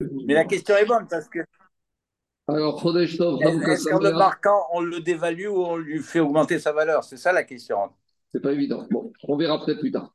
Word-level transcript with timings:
Mais 0.00 0.34
la 0.34 0.44
question 0.44 0.76
est 0.76 0.86
bonne 0.86 1.06
parce 1.08 1.28
que. 1.28 1.40
Alors, 2.46 2.78
Est-ce 2.98 3.88
qu'en 3.88 4.00
le 4.00 4.12
marquant, 4.12 4.66
on 4.72 4.80
le 4.82 5.00
dévalue 5.00 5.46
ou 5.46 5.64
on 5.64 5.76
lui 5.76 6.00
fait 6.00 6.20
augmenter 6.20 6.58
sa 6.58 6.72
valeur? 6.72 7.02
C'est 7.02 7.16
ça 7.16 7.32
la 7.32 7.42
question. 7.42 7.76
C'est 8.30 8.40
pas 8.40 8.52
évident. 8.52 8.86
Bon, 8.90 9.12
on 9.28 9.36
verra 9.36 9.64
peut-être 9.64 9.80
plus 9.80 9.92
tard. 9.92 10.14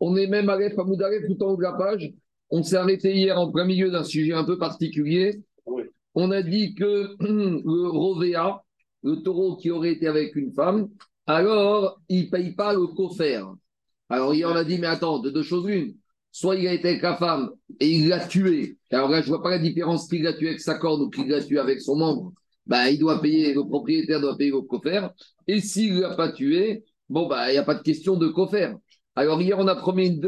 On 0.00 0.16
est 0.16 0.26
même 0.26 0.50
à 0.50 0.54
Amoudalef 0.54 1.26
tout 1.26 1.42
en 1.42 1.52
haut 1.52 1.56
de 1.56 1.62
la 1.62 1.72
page. 1.72 2.12
On 2.50 2.62
s'est 2.62 2.76
arrêté 2.76 3.14
hier 3.14 3.38
en 3.38 3.50
plein 3.50 3.64
milieu 3.64 3.90
d'un 3.90 4.04
sujet 4.04 4.32
un 4.32 4.44
peu 4.44 4.58
particulier. 4.58 5.42
On 6.14 6.30
a 6.30 6.42
dit 6.42 6.74
que 6.74 7.16
le 7.20 7.88
Rovea, 7.88 8.62
le 9.02 9.22
taureau 9.22 9.56
qui 9.56 9.70
aurait 9.70 9.92
été 9.92 10.06
avec 10.06 10.36
une 10.36 10.52
femme, 10.52 10.88
alors 11.26 12.00
il 12.08 12.26
ne 12.26 12.30
paye 12.30 12.52
pas 12.54 12.74
le 12.74 12.86
coffre. 12.88 13.56
Alors 14.10 14.34
hier 14.34 14.48
on 14.50 14.56
a 14.56 14.64
dit, 14.64 14.78
mais 14.78 14.86
attends, 14.86 15.20
de 15.20 15.30
deux 15.30 15.42
choses 15.42 15.66
l'une. 15.66 15.96
Soit 16.34 16.56
il 16.56 16.66
a 16.66 16.74
été 16.74 16.88
avec 16.88 17.02
la 17.02 17.16
femme 17.16 17.50
et 17.78 17.88
il 17.88 18.08
l'a 18.08 18.18
tué. 18.18 18.76
Alors 18.90 19.08
là, 19.08 19.20
je 19.20 19.26
ne 19.26 19.28
vois 19.28 19.42
pas 19.44 19.50
la 19.50 19.60
différence 19.60 20.08
qu'il 20.08 20.24
l'a 20.24 20.32
tué 20.32 20.48
avec 20.48 20.60
sa 20.60 20.74
corde 20.74 21.02
ou 21.02 21.08
qu'il 21.08 21.28
l'a 21.28 21.40
tué 21.40 21.60
avec 21.60 21.80
son 21.80 21.94
membre. 21.94 22.32
Ben, 22.66 22.88
il 22.88 22.98
doit 22.98 23.22
payer, 23.22 23.54
le 23.54 23.62
propriétaire 23.62 24.20
doit 24.20 24.36
payer 24.36 24.50
le 24.50 24.62
coffre. 24.62 25.14
Et 25.46 25.60
s'il 25.60 25.94
ne 25.94 26.00
l'a 26.00 26.16
pas 26.16 26.32
tué, 26.32 26.82
bon, 27.08 27.28
bah, 27.28 27.50
il 27.50 27.52
n'y 27.52 27.58
a 27.58 27.62
pas 27.62 27.76
de 27.76 27.82
question 27.82 28.16
de 28.16 28.26
coffre. 28.26 28.74
Alors 29.14 29.40
hier, 29.40 29.56
on 29.60 29.68
a, 29.68 29.80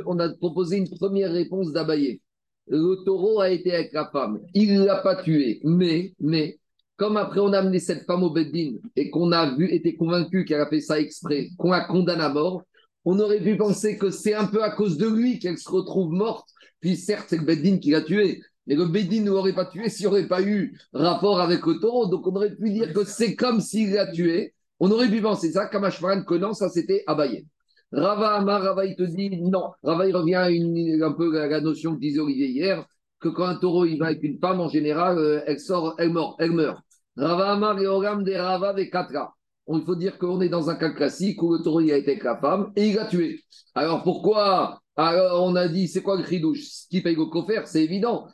on 0.07 0.19
a 0.21 0.29
proposé 0.37 0.77
une 0.77 0.89
première 0.89 1.33
réponse 1.33 1.73
d'Abaye. 1.73 2.21
Le 2.69 3.05
taureau 3.05 3.41
a 3.41 3.51
été 3.51 3.75
avec 3.75 3.93
la 3.93 4.09
femme. 4.09 4.39
Il 4.55 4.75
ne 4.75 4.85
l'a 4.85 4.99
pas 4.99 5.21
tué. 5.21 5.59
Mais, 5.65 6.13
mais, 6.21 6.61
comme 6.97 7.17
après 7.17 7.41
on 7.41 7.53
a 7.53 7.59
amené 7.59 7.81
cette 7.81 8.05
femme 8.05 8.23
au 8.23 8.31
Beddin 8.31 8.77
et 8.95 9.11
qu'on 9.11 9.33
a 9.33 9.57
vu, 9.57 9.69
été 9.73 9.97
convaincu 9.97 10.45
qu'elle 10.45 10.61
a 10.61 10.69
fait 10.69 10.81
ça 10.81 11.01
exprès, 11.01 11.49
qu'on 11.59 11.73
la 11.73 11.81
condamne 11.81 12.21
à 12.21 12.29
mort, 12.29 12.63
on 13.07 13.21
aurait 13.21 13.41
pu 13.41 13.57
penser 13.57 13.97
que 13.97 14.11
c'est 14.11 14.35
un 14.35 14.47
peu 14.47 14.65
à 14.65 14.71
cause 14.71 14.99
de 14.99 15.07
lui 15.07 15.39
qu'elle 15.39 15.59
se 15.59 15.71
retrouve 15.71 16.13
morte. 16.13 16.49
Puis 16.81 16.97
certes, 16.97 17.27
c'est 17.29 17.39
le 17.39 17.45
Beddin 17.45 17.79
qui 17.79 17.93
l'a 17.93 18.03
tué. 18.03 18.43
Mais 18.67 18.75
le 18.75 18.87
Beddin 18.87 19.23
ne 19.23 19.31
l'aurait 19.31 19.55
pas 19.55 19.65
tué 19.65 19.89
s'il 19.89 20.07
n'y 20.07 20.13
aurait 20.13 20.27
pas 20.27 20.43
eu 20.43 20.77
rapport 20.93 21.41
avec 21.41 21.65
le 21.65 21.79
taureau. 21.79 22.09
Donc 22.09 22.27
on 22.27 22.35
aurait 22.35 22.57
pu 22.57 22.69
dire 22.71 22.93
que 22.93 23.05
c'est 23.05 23.37
comme 23.37 23.61
s'il 23.61 23.93
l'a 23.93 24.11
tué. 24.11 24.55
On 24.81 24.91
aurait 24.91 25.09
pu 25.09 25.23
penser 25.23 25.53
ça, 25.53 25.67
comme 25.67 25.85
Ashfaran 25.85 26.25
connant, 26.25 26.53
ça 26.53 26.69
c'était 26.69 27.05
Abaye. 27.07 27.47
Rava 27.93 28.35
Amar, 28.35 28.63
Rava 28.63 28.85
il 28.85 28.97
te 28.97 29.05
dit 29.05 29.41
non. 29.41 29.71
Rava 29.85 30.09
il 30.09 30.15
revient 30.15 30.35
à 30.35 30.51
une, 30.51 31.01
un 31.01 31.13
peu 31.13 31.41
à 31.41 31.47
la 31.47 31.61
notion 31.61 31.95
que 31.95 32.01
disait 32.01 32.19
Olivier 32.19 32.49
hier, 32.49 32.85
que 33.21 33.29
quand 33.29 33.47
un 33.47 33.55
taureau 33.55 33.85
il 33.85 33.99
va 33.99 34.07
avec 34.07 34.23
une 34.25 34.39
femme, 34.41 34.61
en 34.61 34.69
général, 34.69 35.17
euh, 35.17 35.43
elle 35.47 35.61
sort, 35.61 35.95
elle 35.99 36.13
meurt. 36.13 36.35
Elle 36.41 36.51
meurt. 36.51 36.83
Rava 37.17 37.53
Amar 37.53 37.79
et 37.79 38.25
des 38.25 38.37
Rava 38.37 38.75
des 38.75 38.91
Katra. 38.91 39.36
Il 39.69 39.83
faut 39.85 39.97
dire 39.97 40.19
qu'on 40.19 40.41
est 40.41 40.49
dans 40.49 40.71
un 40.71 40.77
cas 40.77 40.91
classique 40.91 41.43
où 41.43 41.53
le 41.53 41.63
taureau 41.63 41.81
il 41.81 41.93
a 41.93 41.97
été 41.97 42.13
avec 42.13 42.25
la 42.25 42.37
femme 42.39 42.73
et 42.77 42.89
il 42.89 42.95
l'a 42.95 43.07
tué. 43.07 43.41
Alors 43.75 44.03
pourquoi? 44.03 44.81
Alors, 44.99 45.45
on 45.45 45.55
a 45.57 45.69
dit, 45.69 45.89
c'est 45.89 46.03
quoi 46.03 46.17
le 46.17 46.25
chidouche? 46.25 46.63
Ce 46.63 46.89
qui 46.89 47.03
paye 47.03 47.17
le 47.17 47.27
coffre, 47.27 47.67
c'est 47.67 47.85
évident. 47.85 48.29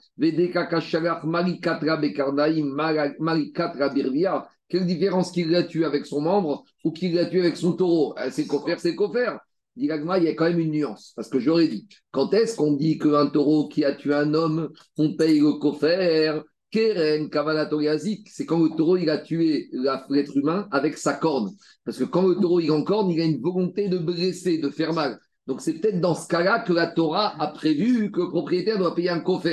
Quelle 4.69 4.87
différence 4.87 5.33
qu'il 5.33 5.51
l'a 5.51 5.65
tué 5.65 5.85
avec 5.85 6.07
son 6.07 6.21
membre 6.21 6.65
ou 6.85 6.93
qu'il 6.93 7.15
l'a 7.15 7.27
tué 7.27 7.41
avec 7.41 7.57
son 7.57 7.73
taureau? 7.73 8.15
Eh, 8.25 8.31
C'est 8.31 8.47
coffre, 8.47 8.69
c'est 8.79 8.95
coffre. 8.95 9.39
Dit 9.75 9.87
il 9.87 9.89
y 9.89 9.91
a 10.29 10.35
quand 10.35 10.45
même 10.45 10.61
une 10.61 10.71
nuance. 10.71 11.13
Parce 11.17 11.29
que 11.29 11.41
j'aurais 11.41 11.67
dit, 11.67 11.89
quand 12.13 12.33
est-ce 12.33 12.55
qu'on 12.57 12.75
dit 12.75 12.99
qu'un 12.99 13.27
taureau 13.27 13.69
qui 13.69 13.85
a 13.85 13.93
tué 13.93 14.15
un 14.15 14.33
homme, 14.33 14.71
on 14.99 15.17
paye 15.17 15.41
le 15.41 15.55
coffre? 15.55 16.45
Keren, 16.73 17.29
Kavanatoriazik, 17.29 18.29
c'est 18.31 18.47
quand 18.47 18.59
le 18.59 18.71
taureau 18.71 18.97
il 18.97 19.11
a 19.11 19.19
tué 19.19 19.69
l'être 20.09 20.37
humain 20.37 20.67
avec 20.71 20.97
sa 20.97 21.13
corne. 21.13 21.51
Parce 21.85 21.99
que 21.99 22.05
quand 22.05 22.27
le 22.27 22.35
taureau 22.37 22.61
il 22.61 22.73
en 22.73 22.83
corne, 22.83 23.11
il 23.11 23.21
a 23.21 23.25
une 23.25 23.41
volonté 23.41 23.89
de 23.89 23.99
blesser, 23.99 24.59
de 24.59 24.71
faire 24.71 24.95
mal. 24.95 25.21
Donc 25.47 25.61
c'est 25.61 25.75
peut-être 25.75 26.01
dans 26.01 26.15
ce 26.15 26.27
cas-là 26.29 26.61
que 26.61 26.73
la 26.73 26.87
Torah 26.87 27.35
a 27.41 27.49
prévu 27.49 28.11
que 28.11 28.21
le 28.21 28.29
propriétaire 28.29 28.79
doit 28.79 28.95
payer 28.95 29.11
un 29.11 29.21
coffre. 29.21 29.49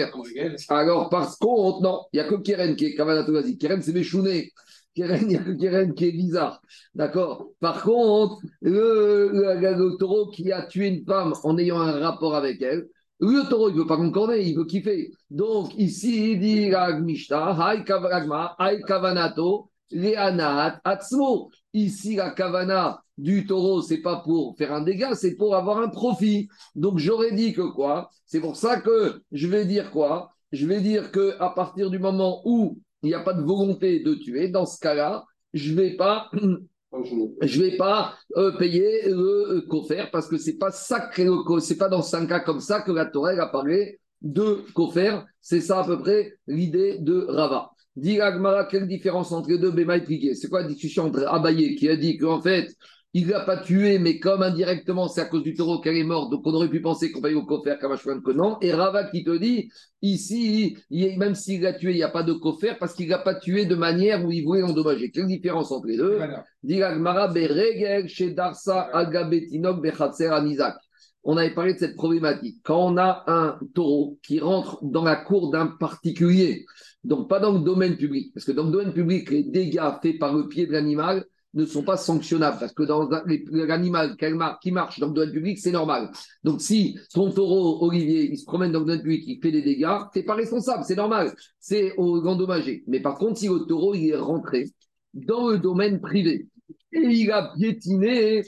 Alors 0.70 1.10
par 1.10 1.38
contre, 1.38 1.82
non, 1.82 2.02
il 2.14 2.18
n'y 2.18 2.26
a 2.26 2.30
que 2.30 2.36
Keren 2.36 2.76
qui 2.76 2.86
est 2.86 2.96
Kavanatoriazik. 2.96 3.60
Keren 3.60 3.82
c'est 3.82 3.94
Méchouné. 3.94 4.52
Keren, 4.96 5.22
il 5.22 5.28
n'y 5.28 5.36
a 5.36 5.40
que 5.40 5.52
Keren 5.52 5.94
qui 5.94 6.06
est 6.06 6.12
bizarre. 6.12 6.62
D'accord? 6.96 7.50
Par 7.60 7.84
contre, 7.84 8.38
le, 8.62 9.98
taureau 9.98 10.30
qui 10.30 10.52
a 10.52 10.64
tué 10.64 10.88
une 10.88 11.06
femme 11.06 11.34
en 11.44 11.58
ayant 11.58 11.80
un 11.80 12.00
rapport 12.00 12.36
avec 12.36 12.62
elle, 12.62 12.88
le 13.20 13.50
taureau, 13.50 13.70
il 13.70 13.76
ne 13.76 13.82
veut 13.82 13.88
pas 13.88 13.98
concorder, 13.98 14.42
il 14.42 14.56
veut 14.56 14.66
kiffer. 14.66 15.12
Donc, 15.30 15.74
ici, 15.78 16.32
il 16.32 16.40
dit 16.40 16.72
Kavanato, 18.86 19.70
Atzmo. 20.84 21.50
Ici, 21.74 22.16
la 22.16 22.32
Kavana 22.32 23.04
du 23.18 23.46
taureau, 23.46 23.82
c'est 23.82 24.02
pas 24.02 24.22
pour 24.22 24.56
faire 24.58 24.74
un 24.74 24.82
dégât, 24.82 25.16
c'est 25.16 25.36
pour 25.36 25.56
avoir 25.56 25.80
un 25.80 25.90
profit. 25.90 26.48
Donc, 26.76 26.98
j'aurais 27.00 27.34
dit 27.34 27.54
que 27.54 27.74
quoi? 27.74 28.10
C'est 28.26 28.40
pour 28.40 28.56
ça 28.56 28.80
que 28.80 29.22
je 29.32 29.48
vais 29.48 29.66
dire 29.66 29.92
quoi? 29.92 30.32
Je 30.52 30.66
vais 30.66 30.82
dire 30.82 31.12
que 31.12 31.36
à 31.40 31.50
partir 31.50 31.90
du 31.90 32.00
moment 32.00 32.42
où 32.46 32.80
il 33.04 33.08
n'y 33.08 33.14
a 33.14 33.20
pas 33.20 33.34
de 33.34 33.42
volonté 33.42 34.00
de 34.00 34.16
tuer, 34.16 34.48
dans 34.48 34.66
ce 34.66 34.80
cas-là, 34.80 35.26
je 35.54 35.72
ne 35.72 35.76
vais 35.76 35.96
pas 35.96 36.32
je 37.42 37.62
vais 37.62 37.78
pas 37.78 38.16
euh, 38.36 38.58
payer 38.58 39.10
le 39.10 39.58
euh, 39.58 39.62
coffre 39.68 40.10
parce 40.12 40.28
que 40.28 40.38
c'est 40.38 40.58
pas 40.58 40.72
pas 40.72 41.90
dans 41.90 42.16
un 42.16 42.26
cas 42.26 42.40
comme 42.40 42.60
ça 42.60 42.82
que 42.82 42.92
la 42.92 43.06
Torah 43.06 43.32
a 43.32 43.48
parlé 43.48 44.00
de 44.22 44.64
coffre. 44.74 45.26
C'est 45.42 45.62
ça 45.62 45.80
à 45.80 45.86
peu 45.86 46.00
près 46.00 46.34
l'idée 46.48 46.98
de 47.00 47.26
Rava. 47.30 47.72
Dit 47.96 48.22
Agmara, 48.22 48.66
quelle 48.66 48.88
différence 48.88 49.32
entre 49.32 49.50
les 49.50 49.58
deux? 49.58 49.72
Bema 49.72 49.98
et 49.98 50.36
C'est 50.36 50.50
quoi 50.50 50.62
la 50.62 50.68
discussion 50.68 51.06
entre 51.06 51.26
Abaye 51.28 51.76
qui 51.76 51.90
a 51.90 51.96
dit 51.96 52.18
qu'en 52.18 52.42
fait, 52.42 52.70
il 53.14 53.26
ne 53.26 53.32
l'a 53.32 53.40
pas 53.40 53.58
tué, 53.58 53.98
mais 53.98 54.20
comme 54.20 54.44
indirectement 54.44 55.08
c'est 55.08 55.22
à 55.22 55.26
cause 55.26 55.42
du 55.42 55.56
taureau 55.56 55.82
qu'elle 55.82 55.98
est 55.98 56.04
morte, 56.04 56.30
donc 56.30 56.46
on 56.46 56.54
aurait 56.54 56.70
pu 56.70 56.80
penser 56.80 57.12
qu'on 57.12 57.22
va 57.22 57.32
y 57.32 57.34
au 57.34 57.44
coffre 57.44 57.76
comme 57.80 58.22
que 58.22 58.32
non. 58.32 58.58
Et 58.62 58.72
Rava 58.72 59.06
qui 59.06 59.24
te 59.24 59.36
dit, 59.36 59.72
ici, 60.02 60.78
même 60.92 61.34
s'il 61.34 61.62
l'a 61.62 61.74
tué, 61.74 61.92
il 61.92 61.96
n'y 61.96 62.04
a 62.04 62.10
pas 62.10 62.24
de 62.24 62.34
coffre 62.34 62.78
parce 62.80 62.94
qu'il 62.94 63.08
ne 63.08 63.12
l'a 63.12 63.20
pas 63.20 63.34
tué 63.34 63.66
de 63.66 63.76
manière 63.76 64.24
où 64.24 64.32
il 64.32 64.44
voulait 64.44 64.62
l'endommager. 64.62 65.10
Quelle 65.10 65.26
différence 65.26 65.72
entre 65.72 65.88
les 65.88 65.98
deux? 65.98 66.20
On 71.24 71.36
avait 71.36 71.54
parlé 71.54 71.74
de 71.74 71.80
cette 71.80 71.96
problématique. 71.96 72.58
Quand 72.64 72.94
on 72.94 72.98
a 72.98 73.24
un 73.28 73.60
taureau 73.74 74.20
qui 74.24 74.40
rentre 74.40 74.80
dans 74.84 75.04
la 75.04 75.16
cour 75.16 75.50
d'un 75.50 75.68
particulier, 75.68 76.66
donc 77.04 77.28
pas 77.28 77.40
dans 77.40 77.54
le 77.54 77.60
domaine 77.60 77.98
public, 77.98 78.32
parce 78.34 78.46
que 78.46 78.52
dans 78.52 78.66
le 78.66 78.72
domaine 78.72 78.94
public, 78.94 79.32
les 79.32 79.44
dégâts 79.44 79.82
faits 80.02 80.20
par 80.20 80.34
le 80.34 80.48
pied 80.48 80.68
de 80.68 80.72
l'animal, 80.72 81.26
ne 81.54 81.66
sont 81.66 81.84
pas 81.84 81.98
sanctionnables 81.98 82.60
parce 82.60 82.74
que 82.74 82.84
dans 82.84 83.10
l'animal 83.52 84.16
qui 84.62 84.72
marche 84.72 85.00
dans 85.00 85.08
le 85.08 85.14
domaine 85.14 85.32
public, 85.34 85.58
c'est 85.58 85.72
normal. 85.72 86.12
Donc 86.44 86.62
si 86.62 86.98
ton 87.14 87.32
taureau, 87.32 87.84
Olivier, 87.84 88.30
il 88.32 88.38
se 88.38 88.46
promène 88.46 88.72
dans 88.72 88.80
le 88.80 88.86
domaine 88.86 89.02
public, 89.02 89.24
il 89.26 89.40
fait 89.42 89.52
des 89.52 89.62
dégâts, 89.62 89.98
tu 90.14 90.24
pas 90.24 90.36
responsable, 90.36 90.84
c'est 90.86 90.96
normal, 90.96 91.34
c'est 91.60 91.98
endommagé. 91.98 92.84
Mais 92.88 93.00
par 93.00 93.18
contre, 93.18 93.40
si 93.40 93.48
le 93.48 93.66
taureau, 93.66 93.96
il 93.96 94.10
est 94.10 94.16
rentré 94.16 94.66
dans 95.14 95.50
le 95.50 95.58
domaine 95.58 96.00
privé 96.00 96.48
et 96.92 97.00
il 97.00 97.32
a 97.32 97.52
piétiné 97.56 98.44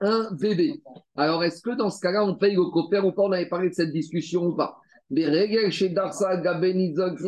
un 0.00 0.30
bébé, 0.32 0.80
alors 1.16 1.42
est-ce 1.44 1.60
que 1.60 1.76
dans 1.76 1.90
ce 1.90 2.00
cas-là, 2.00 2.24
on 2.24 2.36
paye 2.36 2.54
le 2.54 2.64
coffre 2.70 3.04
ou 3.04 3.12
pas? 3.12 3.22
On 3.22 3.32
avait 3.32 3.48
parlé 3.48 3.70
de 3.70 3.74
cette 3.74 3.92
discussion 3.92 4.46
ou 4.46 4.54
pas. 4.54 4.78
Les 5.10 5.70
chez 5.72 5.88
Darsa, 5.88 6.36
Gabenizog, 6.36 7.18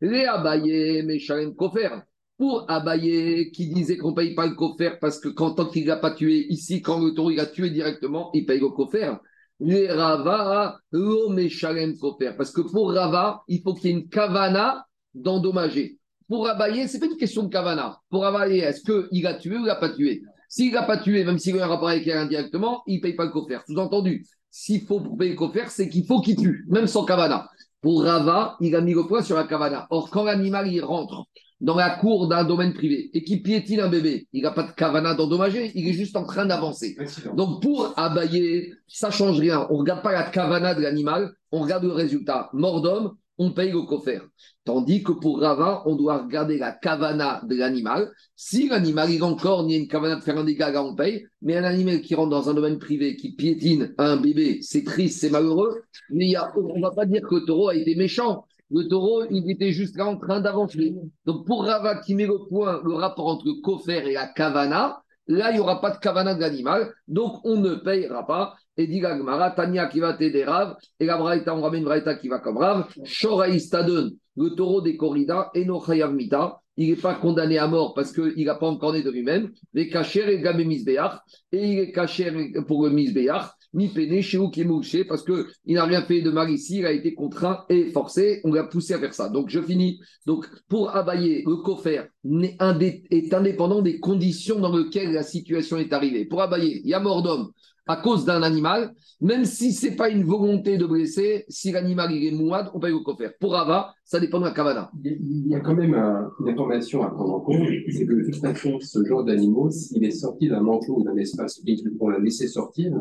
Les 0.00 0.24
Abaye, 0.26 1.02
Meshalem 1.02 1.54
Kofer 1.54 2.02
pour 2.38 2.70
Abaye 2.70 3.50
qui 3.50 3.66
disait 3.68 3.96
qu'on 3.96 4.10
ne 4.10 4.14
paye 4.14 4.34
pas 4.34 4.46
le 4.46 4.54
coffre 4.54 4.96
parce 5.00 5.18
que 5.18 5.28
quand 5.28 5.56
tant 5.56 5.66
qu'il 5.66 5.86
n'a 5.86 5.96
pas 5.96 6.12
tué 6.12 6.46
ici, 6.48 6.80
quand 6.80 7.00
le 7.00 7.12
taureau 7.12 7.32
il 7.32 7.40
a 7.40 7.46
tué 7.46 7.68
directement, 7.68 8.30
il 8.32 8.46
paye 8.46 8.60
le 8.60 8.68
coffre. 8.68 9.20
Les 9.60 9.90
Rava, 9.90 10.78
l'Omeshalem 10.92 11.98
coffre. 11.98 12.36
Parce 12.36 12.52
que 12.52 12.60
pour 12.60 12.92
Rava, 12.92 13.42
il 13.48 13.60
faut 13.60 13.74
qu'il 13.74 13.90
y 13.90 13.92
ait 13.92 13.96
une 13.96 14.08
kavana 14.08 14.86
d'endommager. 15.14 15.98
Pour 16.28 16.46
Abaye, 16.48 16.86
ce 16.86 16.94
n'est 16.94 17.00
pas 17.00 17.06
une 17.06 17.16
question 17.16 17.42
de 17.42 17.48
kavana. 17.48 17.98
Pour 18.08 18.24
Abaye, 18.24 18.60
est-ce 18.60 18.82
qu'il 18.82 19.26
a 19.26 19.34
tué 19.34 19.56
ou 19.56 19.60
il 19.60 19.66
n'a 19.66 19.74
pas 19.74 19.90
tué? 19.90 20.22
S'il 20.48 20.72
n'a 20.72 20.84
pas 20.84 20.98
tué, 20.98 21.24
même 21.24 21.38
s'il 21.38 21.58
a 21.58 21.64
un 21.64 21.68
rapport 21.68 21.88
avec 21.88 22.06
elle 22.06 22.18
indirectement, 22.18 22.82
il 22.86 22.98
ne 22.98 23.02
paye 23.02 23.14
pas 23.14 23.24
le 23.24 23.30
coffre. 23.30 23.64
Sous-entendu, 23.66 24.24
s'il 24.48 24.82
faut 24.82 25.00
payer 25.00 25.32
le 25.32 25.36
coffre, 25.36 25.70
c'est 25.70 25.88
qu'il 25.88 26.06
faut 26.06 26.20
qu'il 26.20 26.36
tue, 26.36 26.64
même 26.68 26.86
sans 26.86 27.04
kavana. 27.04 27.48
Pour 27.80 28.02
Rava, 28.02 28.56
il 28.60 28.74
a 28.74 28.80
mis 28.80 28.94
le 28.94 29.06
point 29.06 29.22
sur 29.22 29.36
la 29.36 29.44
kavana. 29.44 29.86
Or, 29.90 30.10
quand 30.10 30.24
l'animal 30.24 30.72
il 30.72 30.82
rentre 30.82 31.24
dans 31.60 31.76
la 31.76 31.90
cour 31.90 32.28
d'un 32.28 32.44
domaine 32.44 32.72
privé 32.72 33.10
et 33.14 33.22
qui 33.22 33.40
piétine 33.40 33.80
un 33.80 33.88
bébé, 33.88 34.28
il 34.32 34.42
n'a 34.42 34.50
pas 34.50 34.62
de 34.62 34.72
cavana 34.72 35.14
d'endommager, 35.14 35.72
il 35.74 35.88
est 35.88 35.92
juste 35.92 36.16
en 36.16 36.24
train 36.24 36.46
d'avancer. 36.46 36.96
Donc 37.34 37.62
pour 37.62 37.92
abayer, 37.96 38.74
ça 38.86 39.10
change 39.10 39.38
rien. 39.38 39.66
On 39.70 39.74
ne 39.74 39.78
regarde 39.80 40.02
pas 40.02 40.12
la 40.12 40.24
cavana 40.24 40.74
de 40.74 40.80
l'animal, 40.80 41.32
on 41.52 41.60
regarde 41.62 41.84
le 41.84 41.92
résultat. 41.92 42.48
Mort 42.52 42.82
d'homme, 42.82 43.14
on 43.38 43.52
paye 43.52 43.72
le 43.72 43.82
coffre. 43.82 44.28
Tandis 44.64 45.02
que 45.02 45.12
pour 45.12 45.40
Rava, 45.40 45.82
on 45.86 45.96
doit 45.96 46.22
regarder 46.22 46.58
la 46.58 46.72
cavana 46.72 47.40
de 47.44 47.56
l'animal. 47.56 48.10
Si 48.36 48.68
l'animal, 48.68 49.10
il 49.10 49.22
encore 49.22 49.64
ni 49.64 49.76
une 49.76 49.88
cavana 49.88 50.16
de 50.16 50.20
faire 50.20 50.36
un 50.36 50.44
dégât, 50.44 50.82
on 50.82 50.94
paye. 50.94 51.24
Mais 51.40 51.56
un 51.56 51.64
animal 51.64 52.02
qui 52.02 52.14
rentre 52.14 52.30
dans 52.30 52.50
un 52.50 52.54
domaine 52.54 52.78
privé, 52.78 53.16
qui 53.16 53.32
piétine 53.32 53.94
un 53.96 54.16
bébé, 54.16 54.58
c'est 54.60 54.84
triste, 54.84 55.20
c'est 55.20 55.30
malheureux. 55.30 55.82
Mais 56.10 56.26
il 56.26 56.32
y 56.32 56.36
a, 56.36 56.52
on 56.56 56.76
ne 56.76 56.82
va 56.82 56.90
pas 56.90 57.06
dire 57.06 57.22
que 57.22 57.36
le 57.36 57.44
taureau 57.46 57.68
a 57.68 57.76
été 57.76 57.94
méchant. 57.94 58.44
Le 58.70 58.86
taureau, 58.86 59.24
il 59.30 59.50
était 59.50 59.72
juste 59.72 59.98
en 59.98 60.18
train 60.18 60.40
d'avancer. 60.40 60.94
Donc 61.24 61.46
pour 61.46 61.64
Rava 61.64 62.00
qui 62.00 62.14
met 62.14 62.26
le 62.26 62.46
point, 62.48 62.82
le 62.84 62.92
rapport 62.92 63.28
entre 63.28 63.50
Kofer 63.62 64.06
et 64.06 64.12
la 64.12 64.26
Kavana, 64.26 65.02
là, 65.28 65.50
il 65.50 65.54
n'y 65.54 65.60
aura 65.60 65.80
pas 65.80 65.90
de 65.90 65.98
Kavana 65.98 66.34
de 66.34 66.40
l'animal. 66.40 66.92
Donc 67.06 67.40
on 67.44 67.56
ne 67.56 67.74
payera 67.74 68.26
pas. 68.26 68.54
Et 68.76 68.86
dit 68.86 69.00
Gagmara, 69.00 69.50
Tania 69.50 69.86
qui 69.86 70.00
va 70.00 70.14
t'aider 70.14 70.44
Rav, 70.44 70.76
et 71.00 71.06
la 71.06 71.16
Braïta, 71.16 71.54
on 71.54 71.62
ramène 71.62 71.82
Braïta 71.82 72.14
qui 72.14 72.28
va 72.28 72.38
comme 72.38 72.58
Rav, 72.58 72.86
Shoraïstadon, 73.04 74.12
le 74.36 74.48
taureau 74.50 74.80
des 74.80 74.96
corridas, 74.96 75.50
et 75.54 75.64
no 75.64 75.82
Mita, 76.12 76.60
il 76.76 76.90
n'est 76.90 76.96
pas 76.96 77.14
condamné 77.14 77.58
à 77.58 77.66
mort 77.66 77.92
parce 77.92 78.12
qu'il 78.12 78.44
n'a 78.44 78.54
pas 78.54 78.68
encore 78.68 78.92
né 78.92 79.02
de 79.02 79.10
lui-même, 79.10 79.50
les 79.74 79.88
cachers 79.88 80.32
et 80.32 80.40
gamé 80.40 80.62
et 80.62 81.66
il 81.66 81.78
est 81.80 81.90
caché 81.90 82.52
pour 82.68 82.84
le 82.84 82.90
misbéach, 82.90 83.50
mi 83.74 83.88
péné 83.88 84.22
chez 84.22 84.38
ou 84.38 84.50
qui 84.50 84.62
est 84.62 85.04
parce 85.04 85.24
qu'il 85.24 85.74
n'a 85.74 85.84
rien 85.84 86.02
fait 86.02 86.22
de 86.22 86.30
mal 86.30 86.50
ici, 86.50 86.78
il 86.78 86.86
a 86.86 86.92
été 86.92 87.14
contraint 87.14 87.64
et 87.68 87.90
forcé, 87.90 88.40
on 88.44 88.52
l'a 88.52 88.64
poussé 88.64 88.94
à 88.94 88.98
faire 88.98 89.14
ça. 89.14 89.28
Donc 89.28 89.50
je 89.50 89.60
finis. 89.60 90.00
Donc 90.26 90.46
pour 90.68 90.94
abayer, 90.94 91.44
le 91.46 91.56
coffre 91.56 91.86
est 91.88 93.32
indépendant 93.34 93.82
des 93.82 94.00
conditions 94.00 94.58
dans 94.58 94.76
lesquelles 94.76 95.12
la 95.12 95.22
situation 95.22 95.76
est 95.78 95.92
arrivée. 95.92 96.24
Pour 96.24 96.42
abayer, 96.42 96.80
il 96.82 96.88
y 96.88 96.94
a 96.94 97.00
mort 97.00 97.22
d'homme, 97.22 97.52
à 97.88 97.96
cause 97.96 98.24
d'un 98.24 98.42
animal, 98.42 98.92
même 99.20 99.44
si 99.44 99.72
ce 99.72 99.86
n'est 99.86 99.96
pas 99.96 100.10
une 100.10 100.22
volonté 100.22 100.76
de 100.76 100.86
blesser, 100.86 101.44
si 101.48 101.72
l'animal 101.72 102.12
est 102.12 102.30
mouad, 102.30 102.70
on 102.74 102.78
paye 102.78 102.92
au 102.92 103.02
coffre. 103.02 103.22
Pour 103.40 103.56
Ava, 103.56 103.94
ça 104.04 104.20
dépend 104.20 104.38
de 104.38 104.44
la 104.44 104.52
cavana. 104.52 104.90
Il 105.02 105.48
y 105.48 105.54
a 105.54 105.60
quand 105.60 105.74
même 105.74 105.94
une 105.94 106.48
information 106.48 107.02
à 107.02 107.10
prendre 107.10 107.34
en 107.34 107.40
compte, 107.40 107.66
c'est 107.90 108.06
que 108.06 108.12
de 108.12 108.24
toute 108.30 108.36
façon, 108.36 108.78
ce 108.80 109.04
genre 109.04 109.24
d'animaux, 109.24 109.70
s'il 109.70 110.04
est 110.04 110.10
sorti 110.10 110.48
d'un 110.48 110.64
enclos 110.66 110.98
ou 110.98 111.02
d'un 111.02 111.16
espace 111.16 111.60
qu'on 111.98 112.10
l'a 112.10 112.18
laissé 112.18 112.46
sortir, 112.46 112.92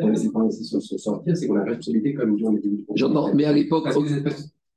on 0.00 0.08
laissé 0.08 0.30
pas 0.30 0.44
laissé 0.44 0.62
sortir, 0.62 1.36
c'est 1.36 1.46
qu'on 1.46 1.56
a 1.56 1.58
la 1.58 1.64
responsabilité 1.64 2.14
comme 2.14 2.36
disons 2.36 2.52
les 2.52 2.62
J'entends, 2.94 3.34
mais 3.34 3.44
à 3.44 3.52
l'époque. 3.52 3.88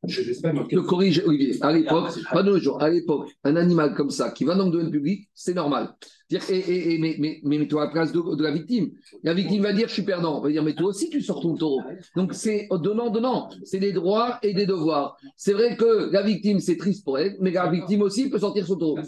Je, 0.08 0.22
je 0.22 0.80
corrige, 0.80 1.22
Olivier. 1.26 1.58
À 1.62 1.74
l'époque, 1.74 2.12
pas 2.32 2.42
de 2.42 2.52
nos 2.52 2.60
jours, 2.60 2.82
à 2.82 2.90
l'époque, 2.90 3.30
un 3.44 3.56
animal 3.58 3.94
comme 3.96 4.10
ça 4.10 4.32
qui 4.32 4.46
va 4.46 4.56
dans 4.56 4.66
le 4.66 4.72
domaine 4.72 4.92
public, 4.92 5.30
c'est 5.34 5.54
normal. 5.54 5.94
Et, 6.32 6.94
et, 6.94 6.98
mais, 7.00 7.16
mais, 7.20 7.40
mais 7.44 7.68
toi 7.68 7.84
à 7.84 7.86
la 7.86 7.92
place 7.92 8.12
de, 8.12 8.44
la 8.44 8.52
victime. 8.52 8.92
La 9.24 9.34
victime 9.34 9.64
va 9.64 9.74
dire 9.74 9.88
Je 9.88 9.94
suis 9.94 10.04
perdant. 10.04 10.38
On 10.38 10.42
va 10.42 10.50
dire 10.50 10.64
Mais 10.64 10.76
toi 10.76 10.90
aussi, 10.90 11.10
tu 11.10 11.22
sors 11.22 11.42
ton 11.42 11.56
taureau. 11.56 11.82
Donc 12.16 12.34
c'est 12.34 12.68
donnant, 12.72 13.10
donnant. 13.10 13.50
C'est 13.64 13.80
des 13.80 13.92
droits 13.92 14.38
et 14.44 14.54
des 14.54 14.68
devoirs. 14.68 15.18
C'est 15.36 15.54
vrai 15.54 15.76
que 15.76 16.12
la 16.12 16.22
victime, 16.22 16.60
c'est 16.60 16.78
triste 16.78 17.04
pour 17.04 17.18
elle, 17.18 17.36
mais 17.40 17.52
la 17.52 17.70
victime 17.70 18.04
aussi 18.04 18.30
peut 18.30 18.40
sortir 18.40 18.68
son 18.68 18.76
taureau. 18.76 19.00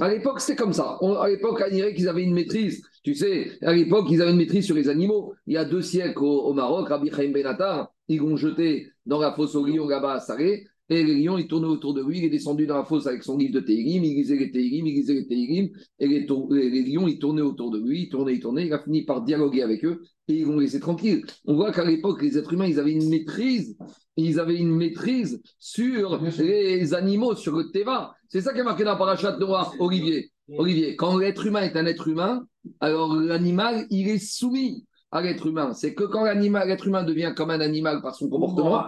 À 0.00 0.08
l'époque, 0.10 0.40
c'était 0.40 0.56
comme 0.56 0.74
ça. 0.74 0.98
à 1.20 1.28
l'époque, 1.28 1.62
on 1.66 1.74
dirait 1.74 1.94
qu'ils 1.94 2.08
avaient 2.08 2.24
une 2.24 2.34
maîtrise. 2.34 2.82
Tu 3.02 3.14
sais, 3.14 3.52
à 3.62 3.72
l'époque, 3.72 4.06
ils 4.10 4.20
avaient 4.20 4.32
une 4.32 4.36
maîtrise 4.36 4.66
sur 4.66 4.74
les 4.74 4.90
animaux. 4.90 5.32
Il 5.46 5.54
y 5.54 5.56
a 5.56 5.64
deux 5.64 5.82
siècles 5.82 6.22
au, 6.22 6.52
Maroc, 6.52 6.88
Rabbi 6.88 7.10
Chaim 7.10 7.30
Benatar, 7.32 7.90
ils 8.08 8.18
l'ont 8.18 8.36
jeté 8.36 8.88
dans 9.10 9.18
la 9.18 9.32
fosse 9.32 9.56
au 9.56 9.66
lion 9.66 9.88
là-bas 9.88 10.14
à 10.14 10.20
Saré. 10.20 10.64
Et 10.88 11.04
les 11.04 11.22
lions, 11.22 11.38
ils 11.38 11.46
tournaient 11.46 11.68
autour 11.68 11.94
de 11.94 12.02
lui, 12.02 12.18
il 12.18 12.24
est 12.24 12.30
descendu 12.30 12.66
dans 12.66 12.76
la 12.76 12.84
fosse 12.84 13.06
avec 13.06 13.22
son 13.22 13.36
livre 13.36 13.54
de 13.54 13.60
Télim, 13.60 14.02
il 14.02 14.14
lisait 14.14 14.36
les 14.36 14.50
Télim, 14.50 14.86
il 14.86 14.94
lisait 14.94 15.14
les 15.14 15.26
Télim, 15.28 15.68
et 16.00 16.08
les, 16.08 16.82
lions, 16.82 17.06
ils 17.06 17.18
tournaient 17.20 17.42
autour 17.42 17.70
de 17.70 17.78
lui, 17.78 18.02
ils 18.02 18.08
tournaient, 18.08 18.34
ils 18.34 18.40
tournaient, 18.40 18.66
il 18.66 18.72
a 18.72 18.82
fini 18.82 19.04
par 19.04 19.22
dialoguer 19.22 19.62
avec 19.62 19.84
eux, 19.84 20.02
et 20.26 20.34
ils 20.34 20.44
l'ont 20.44 20.58
laissé 20.58 20.80
tranquille. 20.80 21.24
On 21.44 21.54
voit 21.54 21.70
qu'à 21.70 21.84
l'époque, 21.84 22.22
les 22.22 22.36
êtres 22.38 22.54
humains, 22.54 22.66
ils 22.66 22.80
avaient 22.80 22.90
une 22.90 23.08
maîtrise, 23.08 23.76
ils 24.16 24.40
avaient 24.40 24.56
une 24.56 24.74
maîtrise 24.74 25.40
sur 25.60 26.20
les 26.38 26.92
animaux, 26.92 27.36
sur 27.36 27.54
le 27.56 27.70
Teva. 27.70 28.16
C'est 28.28 28.40
ça 28.40 28.52
qui 28.52 28.58
est 28.58 28.64
marqué 28.64 28.82
dans 28.82 28.96
parachat 28.96 29.38
noir, 29.38 29.72
Olivier. 29.78 30.32
Olivier, 30.58 30.96
quand 30.96 31.18
l'être 31.18 31.46
humain 31.46 31.62
est 31.62 31.76
un 31.76 31.86
être 31.86 32.08
humain, 32.08 32.44
alors 32.80 33.14
l'animal, 33.14 33.86
il 33.90 34.08
est 34.08 34.18
soumis 34.18 34.86
à 35.12 35.22
l'être 35.22 35.46
humain. 35.46 35.72
C'est 35.74 35.94
que 35.94 36.04
quand 36.04 36.24
l'être 36.24 36.86
humain 36.86 37.02
devient 37.02 37.32
comme 37.36 37.50
un 37.50 37.60
animal 37.60 38.00
par 38.00 38.14
son 38.14 38.28
comportement, 38.28 38.84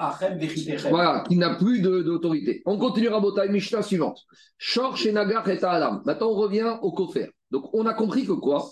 voilà, 0.88 1.24
qu'il 1.26 1.38
n'a 1.38 1.54
plus 1.56 1.80
d'autorité. 1.80 2.62
On 2.64 2.78
continuera 2.78 3.20
à 3.40 3.46
Mishnah 3.46 3.82
suivante. 3.82 4.20
Shor 4.58 4.96
Nagar 5.12 5.48
et 5.48 5.64
Adam. 5.64 6.00
Maintenant, 6.04 6.28
on 6.28 6.34
revient 6.34 6.76
au 6.82 6.92
Kofer. 6.92 7.30
Donc, 7.50 7.74
on 7.74 7.86
a 7.86 7.94
compris 7.94 8.24
que 8.24 8.32
quoi? 8.32 8.70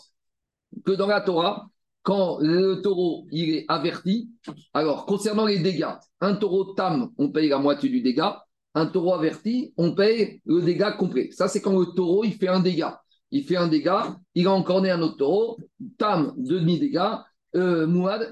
Que 0.84 0.92
dans 0.92 1.08
la 1.08 1.20
Torah, 1.20 1.66
quand 2.02 2.38
le 2.40 2.80
taureau 2.80 3.26
il 3.30 3.50
est 3.50 3.64
averti, 3.68 4.30
alors 4.72 5.04
concernant 5.04 5.46
les 5.46 5.58
dégâts, 5.58 5.94
un 6.20 6.34
taureau 6.34 6.72
tam, 6.74 7.10
on 7.18 7.30
paye 7.30 7.48
la 7.48 7.58
moitié 7.58 7.88
du 7.88 8.00
dégât. 8.00 8.42
Un 8.74 8.86
taureau 8.86 9.14
averti, 9.14 9.74
on 9.76 9.96
paye 9.96 10.40
le 10.46 10.62
dégât 10.62 10.92
complet. 10.92 11.30
Ça, 11.32 11.48
c'est 11.48 11.60
quand 11.60 11.76
le 11.76 11.86
taureau 11.86 12.22
il 12.22 12.34
fait 12.34 12.48
un 12.48 12.60
dégât. 12.60 13.00
Il 13.32 13.44
fait 13.44 13.56
un 13.56 13.66
dégât, 13.66 14.16
il 14.34 14.46
a 14.46 14.52
encore 14.52 14.80
né 14.80 14.90
un 14.90 15.02
autre 15.02 15.16
taureau, 15.16 15.58
tam, 15.98 16.32
demi-dégât, 16.36 17.24
euh, 17.56 17.86
Mouad 17.86 18.30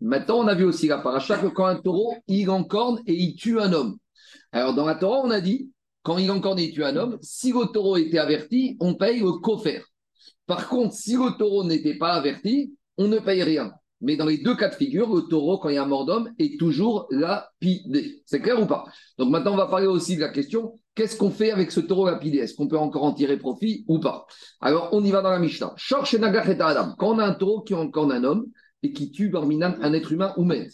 Maintenant, 0.00 0.38
on 0.38 0.46
a 0.46 0.54
vu 0.54 0.64
aussi 0.64 0.86
la 0.86 0.98
paracha 0.98 1.38
que 1.38 1.48
quand 1.48 1.66
un 1.66 1.76
taureau, 1.76 2.14
il 2.28 2.50
encorne 2.50 3.00
et 3.06 3.14
il 3.14 3.34
tue 3.34 3.60
un 3.60 3.72
homme. 3.72 3.96
Alors, 4.52 4.74
dans 4.74 4.86
la 4.86 4.94
Torah, 4.94 5.20
on 5.24 5.30
a 5.30 5.40
dit, 5.40 5.70
quand 6.02 6.18
il 6.18 6.30
encorne 6.30 6.58
et 6.58 6.64
il 6.64 6.72
tue 6.72 6.84
un 6.84 6.96
homme, 6.96 7.18
si 7.20 7.52
le 7.52 7.66
taureau 7.72 7.96
était 7.96 8.18
averti, 8.18 8.76
on 8.80 8.94
paye 8.94 9.20
le 9.20 9.32
coffre. 9.32 9.84
Par 10.46 10.68
contre, 10.68 10.94
si 10.94 11.14
le 11.14 11.36
taureau 11.36 11.64
n'était 11.64 11.96
pas 11.98 12.12
averti, 12.12 12.74
on 12.96 13.08
ne 13.08 13.18
paye 13.18 13.42
rien. 13.42 13.72
Mais 14.00 14.16
dans 14.16 14.26
les 14.26 14.38
deux 14.38 14.54
cas 14.54 14.68
de 14.68 14.74
figure, 14.74 15.12
le 15.14 15.22
taureau, 15.22 15.58
quand 15.58 15.70
il 15.70 15.74
y 15.74 15.78
a 15.78 15.82
un 15.82 15.86
mort 15.86 16.04
d'homme, 16.04 16.32
est 16.38 16.58
toujours 16.58 17.06
lapidé. 17.10 18.22
C'est 18.26 18.40
clair 18.40 18.60
ou 18.60 18.66
pas? 18.66 18.84
Donc 19.18 19.30
maintenant, 19.30 19.54
on 19.54 19.56
va 19.56 19.66
parler 19.66 19.86
aussi 19.86 20.16
de 20.16 20.20
la 20.20 20.28
question 20.28 20.78
qu'est-ce 20.96 21.16
qu'on 21.16 21.30
fait 21.30 21.52
avec 21.52 21.70
ce 21.70 21.78
taureau 21.78 22.06
lapidé? 22.06 22.38
Est-ce 22.38 22.54
qu'on 22.56 22.66
peut 22.66 22.78
encore 22.78 23.04
en 23.04 23.12
tirer 23.12 23.36
profit 23.36 23.84
ou 23.86 24.00
pas? 24.00 24.26
Alors, 24.60 24.88
on 24.90 25.04
y 25.04 25.12
va 25.12 25.22
dans 25.22 25.30
la 25.30 25.38
Mishnah. 25.38 25.74
Adam. 25.92 26.94
Quand 26.98 27.14
on 27.14 27.18
a 27.20 27.24
un 27.24 27.34
taureau 27.34 27.60
qui 27.60 27.74
encore 27.74 28.10
un 28.10 28.24
homme 28.24 28.46
et 28.82 28.92
qui 28.92 29.12
tue 29.12 29.28
Barminan 29.28 29.74
un 29.80 29.92
être 29.92 30.10
humain 30.10 30.32
ou 30.36 30.44
met. 30.44 30.68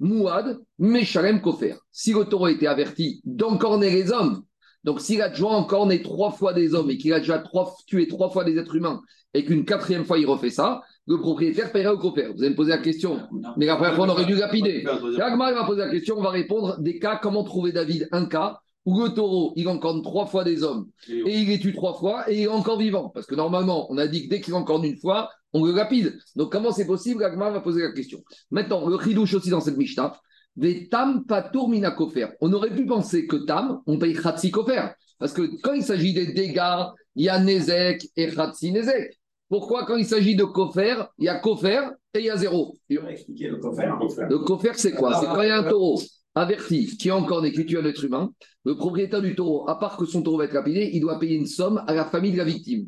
Mouad, 0.00 0.58
Meshalem 0.78 1.40
Kofer. 1.40 1.76
Si 1.90 2.12
le 2.12 2.24
taureau 2.24 2.48
était 2.48 2.66
averti 2.66 3.20
d'encorner 3.24 3.90
les 3.90 4.12
hommes, 4.12 4.42
donc 4.84 5.00
s'il 5.00 5.20
a 5.22 5.28
déjà 5.28 5.46
encorné 5.46 6.02
trois 6.02 6.30
fois 6.30 6.52
des 6.52 6.74
hommes 6.74 6.90
et 6.90 6.98
qu'il 6.98 7.12
a 7.12 7.18
déjà 7.18 7.42
tué 7.86 8.06
trois 8.06 8.30
fois 8.30 8.44
des 8.44 8.56
êtres 8.58 8.76
humains 8.76 9.00
et 9.34 9.44
qu'une 9.44 9.64
quatrième 9.64 10.04
fois 10.04 10.18
il 10.18 10.26
refait 10.26 10.50
ça, 10.50 10.82
le 11.06 11.18
propriétaire 11.18 11.72
paiera 11.72 11.92
au 11.94 11.98
coffre. 11.98 12.20
Vous 12.34 12.42
allez 12.42 12.50
me 12.50 12.54
poser 12.54 12.70
la 12.70 12.78
question, 12.78 13.20
mais 13.56 13.66
la 13.66 13.76
première 13.76 13.94
fois, 13.94 14.06
on 14.06 14.08
aurait 14.08 14.24
dû 14.24 14.34
lapider. 14.34 14.84
L'agma 15.16 15.52
va 15.52 15.64
poser 15.64 15.80
la 15.80 15.90
question, 15.90 16.16
on 16.16 16.22
va 16.22 16.30
répondre 16.30 16.80
des 16.80 16.98
cas, 16.98 17.18
comment 17.20 17.44
trouver 17.44 17.72
David? 17.72 18.08
Un 18.12 18.26
cas 18.26 18.60
où 18.88 19.02
le 19.02 19.10
taureau, 19.10 19.52
il 19.54 19.68
encorne 19.68 20.00
trois 20.00 20.24
fois 20.24 20.44
des 20.44 20.62
hommes 20.62 20.88
et 21.10 21.40
il 21.40 21.48
les 21.48 21.58
tue 21.58 21.74
trois 21.74 21.92
fois 21.92 22.30
et 22.30 22.38
il 22.38 22.42
est 22.44 22.48
encore 22.48 22.78
vivant. 22.78 23.10
Parce 23.10 23.26
que 23.26 23.34
normalement, 23.34 23.86
on 23.92 23.98
a 23.98 24.06
dit 24.06 24.24
que 24.24 24.30
dès 24.30 24.40
qu'il 24.40 24.54
encorne 24.54 24.82
une 24.86 24.96
fois, 24.96 25.28
on 25.52 25.62
le 25.62 25.72
lapide. 25.72 26.18
Donc 26.36 26.50
comment 26.50 26.72
c'est 26.72 26.86
possible? 26.86 27.20
L'agma 27.20 27.50
va 27.50 27.60
poser 27.60 27.82
la 27.82 27.92
question. 27.92 28.20
Maintenant, 28.50 28.88
le 28.88 28.98
chidouche 28.98 29.34
aussi 29.34 29.50
dans 29.50 29.60
cette 29.60 29.76
Mishnah, 29.76 30.18
des 30.56 30.88
tam 30.88 31.26
patour 31.26 31.68
mina 31.68 31.94
On 32.40 32.50
aurait 32.54 32.74
pu 32.74 32.86
penser 32.86 33.26
que 33.26 33.36
tam, 33.36 33.82
on 33.86 33.98
paye 33.98 34.14
khatsi 34.14 34.50
kofer. 34.50 34.94
Parce 35.18 35.34
que 35.34 35.42
quand 35.62 35.74
il 35.74 35.82
s'agit 35.82 36.14
des 36.14 36.32
dégâts, 36.32 36.86
il 37.14 37.26
y 37.26 37.28
a 37.28 37.38
nezek 37.38 38.08
et 38.16 38.28
khatsi 38.28 38.72
nezek. 38.72 39.20
Pourquoi, 39.50 39.84
quand 39.84 39.96
il 39.96 40.06
s'agit 40.06 40.34
de 40.34 40.44
cofer, 40.44 40.94
il 41.18 41.26
y 41.26 41.28
a 41.28 41.38
cofer 41.40 41.90
et 42.14 42.20
il 42.20 42.24
y 42.24 42.30
a 42.30 42.38
zéro? 42.38 42.74
Le 42.88 44.38
cofer, 44.38 44.72
c'est 44.76 44.92
quoi? 44.92 45.20
C'est 45.20 45.26
quand 45.26 45.42
il 45.42 45.48
y 45.48 45.50
a 45.50 45.58
un 45.58 45.68
taureau 45.68 45.98
averti 46.38 46.96
qui 46.96 47.08
est 47.08 47.12
encore 47.12 47.42
né, 47.42 47.52
qui 47.52 47.66
tue 47.66 47.78
un 47.78 47.84
être 47.84 48.04
humain, 48.04 48.32
le 48.64 48.76
propriétaire 48.76 49.22
du 49.22 49.34
taureau, 49.34 49.68
à 49.68 49.78
part 49.78 49.96
que 49.96 50.04
son 50.04 50.22
taureau 50.22 50.38
va 50.38 50.44
être 50.44 50.52
lapidé, 50.52 50.90
il 50.92 51.00
doit 51.00 51.18
payer 51.18 51.36
une 51.36 51.46
somme 51.46 51.82
à 51.86 51.94
la 51.94 52.04
famille 52.04 52.32
de 52.32 52.36
la 52.36 52.44
victime. 52.44 52.86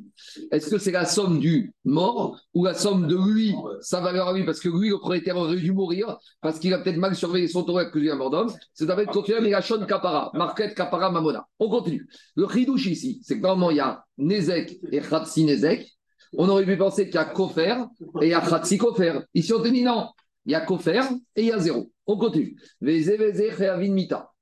Est-ce 0.50 0.69
que 0.69 0.78
c'est 0.78 0.90
la 0.90 1.07
somme 1.07 1.38
du 1.38 1.73
mort 1.85 2.38
ou 2.52 2.64
la 2.64 2.75
somme 2.75 3.07
de 3.07 3.16
lui, 3.16 3.54
sa 3.80 4.00
valeur 4.00 4.28
à 4.28 4.35
lui, 4.35 4.45
parce 4.45 4.61
que 4.61 4.69
lui, 4.69 4.90
le 4.90 4.99
propriétaire 4.99 5.37
aurait 5.37 5.57
dû 5.57 5.73
mourir, 5.73 6.19
parce 6.42 6.59
qu'il 6.59 6.75
a 6.75 6.78
peut-être 6.78 6.99
mal 6.99 7.14
surveillé 7.16 7.49
son 7.49 7.62
taureau 7.62 7.78
avec 7.78 7.97
un 7.97 8.16
mort 8.16 8.30
d'homme 8.30 8.52
C'est 8.75 8.87
confirmé 9.07 9.40
mais 9.40 9.50
la 9.50 9.62
Shon 9.62 9.85
Kapara, 9.87 10.30
Market 10.35 10.75
Kapara 10.75 11.11
Mamona. 11.11 11.47
On 11.59 11.71
continue. 11.71 12.07
Le 12.37 12.47
chidouche 12.49 12.87
ici, 12.87 13.21
c'est 13.23 13.37
que 13.37 13.42
normalement 13.42 13.71
il 13.71 13.78
y 13.78 13.80
a 13.80 14.04
Nezek 14.19 14.80
et 14.92 15.00
Khatsi 15.00 15.45
Nezek, 15.45 15.88
on 16.37 16.49
aurait 16.49 16.66
pu 16.66 16.76
penser 16.76 17.07
qu'il 17.07 17.14
y 17.14 17.19
a 17.19 17.25
Kofer 17.25 17.76
et 18.21 18.26
il 18.26 18.28
y 18.28 18.35
a 18.35 18.40
Khatsi 18.40 18.76
Kofer. 18.76 19.21
Ici, 19.35 19.52
on 19.52 19.62
te 19.62 19.69
dit 19.69 19.83
non. 19.83 20.09
Il 20.45 20.52
y 20.52 20.54
a 20.54 20.61
Kofer 20.61 21.02
et 21.37 21.42
il 21.42 21.49
y 21.49 21.52
a 21.52 21.59
zéro. 21.59 21.90
On 22.11 22.17
continue. 22.17 22.57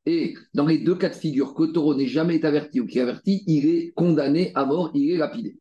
Et 0.07 0.35
dans 0.55 0.65
les 0.65 0.79
deux 0.79 0.95
cas 0.95 1.11
de 1.11 1.15
figure, 1.15 1.53
que 1.53 1.65
taureau 1.65 1.95
n'est 1.95 2.07
jamais 2.07 2.43
averti 2.47 2.81
ou 2.81 2.87
qui 2.87 2.99
est 2.99 3.03
averti, 3.03 3.45
il 3.47 3.69
est 3.69 3.93
condamné 3.95 4.53
à 4.55 4.65
mort, 4.65 4.91
il 4.95 5.11
est 5.11 5.19
lapidé. 5.19 5.59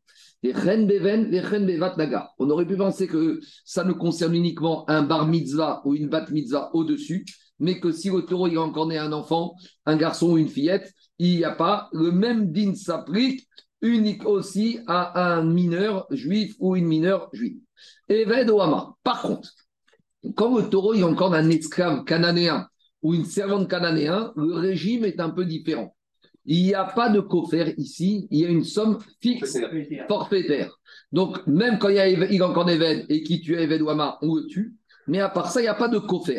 On 2.40 2.50
aurait 2.50 2.66
pu 2.66 2.78
penser 2.78 3.08
que 3.08 3.42
ça 3.66 3.84
ne 3.84 3.92
concerne 3.92 4.36
uniquement 4.36 4.90
un 4.90 5.04
bar 5.04 5.28
mitzvah 5.28 5.82
ou 5.84 5.96
une 5.96 6.08
bat 6.08 6.26
mitzvah 6.32 6.70
au-dessus, 6.74 7.26
mais 7.60 7.82
que 7.82 7.92
si 7.92 8.10
le 8.10 8.22
taureau 8.22 8.48
il 8.48 8.56
a 8.56 8.62
encore 8.62 8.88
né 8.88 8.98
un 8.98 9.12
enfant, 9.12 9.56
un 9.86 9.98
garçon 9.98 10.32
ou 10.32 10.38
une 10.38 10.48
fillette, 10.48 10.94
il 11.20 11.36
n'y 11.36 11.44
a 11.44 11.52
pas. 11.52 11.90
Le 11.92 12.14
même 12.14 12.54
din 12.54 12.74
s'applique 12.74 13.50
unique 13.82 14.26
aussi 14.26 14.80
à 14.88 15.36
un 15.36 15.44
mineur 15.44 16.08
juif 16.10 16.56
ou 16.60 16.78
une 16.78 16.88
mineure 16.88 17.28
juive. 17.34 17.60
Eved. 18.08 18.50
Par 19.04 19.22
contre, 19.24 19.52
quand 20.36 20.57
le 20.57 20.69
taureau 20.69 20.93
est 20.93 21.03
encore 21.03 21.34
un 21.34 21.50
esclave 21.50 22.03
cananéen 22.03 22.67
ou 23.01 23.13
une 23.13 23.25
servante 23.25 23.69
cananéen, 23.69 24.34
le 24.36 24.55
régime 24.55 25.05
est 25.05 25.19
un 25.19 25.29
peu 25.29 25.46
différent. 25.46 25.96
Il 26.46 26.63
n'y 26.63 26.74
a 26.74 26.86
pas 26.86 27.10
de 27.10 27.19
coffre 27.19 27.74
ici, 27.77 28.27
il 28.31 28.39
y 28.39 28.46
a 28.46 28.50
une 28.50 28.63
somme 28.63 29.00
fixe, 29.22 29.57
forfaitaire. 30.07 30.72
Donc, 31.12 31.46
même 31.46 31.77
quand 31.77 31.89
il 31.89 31.96
y 31.96 32.00
a 32.00 32.07
il 32.07 32.41
encore 32.41 32.69
Eved 32.69 33.05
et 33.10 33.22
qui 33.22 33.41
tue 33.41 33.55
Eved 33.55 33.81
Ouama, 33.81 34.17
on 34.22 34.36
le 34.36 34.46
tue. 34.46 34.74
Mais 35.07 35.19
à 35.19 35.29
part 35.29 35.51
ça, 35.51 35.60
il 35.60 35.63
n'y 35.63 35.69
a 35.69 35.75
pas 35.75 35.89
de 35.89 36.00
coffre. 36.00 36.31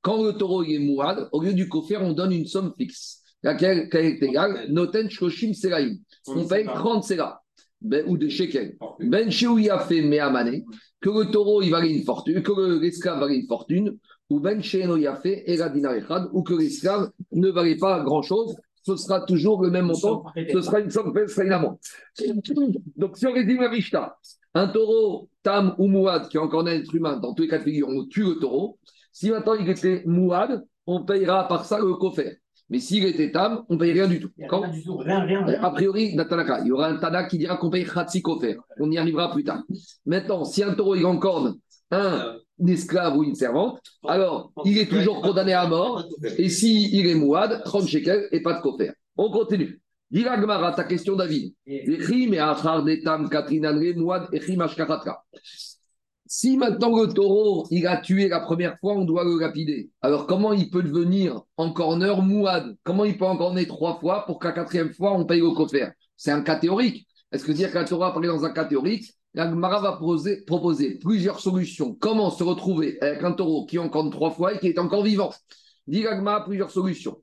Quand 0.00 0.22
le 0.22 0.32
taureau 0.32 0.62
est 0.64 0.78
mouad, 0.78 1.28
au 1.32 1.42
lieu 1.42 1.52
du 1.52 1.68
coffre, 1.68 2.00
on 2.00 2.12
donne 2.12 2.32
une 2.32 2.46
somme 2.46 2.72
fixe. 2.78 3.20
Laquelle 3.42 3.88
est 3.92 4.22
égale? 4.22 4.66
Noten 4.70 5.10
Shoshim 5.10 5.52
Selaim. 5.52 5.96
On 6.26 6.46
paye 6.46 6.64
30 6.64 7.04
Sela. 7.04 7.41
Ben, 7.82 8.04
ou 8.06 8.16
de 8.16 8.28
shekel. 8.28 8.76
Ben 9.00 9.28
a 9.28 9.78
fait 9.80 10.02
me'amane, 10.02 10.62
que 11.00 11.10
le 11.10 11.30
taureau 11.30 11.62
il 11.62 11.70
valait 11.70 11.92
une 11.92 12.04
fortune, 12.04 12.42
que 12.42 12.80
l'esclave 12.80 13.20
valait 13.20 13.38
une 13.38 13.46
fortune, 13.46 13.96
ou 14.30 14.40
ben 14.40 14.60
a 14.60 15.16
fait 15.16 15.44
eradina 15.46 15.96
echad, 15.96 16.28
ou 16.32 16.42
que 16.42 16.54
l'esclave 16.54 17.10
ne 17.32 17.50
valait 17.50 17.76
pas 17.76 18.02
grand-chose, 18.02 18.56
ce 18.82 18.96
sera 18.96 19.20
toujours 19.20 19.62
le 19.62 19.70
même 19.70 19.86
montant, 19.86 20.24
ce 20.52 20.60
sera 20.60 20.80
une 20.80 20.90
somme, 20.90 21.12
ce 21.14 21.26
sera 21.26 21.44
une 21.44 21.52
amende. 21.52 21.78
Donc 22.96 23.16
si 23.16 23.26
on 23.26 23.32
résume 23.32 23.60
la 23.60 23.70
Mishnah, 23.70 24.16
un 24.54 24.68
taureau, 24.68 25.28
tam 25.42 25.74
ou 25.78 25.86
mouad, 25.86 26.28
qui 26.28 26.36
est 26.36 26.40
encore 26.40 26.62
un 26.62 26.66
être 26.66 26.94
humain, 26.94 27.16
dans 27.18 27.34
tous 27.34 27.42
les 27.42 27.48
cas 27.48 27.58
de 27.58 27.64
figure, 27.64 27.88
on 27.88 28.06
tue 28.06 28.24
le 28.24 28.34
taureau. 28.34 28.78
Si 29.12 29.30
maintenant 29.30 29.54
il 29.54 29.68
était 29.68 30.02
mouad, 30.06 30.64
on 30.86 31.04
payera 31.04 31.46
par 31.48 31.64
ça 31.64 31.78
le 31.78 31.94
coffert. 31.94 32.34
Mais 32.72 32.78
s'il 32.78 33.04
était 33.04 33.30
tam, 33.30 33.64
on 33.68 33.74
ne 33.74 33.78
paye 33.78 33.92
rien 33.92 34.08
du 34.08 34.18
tout. 34.18 34.30
Rien 34.38 34.68
du 34.68 34.82
tout, 34.82 34.96
rien, 34.96 35.20
rien, 35.20 35.44
rien. 35.44 35.62
A 35.62 35.70
priori, 35.72 36.16
Natanaka, 36.16 36.60
il 36.62 36.68
y 36.68 36.72
aura 36.72 36.88
un 36.88 36.96
Tana 36.96 37.24
qui 37.24 37.36
dira 37.36 37.58
qu'on 37.58 37.68
paye 37.68 37.84
Khatsi 37.84 38.22
Kofer. 38.22 38.56
On 38.80 38.90
y 38.90 38.96
arrivera 38.96 39.30
plus 39.30 39.44
tard. 39.44 39.62
Maintenant, 40.06 40.42
si 40.46 40.62
un 40.62 40.72
taureau 40.72 40.94
il 40.94 41.04
encorne 41.04 41.58
un 41.90 42.38
esclave 42.66 43.14
ou 43.18 43.24
une 43.24 43.34
servante, 43.34 43.78
alors 44.08 44.52
il 44.64 44.78
est 44.78 44.86
toujours 44.86 45.20
condamné 45.20 45.52
à 45.52 45.66
mort. 45.66 46.08
Et 46.38 46.48
s'il 46.48 46.94
il 46.94 47.06
est 47.06 47.14
mouad, 47.14 47.60
30 47.62 47.86
shekels 47.86 48.28
et 48.32 48.40
pas 48.40 48.54
de 48.54 48.62
Kofer. 48.62 48.92
On 49.18 49.30
continue. 49.30 49.78
Dira 50.10 50.38
Gmara, 50.38 50.72
ta 50.72 50.84
question 50.84 51.14
David. 51.14 51.52
Si 56.34 56.56
maintenant 56.56 56.98
le 56.98 57.12
taureau, 57.12 57.66
il 57.70 57.86
a 57.86 57.98
tué 57.98 58.26
la 58.26 58.40
première 58.40 58.78
fois, 58.78 58.94
on 58.94 59.04
doit 59.04 59.22
le 59.22 59.38
lapider. 59.38 59.90
Alors 60.00 60.26
comment 60.26 60.54
il 60.54 60.70
peut 60.70 60.82
devenir 60.82 61.42
en 61.58 61.74
corner 61.74 62.22
mouad 62.22 62.74
Comment 62.84 63.04
il 63.04 63.18
peut 63.18 63.26
encore 63.26 63.52
naître 63.52 63.74
trois 63.74 64.00
fois 64.00 64.24
pour 64.24 64.38
qu'à 64.38 64.52
quatrième 64.52 64.94
fois, 64.94 65.12
on 65.12 65.26
paye 65.26 65.40
le 65.40 65.50
coffre 65.50 65.92
C'est 66.16 66.30
un 66.30 66.40
cas 66.40 66.56
théorique. 66.56 67.06
Est-ce 67.32 67.44
que 67.44 67.52
dire 67.52 67.70
que 67.70 67.74
la 67.74 67.84
Torah 67.84 68.08
apparaît 68.08 68.28
dans 68.28 68.46
un 68.46 68.50
cas 68.50 68.64
théorique? 68.64 69.12
La 69.34 69.44
va 69.44 69.98
proposer, 70.46 70.98
plusieurs 70.98 71.38
solutions. 71.38 71.94
Comment 72.00 72.30
se 72.30 72.42
retrouver 72.42 72.96
avec 73.02 73.22
un 73.22 73.32
taureau 73.32 73.66
qui 73.66 73.78
encorne 73.78 74.08
trois 74.08 74.30
fois 74.30 74.54
et 74.54 74.58
qui 74.58 74.68
est 74.68 74.78
encore 74.78 75.02
vivant? 75.02 75.34
Dit 75.86 76.06
plusieurs 76.46 76.70
solutions. 76.70 77.20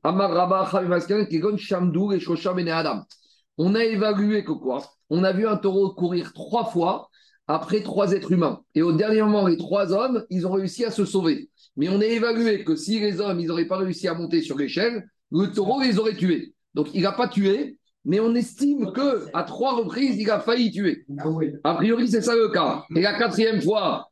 On 3.58 3.74
a 3.74 3.84
évalué 3.84 4.44
que 4.44 4.52
quoi? 4.52 4.84
On 5.10 5.24
a 5.24 5.34
vu 5.34 5.48
un 5.48 5.58
taureau 5.58 5.96
courir 5.96 6.32
trois 6.34 6.66
fois 6.66 7.09
après 7.50 7.82
trois 7.82 8.14
êtres 8.14 8.32
humains. 8.32 8.62
Et 8.76 8.84
au 8.84 8.94
dernier 8.94 9.24
moment, 9.24 9.48
les 9.48 9.58
trois 9.58 9.92
hommes, 9.92 10.24
ils 10.30 10.46
ont 10.46 10.52
réussi 10.52 10.86
à 10.86 10.92
se 10.92 11.04
sauver. 11.04 11.50
Mais 11.76 11.90
on 11.90 12.00
a 12.00 12.06
évalué 12.06 12.64
que 12.64 12.76
si 12.76 13.00
les 13.00 13.20
hommes, 13.20 13.40
ils 13.40 13.48
n'auraient 13.48 13.68
pas 13.68 13.78
réussi 13.78 14.08
à 14.08 14.14
monter 14.14 14.42
sur 14.42 14.56
l'échelle, 14.56 15.10
le 15.32 15.48
taureau 15.48 15.82
les 15.82 15.98
aurait 15.98 16.16
tués. 16.16 16.54
Donc 16.76 16.90
il 16.94 17.02
n'a 17.02 17.12
pas 17.12 17.28
tué, 17.28 17.78
mais 18.06 18.20
on 18.20 18.36
estime 18.36 18.92
que 18.94 19.26
à 19.34 19.44
trois 19.44 19.76
reprises, 19.76 20.16
il 20.18 20.30
a 20.30 20.40
failli 20.40 20.72
tuer. 20.72 21.06
A 21.64 21.74
priori, 21.74 22.08
c'est 22.08 22.22
ça 22.22 22.36
le 22.36 22.50
cas. 22.50 22.86
Et 22.96 23.02
la 23.02 23.18
quatrième 23.18 23.62
fois, 23.62 24.12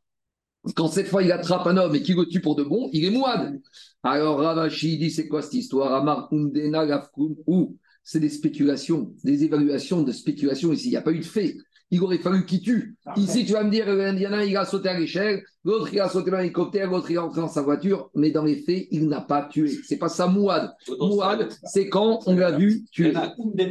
quand 0.74 0.88
cette 0.88 1.06
fois 1.06 1.22
il 1.22 1.30
attrape 1.30 1.66
un 1.68 1.76
homme 1.76 1.94
et 1.94 2.02
qu'il 2.02 2.16
le 2.16 2.26
tue 2.26 2.40
pour 2.40 2.56
de 2.56 2.64
bon, 2.64 2.90
il 2.92 3.04
est 3.04 3.10
mouad. 3.10 3.60
Alors 4.02 4.40
Ravashi 4.40 4.98
dit 4.98 5.12
c'est 5.12 5.28
quoi 5.28 5.42
cette 5.42 5.54
histoire? 5.54 5.94
Amar 5.94 6.28
ou 6.32 7.76
c'est 8.02 8.20
des 8.20 8.30
spéculations, 8.30 9.14
des 9.22 9.44
évaluations 9.44 10.02
de 10.02 10.10
spéculation 10.10 10.72
ici. 10.72 10.88
Il 10.88 10.90
n'y 10.90 10.96
a 10.96 11.02
pas 11.02 11.12
eu 11.12 11.20
de 11.20 11.24
fait 11.24 11.56
il 11.90 12.02
aurait 12.02 12.18
fallu 12.18 12.44
qu'il 12.44 12.60
tue. 12.60 12.96
Ici, 13.16 13.44
tu 13.46 13.52
vas 13.52 13.64
me 13.64 13.70
dire, 13.70 13.92
l'Indien, 13.92 14.42
il 14.42 14.56
a 14.56 14.64
sauté 14.64 14.88
à 14.88 14.98
l'échelle, 14.98 15.42
l'autre, 15.64 15.88
il 15.92 16.00
a 16.00 16.08
sauté 16.08 16.30
dans 16.30 16.38
l'hélicoptère, 16.38 16.90
l'autre, 16.90 17.10
il 17.10 17.14
est 17.14 17.18
entré 17.18 17.40
dans 17.40 17.48
sa 17.48 17.62
voiture, 17.62 18.10
mais 18.14 18.30
dans 18.30 18.44
les 18.44 18.56
faits, 18.56 18.88
il 18.90 19.08
n'a 19.08 19.20
pas 19.20 19.48
tué. 19.50 19.70
C'est 19.84 19.96
pas 19.96 20.08
ça, 20.08 20.26
Mouad. 20.26 20.70
Mouad, 21.00 21.48
c'est 21.64 21.88
quand 21.88 22.20
on 22.26 22.36
l'a 22.36 22.52
vu 22.52 22.84
tuer. 22.90 23.14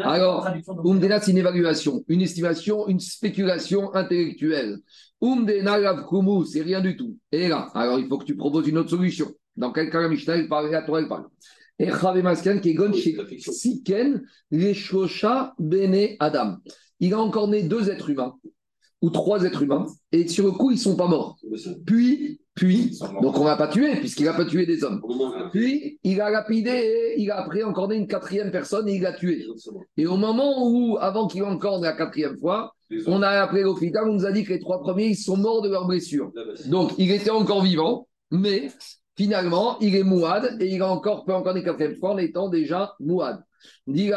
Alors, 0.02 0.48
Umdena, 0.84 1.20
c'est 1.20 1.32
une 1.32 1.38
évaluation, 1.38 2.04
une 2.08 2.22
estimation, 2.22 2.88
une 2.88 3.00
spéculation 3.00 3.94
intellectuelle. 3.94 4.80
Umdena 5.22 5.78
c'est 6.46 6.62
rien 6.62 6.82
du 6.82 6.96
tout. 6.96 7.18
Et 7.32 7.48
là, 7.48 7.70
alors 7.74 8.00
il 8.00 8.08
faut 8.08 8.18
que 8.18 8.26
tu 8.26 8.36
proposes 8.36 8.68
une 8.68 8.78
autre 8.78 8.90
solution. 8.90 9.32
Dans 9.56 9.72
quel 9.72 9.90
cas 9.90 10.02
la 10.02 10.10
Mishnah, 10.10 10.38
il 10.38 10.48
parle, 10.48 10.70
la 10.70 10.84
Torah, 10.84 11.02
il 11.02 11.08
parle. 11.08 11.26
Et 11.80 11.92
Maskan, 12.22 12.60
qui 12.60 12.72
est 12.72 12.94
chez 12.94 13.52
Siken, 13.52 14.24
les 14.50 14.76
Bene 15.60 16.16
Adam 16.20 16.58
il 17.00 17.14
a 17.14 17.20
encore 17.20 17.48
né 17.48 17.64
deux 17.64 17.90
êtres 17.90 18.10
humains 18.10 18.36
ou 19.02 19.10
trois 19.10 19.44
êtres 19.44 19.62
humains, 19.62 19.86
et 20.12 20.28
sur 20.28 20.46
le 20.46 20.52
coup, 20.52 20.72
ils 20.72 20.76
ne 20.76 20.80
sont 20.80 20.96
pas 20.96 21.08
morts. 21.08 21.38
Puis, 21.86 22.42
puis, 22.56 22.98
donc 23.22 23.38
on 23.38 23.42
ne 23.42 23.46
va 23.46 23.56
pas 23.56 23.68
tuer, 23.68 23.96
puisqu'il 23.98 24.26
n'a 24.26 24.34
pas 24.34 24.46
tué 24.46 24.66
des 24.66 24.84
hommes. 24.84 25.02
Puis, 25.52 26.00
il 26.04 26.20
a 26.20 26.32
lapidé, 26.32 27.14
il 27.18 27.30
a 27.30 27.38
après 27.38 27.62
encore 27.62 27.90
né 27.90 27.96
une 27.96 28.08
quatrième 28.08 28.50
personne 28.50 28.90
et 28.90 28.96
il 28.96 29.04
l'a 29.04 29.14
tué. 29.14 29.46
Et 29.98 30.08
au 30.08 30.18
moment 30.18 30.68
où, 30.68 30.98
avant 31.00 31.28
qu'il 31.28 31.44
encore 31.44 31.80
la 31.80 31.94
quatrième 31.94 32.38
fois, 32.40 32.74
on 33.06 33.22
a 33.22 33.30
appelé 33.30 33.62
l'hôpital, 33.62 34.10
on 34.10 34.14
nous 34.14 34.26
a 34.26 34.32
dit 34.32 34.44
que 34.44 34.54
les 34.54 34.60
trois 34.60 34.82
premiers, 34.82 35.08
ils 35.08 35.16
sont 35.16 35.38
morts 35.38 35.62
de 35.62 35.70
leurs 35.70 35.86
blessures. 35.86 36.32
Donc, 36.66 36.94
il 36.98 37.12
était 37.12 37.30
encore 37.30 37.62
vivant, 37.62 38.08
mais 38.32 38.72
finalement, 39.16 39.78
il 39.80 39.96
est 39.96 40.04
mouad, 40.04 40.58
et 40.60 40.74
il 40.74 40.82
a 40.82 40.90
encore, 40.90 41.24
peut 41.26 41.34
encore 41.34 41.56
une 41.56 41.64
quatrième 41.64 41.96
fois 41.98 42.14
en 42.14 42.18
étant 42.18 42.50
déjà 42.50 42.96
mouad. 43.00 43.44
Dit 43.86 44.12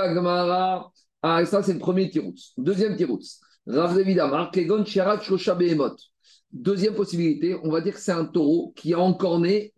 ah, 1.23 1.45
ça, 1.45 1.63
c'est 1.63 1.75
le 1.75 1.79
premier 1.79 2.09
tirout. 2.11 2.35
Deuxième 2.57 2.97
tirout. 2.97 3.21
Deuxième 6.53 6.95
possibilité, 6.95 7.57
on 7.63 7.71
va 7.71 7.81
dire 7.81 7.95
que 7.95 8.01
c'est 8.01 8.11
un 8.13 8.25
taureau 8.25 8.73
qui 8.75 8.95
a 8.95 8.99
encorné 8.99 9.75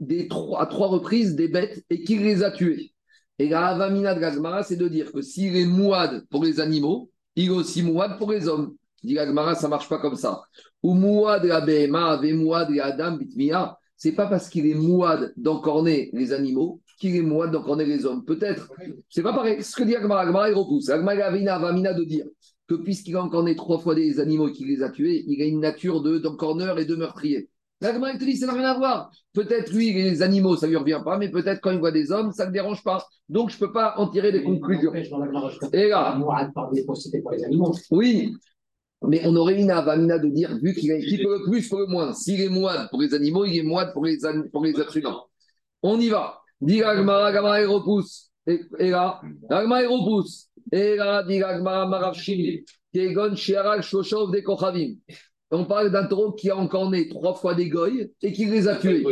à 0.58 0.66
trois 0.66 0.88
reprises 0.88 1.34
des 1.34 1.48
bêtes 1.48 1.84
et 1.90 2.04
qui 2.04 2.18
les 2.18 2.42
a 2.44 2.50
tuées. 2.50 2.92
Et 3.38 3.48
la 3.48 3.66
avamina 3.68 4.14
de 4.14 4.20
Gagmara, 4.20 4.62
c'est 4.62 4.76
de 4.76 4.86
dire 4.86 5.10
que 5.10 5.20
s'il 5.20 5.56
est 5.56 5.66
mouad 5.66 6.24
pour 6.30 6.44
les 6.44 6.60
animaux, 6.60 7.10
il 7.34 7.46
est 7.46 7.50
aussi 7.50 7.82
mouad 7.82 8.18
pour 8.18 8.30
les 8.30 8.46
hommes. 8.46 8.76
Dit 9.02 9.14
Gagmara, 9.14 9.56
ça 9.56 9.66
marche 9.68 9.88
pas 9.88 9.98
comme 9.98 10.16
ça. 10.16 10.42
Ou 10.82 10.94
mouad 10.94 11.44
la 11.44 11.60
behema, 11.60 12.20
mouad 12.34 12.70
et 12.70 12.80
adam 12.80 13.16
bitmia. 13.16 13.76
C'est 13.96 14.12
pas 14.12 14.26
parce 14.26 14.48
qu'il 14.48 14.66
est 14.66 14.74
mouad 14.74 15.32
d'encorner 15.36 16.10
les 16.12 16.32
animaux 16.32 16.80
qu'il 17.02 17.16
est 17.16 17.22
moi 17.22 17.48
donc 17.48 17.64
on 17.66 17.78
est 17.78 17.84
les 17.84 18.06
hommes. 18.06 18.24
Peut-être. 18.24 18.70
C'est 19.08 19.22
pas 19.22 19.32
pareil. 19.32 19.62
Ce 19.62 19.74
que 19.74 19.82
dit 19.82 19.96
Agmar, 19.96 20.18
Agmar, 20.18 20.48
il 20.48 20.54
repousse. 20.54 20.88
Agmar 20.88 21.18
Avina, 21.20 21.58
Vamina 21.58 21.92
de 21.92 22.04
dire 22.04 22.24
que 22.68 22.76
puisqu'il 22.76 23.16
a 23.16 23.22
encore 23.22 23.42
né 23.42 23.56
trois 23.56 23.78
fois 23.78 23.94
des 23.94 24.20
animaux 24.20 24.48
et 24.48 24.52
qu'il 24.52 24.68
les 24.68 24.82
a 24.82 24.90
tués, 24.90 25.24
il 25.26 25.42
a 25.42 25.44
une 25.44 25.60
nature 25.60 26.00
d'encorneur 26.00 26.78
et 26.78 26.84
de 26.84 26.94
meurtrier. 26.94 27.48
L'Agmar, 27.80 28.12
il 28.14 28.18
te 28.18 28.24
dit, 28.24 28.36
ça 28.36 28.46
n'a 28.46 28.52
rien 28.52 28.70
à 28.70 28.78
voir. 28.78 29.10
Peut-être, 29.32 29.72
lui, 29.72 29.92
les 29.92 30.22
animaux, 30.22 30.54
ça 30.56 30.68
lui 30.68 30.76
revient 30.76 31.00
pas, 31.04 31.18
mais 31.18 31.28
peut-être 31.28 31.60
quand 31.60 31.72
il 31.72 31.80
voit 31.80 31.90
des 31.90 32.12
hommes, 32.12 32.30
ça 32.30 32.44
ne 32.44 32.50
le 32.50 32.52
dérange 32.52 32.84
pas. 32.84 33.04
Donc, 33.28 33.50
je 33.50 33.56
ne 33.56 33.60
peux 33.60 33.72
pas 33.72 33.94
en 33.96 34.08
tirer 34.08 34.30
des 34.30 34.44
conclusions. 34.44 34.94
Et 34.94 35.88
là. 35.88 36.16
Oui, 37.90 38.36
mais 39.08 39.22
on 39.24 39.34
aurait 39.34 39.60
une 39.60 39.72
avamina 39.72 40.20
de 40.20 40.28
dire, 40.28 40.56
vu 40.62 40.74
qu'il 40.74 40.92
a 40.92 40.96
le 40.96 41.50
plus 41.50 41.68
pour 41.68 41.80
le 41.80 41.86
moins, 41.86 42.14
s'il 42.14 42.40
est 42.40 42.48
moine 42.48 42.86
pour 42.88 43.02
les 43.02 43.14
animaux, 43.14 43.44
il 43.44 43.58
est 43.58 43.64
moine 43.64 43.90
pour 43.92 44.04
les, 44.04 44.18
pour 44.52 44.64
les 44.64 44.80
êtres. 44.80 45.28
On 45.82 45.98
y 45.98 46.08
va. 46.08 46.41
Dit 46.62 46.78
Gagmara, 46.78 47.32
Gagmara, 47.32 47.60
il 47.60 47.66
repousse. 47.66 48.30
Et, 48.46 48.90
là, 48.90 49.20
Gagmara, 49.50 49.82
il 49.82 49.88
repousse. 49.88 50.48
Et 50.70 50.94
là, 50.94 51.24
dit 51.24 51.38
Gagmara, 51.38 51.88
Maravshim, 51.88 52.60
Kegon, 52.94 53.34
Shiaral, 53.34 53.82
Shoshov, 53.82 54.30
des 54.30 54.44
Kochavim. 54.44 54.94
On 55.50 55.64
parle 55.64 55.90
d'un 55.90 56.06
taureau 56.06 56.32
qui 56.32 56.48
a 56.50 56.56
encore 56.56 56.88
né 56.88 57.08
trois 57.08 57.34
fois 57.34 57.54
des 57.54 57.68
goy 57.68 58.10
et 58.22 58.32
qui 58.32 58.46
les 58.46 58.68
a 58.68 58.76
tués. 58.76 59.02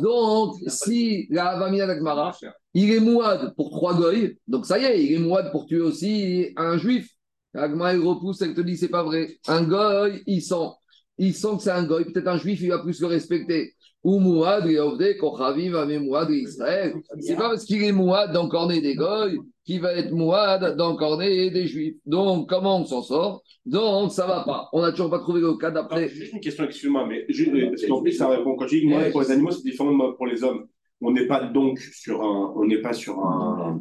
Donc, 0.00 0.54
si 0.68 1.26
la 1.30 1.48
Avamina 1.48 1.86
d'Agmara, 1.86 2.34
il 2.72 2.90
est 2.90 3.00
mouad 3.00 3.54
pour 3.56 3.70
trois 3.70 3.94
goy, 3.94 4.38
donc 4.46 4.64
ça 4.64 4.78
y 4.78 4.84
est, 4.84 5.04
il 5.04 5.12
est 5.14 5.18
mouad 5.18 5.50
pour 5.50 5.66
tuer 5.66 5.80
aussi 5.80 6.52
un 6.56 6.78
juif. 6.78 7.10
Agmara, 7.54 7.94
il 7.94 8.00
repousse, 8.00 8.40
elle 8.40 8.54
te 8.54 8.60
dit, 8.60 8.76
c'est 8.76 8.88
pas 8.88 9.02
vrai. 9.02 9.36
Un 9.48 9.64
goy, 9.64 10.22
il 10.26 10.40
sent, 10.40 10.70
il 11.18 11.34
sent 11.34 11.56
que 11.56 11.62
c'est 11.64 11.70
un 11.70 11.84
goy, 11.84 12.04
peut-être 12.04 12.28
un 12.28 12.38
juif, 12.38 12.60
il 12.62 12.68
va 12.68 12.78
plus 12.78 13.00
le 13.00 13.08
respecter 13.08 13.73
ou 14.04 14.20
Mouad 14.20 14.66
et 14.66 15.16
Kochaviv 15.16 15.74
avec 15.74 16.00
Mouad 16.00 16.30
Israël. 16.30 16.94
C'est 17.20 17.36
pas 17.36 17.48
parce 17.48 17.64
qu'il 17.64 17.82
est 17.82 17.92
Mouad 17.92 18.32
d'encorner 18.32 18.82
des 18.82 18.94
Goy 18.94 19.38
qu'il 19.64 19.80
va 19.80 19.94
être 19.94 20.12
Mouad 20.12 20.76
d'encorner 20.76 21.50
des 21.50 21.66
Juifs. 21.66 21.96
Donc, 22.04 22.50
comment 22.50 22.80
on 22.80 22.84
s'en 22.84 23.02
sort? 23.02 23.42
Donc, 23.64 24.12
ça 24.12 24.26
va 24.26 24.44
pas. 24.44 24.68
On 24.74 24.82
n'a 24.82 24.90
toujours 24.90 25.08
pas 25.08 25.20
trouvé 25.20 25.40
le 25.40 25.54
cas 25.54 25.70
d'après. 25.70 26.08
Juste 26.08 26.34
une 26.34 26.40
question, 26.40 26.64
excuse-moi, 26.64 27.06
mais 27.08 27.26
parce 27.70 27.86
qu'en 27.86 28.02
plus, 28.02 28.12
ça 28.12 28.28
répond. 28.28 28.56
Quand 28.56 28.66
je 28.66 28.76
dis 28.76 28.86
moi, 28.86 29.04
pour 29.10 29.22
les 29.22 29.30
animaux, 29.30 29.50
c'est 29.50 29.64
différent 29.64 30.12
pour 30.12 30.26
les 30.26 30.44
hommes. 30.44 30.66
On 31.00 31.10
n'est 31.10 31.26
pas 31.26 31.42
donc 31.42 31.78
sur 31.78 32.22
un. 32.22 32.52
On 32.56 32.66
n'est 32.66 32.82
pas 32.82 32.92
sur 32.92 33.18
un. 33.18 33.80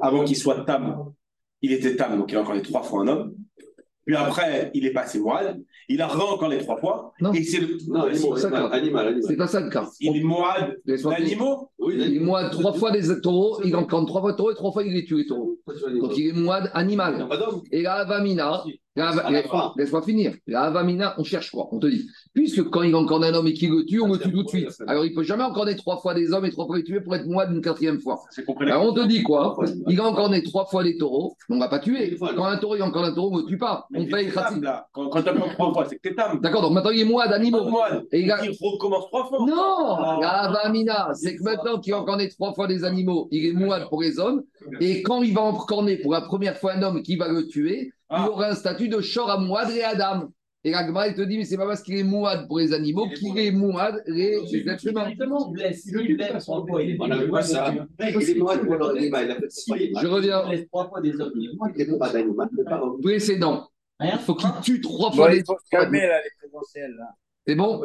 Avant 0.00 0.24
qu'il 0.24 0.36
soit 0.36 0.64
tam, 0.64 1.12
il 1.60 1.72
était 1.72 1.96
tam, 1.96 2.18
donc 2.18 2.32
il 2.32 2.36
a 2.36 2.40
encore 2.40 2.54
les 2.54 2.62
trois 2.62 2.82
fois 2.82 3.02
un 3.02 3.08
homme. 3.08 3.34
Puis 4.06 4.16
après, 4.16 4.70
il 4.72 4.86
est 4.86 4.92
passé 4.92 5.20
moine. 5.20 5.62
Il 5.92 6.00
a 6.00 6.06
encore 6.06 6.48
les 6.48 6.58
trois 6.58 6.76
fois. 6.76 7.12
Non, 7.20 7.32
et 7.32 7.42
c'est 7.42 7.58
le... 7.58 7.76
non 7.88 8.04
animal, 8.04 8.72
animal, 8.72 9.20
C'est 9.26 9.36
pas 9.36 9.48
ça 9.48 9.58
le 9.60 9.70
cas. 9.70 9.88
Il 9.98 10.16
est 10.16 11.02
d'animaux 11.02 11.68
Oui, 11.80 11.94
il 11.98 12.22
est 12.22 12.50
trois 12.50 12.72
fois 12.72 12.92
des 12.92 13.20
taureaux. 13.20 13.60
Il 13.64 13.74
encore 13.74 14.06
trois 14.06 14.20
fois 14.20 14.34
taureaux 14.34 14.52
et 14.52 14.54
trois 14.54 14.70
fois 14.70 14.84
il 14.84 14.92
les 14.92 15.26
taureaux. 15.26 15.58
Donc 16.00 16.16
il 16.16 16.28
est 16.28 16.32
moine 16.32 16.70
animal. 16.74 17.26
Et 17.72 17.82
là, 17.82 18.04
Vamina. 18.04 18.62
Laisse-moi 18.96 20.02
finir. 20.02 20.34
La 20.48 20.62
Avamina, 20.62 21.14
on 21.16 21.24
cherche 21.24 21.50
quoi? 21.52 21.68
On 21.70 21.78
te 21.78 21.86
dit. 21.86 22.08
Puisque 22.34 22.68
quand 22.70 22.82
il 22.82 22.94
encorne 22.96 23.24
un 23.24 23.34
homme 23.34 23.46
et 23.46 23.52
qu'il 23.52 23.70
le 23.70 23.84
tue, 23.84 24.00
on 24.00 24.12
le 24.12 24.18
tue 24.18 24.32
tout 24.32 24.42
de 24.42 24.48
suite. 24.48 24.68
Alors 24.88 25.04
il 25.04 25.14
peut 25.14 25.22
jamais 25.22 25.44
encorner 25.44 25.76
trois 25.76 25.98
fois 25.98 26.12
des 26.12 26.32
hommes 26.32 26.44
et 26.44 26.50
trois 26.50 26.66
fois 26.66 26.76
les 26.76 26.84
tuer 26.84 27.00
pour 27.00 27.14
être 27.14 27.26
moi 27.26 27.46
d'une 27.46 27.60
quatrième 27.60 28.00
fois. 28.00 28.20
Alors 28.60 28.84
on 28.84 28.92
te 28.92 29.06
dit 29.06 29.22
quoi? 29.22 29.56
Il 29.88 30.00
a 30.00 30.04
encorné 30.04 30.42
trois 30.42 30.66
fois 30.66 30.82
les 30.82 30.96
taureaux, 30.96 31.36
on 31.48 31.54
ne 31.54 31.60
va 31.60 31.68
pas 31.68 31.78
tuer. 31.78 32.16
Quand 32.18 32.44
un 32.44 32.56
taureau 32.56 32.76
il 32.76 32.82
encorne 32.82 33.06
un 33.06 33.14
taureau, 33.14 33.30
on 33.32 33.42
ne 33.42 33.46
tue 33.46 33.58
pas. 33.58 33.86
On 33.94 34.06
paye. 34.06 34.30
Quand, 34.30 35.22
tu 35.22 35.28
apprends 35.28 35.48
trois 35.50 35.72
fois, 35.72 35.86
c'est 35.88 35.96
que 35.96 36.08
t'es 36.08 36.14
tam. 36.14 36.40
D'accord, 36.40 36.62
donc 36.62 36.72
maintenant 36.72 36.90
il 36.90 37.00
est 37.00 37.04
moi 37.04 37.28
d'animaux. 37.28 37.68
Moine. 37.68 38.02
Et 38.10 38.22
il 38.22 38.32
recommence 38.32 39.06
trois 39.06 39.26
fois. 39.26 39.38
Non, 39.46 40.20
la 40.20 40.30
Avamina, 40.30 41.10
c'est 41.14 41.36
que 41.36 41.42
maintenant 41.44 41.78
qu'il 41.78 41.92
a 41.92 42.00
encorné 42.00 42.28
trois 42.28 42.52
fois 42.54 42.66
des 42.66 42.84
animaux, 42.84 43.28
il 43.30 43.46
est 43.46 43.52
mouad 43.52 43.88
pour 43.88 44.02
les 44.02 44.18
hommes. 44.18 44.42
Et 44.80 45.02
quand 45.02 45.22
il 45.22 45.34
va 45.34 45.42
encorner 45.42 45.96
pour 45.98 46.12
la 46.12 46.20
première 46.22 46.56
fois 46.58 46.72
un 46.74 46.82
homme 46.82 47.02
qui 47.02 47.16
va 47.16 47.28
le 47.28 47.46
tuer, 47.46 47.92
Ah. 48.08 48.24
il 48.26 48.30
aura 48.30 48.48
un 48.48 48.54
statut 48.54 48.88
de 48.88 49.00
Shor 49.00 49.30
à 49.30 49.38
Mouad 49.38 49.70
et 49.70 49.82
Adam. 49.82 50.30
Et 50.62 50.72
la 50.72 50.86
Gemara, 50.86 51.08
elle 51.08 51.14
te 51.14 51.22
dit, 51.22 51.38
mais 51.38 51.46
c'est 51.46 51.56
pas 51.56 51.66
parce 51.66 51.80
qu'il 51.82 51.96
est 51.96 52.02
mouad 52.02 52.46
pour 52.46 52.58
les 52.58 52.74
animaux 52.74 53.08
qu'il 53.08 53.38
est 53.38 53.50
mouad 53.50 54.02
les, 54.06 54.38
les 54.52 54.68
êtres 54.68 54.86
humains. 54.88 55.08
Il 55.08 55.16
il. 55.16 55.96
Il 55.96 56.10
il 56.10 56.20
il. 56.20 56.26
Je 60.00 60.06
reviens 60.06 60.42
Il 60.46 60.50
laisse 60.50 60.66
trois 60.68 60.88
fois 60.88 61.00
des 61.00 61.18
hommes. 61.20 61.32
Il 61.34 61.90
n'est 61.90 61.98
pas 61.98 62.10
d'animal, 62.12 62.48
il 62.52 62.58
n'est 62.58 62.64
pas 62.64 62.82
au 62.82 62.98
précédent. 62.98 63.68
Il 64.02 64.18
faut 64.18 64.34
qu'il 64.34 64.48
tue 64.62 64.80
trois 64.80 65.10
Bon, 65.10 65.16
fois 65.16 65.32
il 65.32 65.38
les 65.38 65.44
faut 65.44 65.56
se 65.62 65.68
calmer, 65.70 66.06
là, 66.06 66.20
les 66.22 66.30
présentiels. 66.38 66.94
Là. 66.98 67.06
C'est 67.46 67.54
bon 67.54 67.82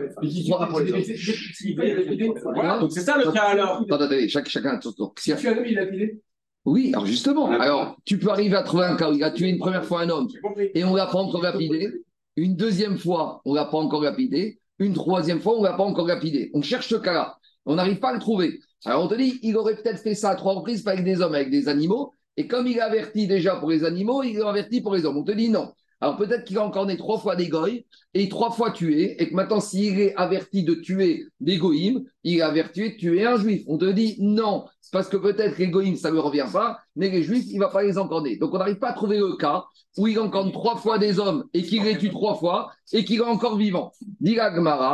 c'est 2.89 2.99
ça 3.01 3.17
le 3.17 3.31
cas 3.31 3.43
alors. 3.43 3.81
Attends, 3.81 3.95
attendez, 3.95 4.27
chaque, 4.29 4.47
chacun 4.49 4.77
a 4.77 4.81
son 4.81 4.91
tour. 4.91 5.13
Si- 5.17 5.33
Tu 5.35 5.47
as 5.47 5.53
vu, 5.53 5.71
il 5.71 5.79
a 5.79 5.87
filé 5.87 6.19
Oui, 6.65 6.89
alors 6.93 7.05
justement, 7.05 7.51
alors 7.51 7.97
tu 8.05 8.17
peux 8.17 8.29
arriver 8.29 8.55
à 8.55 8.63
trouver 8.63 8.85
un 8.85 8.95
cas 8.95 9.11
où 9.11 9.13
il 9.13 9.23
a 9.23 9.31
tué 9.31 9.49
une 9.49 9.59
première 9.59 9.85
fois 9.85 10.01
un 10.01 10.09
homme 10.09 10.27
et 10.73 10.83
on 10.83 10.91
ne 10.91 10.97
l'a 10.97 11.05
pas 11.05 11.19
encore 11.19 11.43
lapidé. 11.43 11.91
Une 12.35 12.55
deuxième 12.55 12.97
fois, 12.97 13.41
on 13.45 13.51
ne 13.51 13.55
l'a 13.55 13.65
pas 13.65 13.77
encore 13.77 14.01
lapidé. 14.01 14.59
Une 14.79 14.93
troisième 14.93 15.39
fois, 15.39 15.53
on 15.55 15.61
ne 15.61 15.67
l'a 15.67 15.73
pas 15.73 15.83
encore 15.83 16.07
lapidé. 16.07 16.51
On 16.53 16.61
cherche 16.61 16.89
ce 16.89 16.95
cas-là. 16.95 17.37
On 17.65 17.75
n'arrive 17.75 17.99
pas 17.99 18.09
à 18.09 18.13
le 18.13 18.19
trouver. 18.19 18.59
Alors 18.83 19.03
on 19.03 19.07
te 19.07 19.15
dit, 19.15 19.39
il 19.41 19.57
aurait 19.57 19.75
peut-être 19.75 19.99
fait 20.01 20.15
ça 20.15 20.31
à 20.31 20.35
trois 20.35 20.53
reprises, 20.53 20.81
pas 20.81 20.91
avec 20.91 21.05
des 21.05 21.21
hommes, 21.21 21.35
avec 21.35 21.49
des 21.49 21.67
animaux. 21.69 22.13
Et 22.35 22.47
comme 22.47 22.67
il 22.67 22.79
a 22.79 22.85
averti 22.85 23.27
déjà 23.27 23.55
pour 23.55 23.69
les 23.69 23.83
animaux, 23.83 24.23
il 24.23 24.41
a 24.41 24.49
averti 24.49 24.81
pour 24.81 24.95
les 24.95 25.05
hommes. 25.05 25.17
On 25.17 25.23
te 25.23 25.31
dit 25.31 25.49
non. 25.49 25.71
Alors 26.01 26.17
peut-être 26.17 26.43
qu'il 26.43 26.57
a 26.57 26.65
encore 26.65 26.85
né 26.85 26.97
trois 26.97 27.19
fois 27.19 27.35
des 27.35 27.47
goïs 27.47 27.83
et 28.13 28.27
trois 28.29 28.51
fois 28.51 28.71
tué, 28.71 29.21
et 29.21 29.29
que 29.29 29.33
maintenant, 29.33 29.59
s'il 29.59 29.99
est 29.99 30.15
averti 30.15 30.63
de 30.63 30.73
tuer 30.75 31.25
des 31.39 31.57
goïms, 31.57 32.03
il 32.23 32.37
est 32.37 32.41
averti 32.41 32.91
de 32.91 32.97
tuer 32.97 33.25
un 33.25 33.37
juif. 33.37 33.63
On 33.67 33.77
te 33.77 33.89
dit 33.91 34.17
non, 34.19 34.65
c'est 34.81 34.91
parce 34.91 35.07
que 35.07 35.17
peut-être 35.17 35.57
les 35.57 35.69
goïms, 35.69 35.95
ça 35.95 36.09
ne 36.09 36.13
lui 36.15 36.21
revient 36.21 36.45
pas, 36.51 36.79
mais 36.95 37.09
les 37.09 37.23
juifs, 37.23 37.45
il 37.47 37.55
ne 37.55 37.61
va 37.61 37.69
pas 37.69 37.83
les 37.83 37.97
encorner. 37.97 38.37
Donc 38.37 38.53
on 38.53 38.57
n'arrive 38.57 38.77
pas 38.77 38.89
à 38.89 38.93
trouver 38.93 39.17
le 39.17 39.35
cas 39.37 39.65
où 39.97 40.07
il 40.07 40.19
encorne 40.19 40.51
trois 40.51 40.75
fois 40.75 40.99
des 40.99 41.19
hommes 41.19 41.45
et 41.53 41.63
qu'il 41.63 41.83
les 41.83 41.97
tue 41.97 42.09
trois 42.09 42.35
fois 42.35 42.71
et 42.91 43.05
qu'il 43.05 43.17
est 43.17 43.23
encore 43.23 43.57
vivant. 43.57 43.91
Dit 44.19 44.37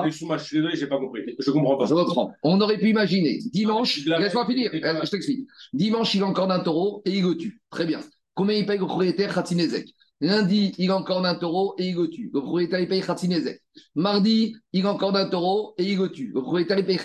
Excuse-moi, 0.06 0.38
je 0.38 0.44
suis 0.44 0.58
désolé, 0.58 0.76
j'ai 0.76 0.88
pas 0.88 1.00
compris. 1.00 1.22
Je 1.40 1.52
comprends 1.52 1.78
pas. 1.78 1.86
je 1.86 1.94
reprends. 1.94 2.32
On 2.44 2.62
aurait 2.62 2.78
pu 2.78 2.90
imaginer, 2.90 3.40
dimanche, 3.52 4.06
laisse-moi 4.06 4.46
finir, 4.46 4.72
je 4.72 5.10
t'explique. 5.10 5.48
Dimanche, 5.74 6.14
il 6.14 6.24
encorne 6.24 6.52
un 6.52 6.60
taureau 6.60 7.02
et 7.06 7.12
il 7.12 7.24
le 7.24 7.36
tue. 7.36 7.60
Très 7.70 7.86
bien. 7.86 8.00
Combien 8.34 8.56
il 8.56 8.66
paye 8.66 8.80
au 8.80 8.86
propriétaire 8.86 9.34
Khatinezek 9.34 9.90
Lundi, 10.22 10.74
il 10.78 10.92
encorne 10.92 11.26
un 11.26 11.34
taureau 11.36 11.74
et 11.80 11.90
il 11.90 11.96
le 11.96 12.08
tue. 12.08 12.30
Le 12.34 12.42
propriétaire, 12.42 12.80
il 12.80 12.88
paye 12.88 13.02
Khatinezek. 13.02 13.60
Mardi, 13.96 14.56
il 14.72 14.86
encorne 14.86 15.16
un 15.18 15.26
taureau 15.26 15.74
et 15.78 15.84
il 15.84 15.98
le 15.98 16.10
tue. 16.12 16.32
Le 16.34 16.42
propriétaire, 16.42 16.78
il 16.78 16.86
paye. 16.86 17.00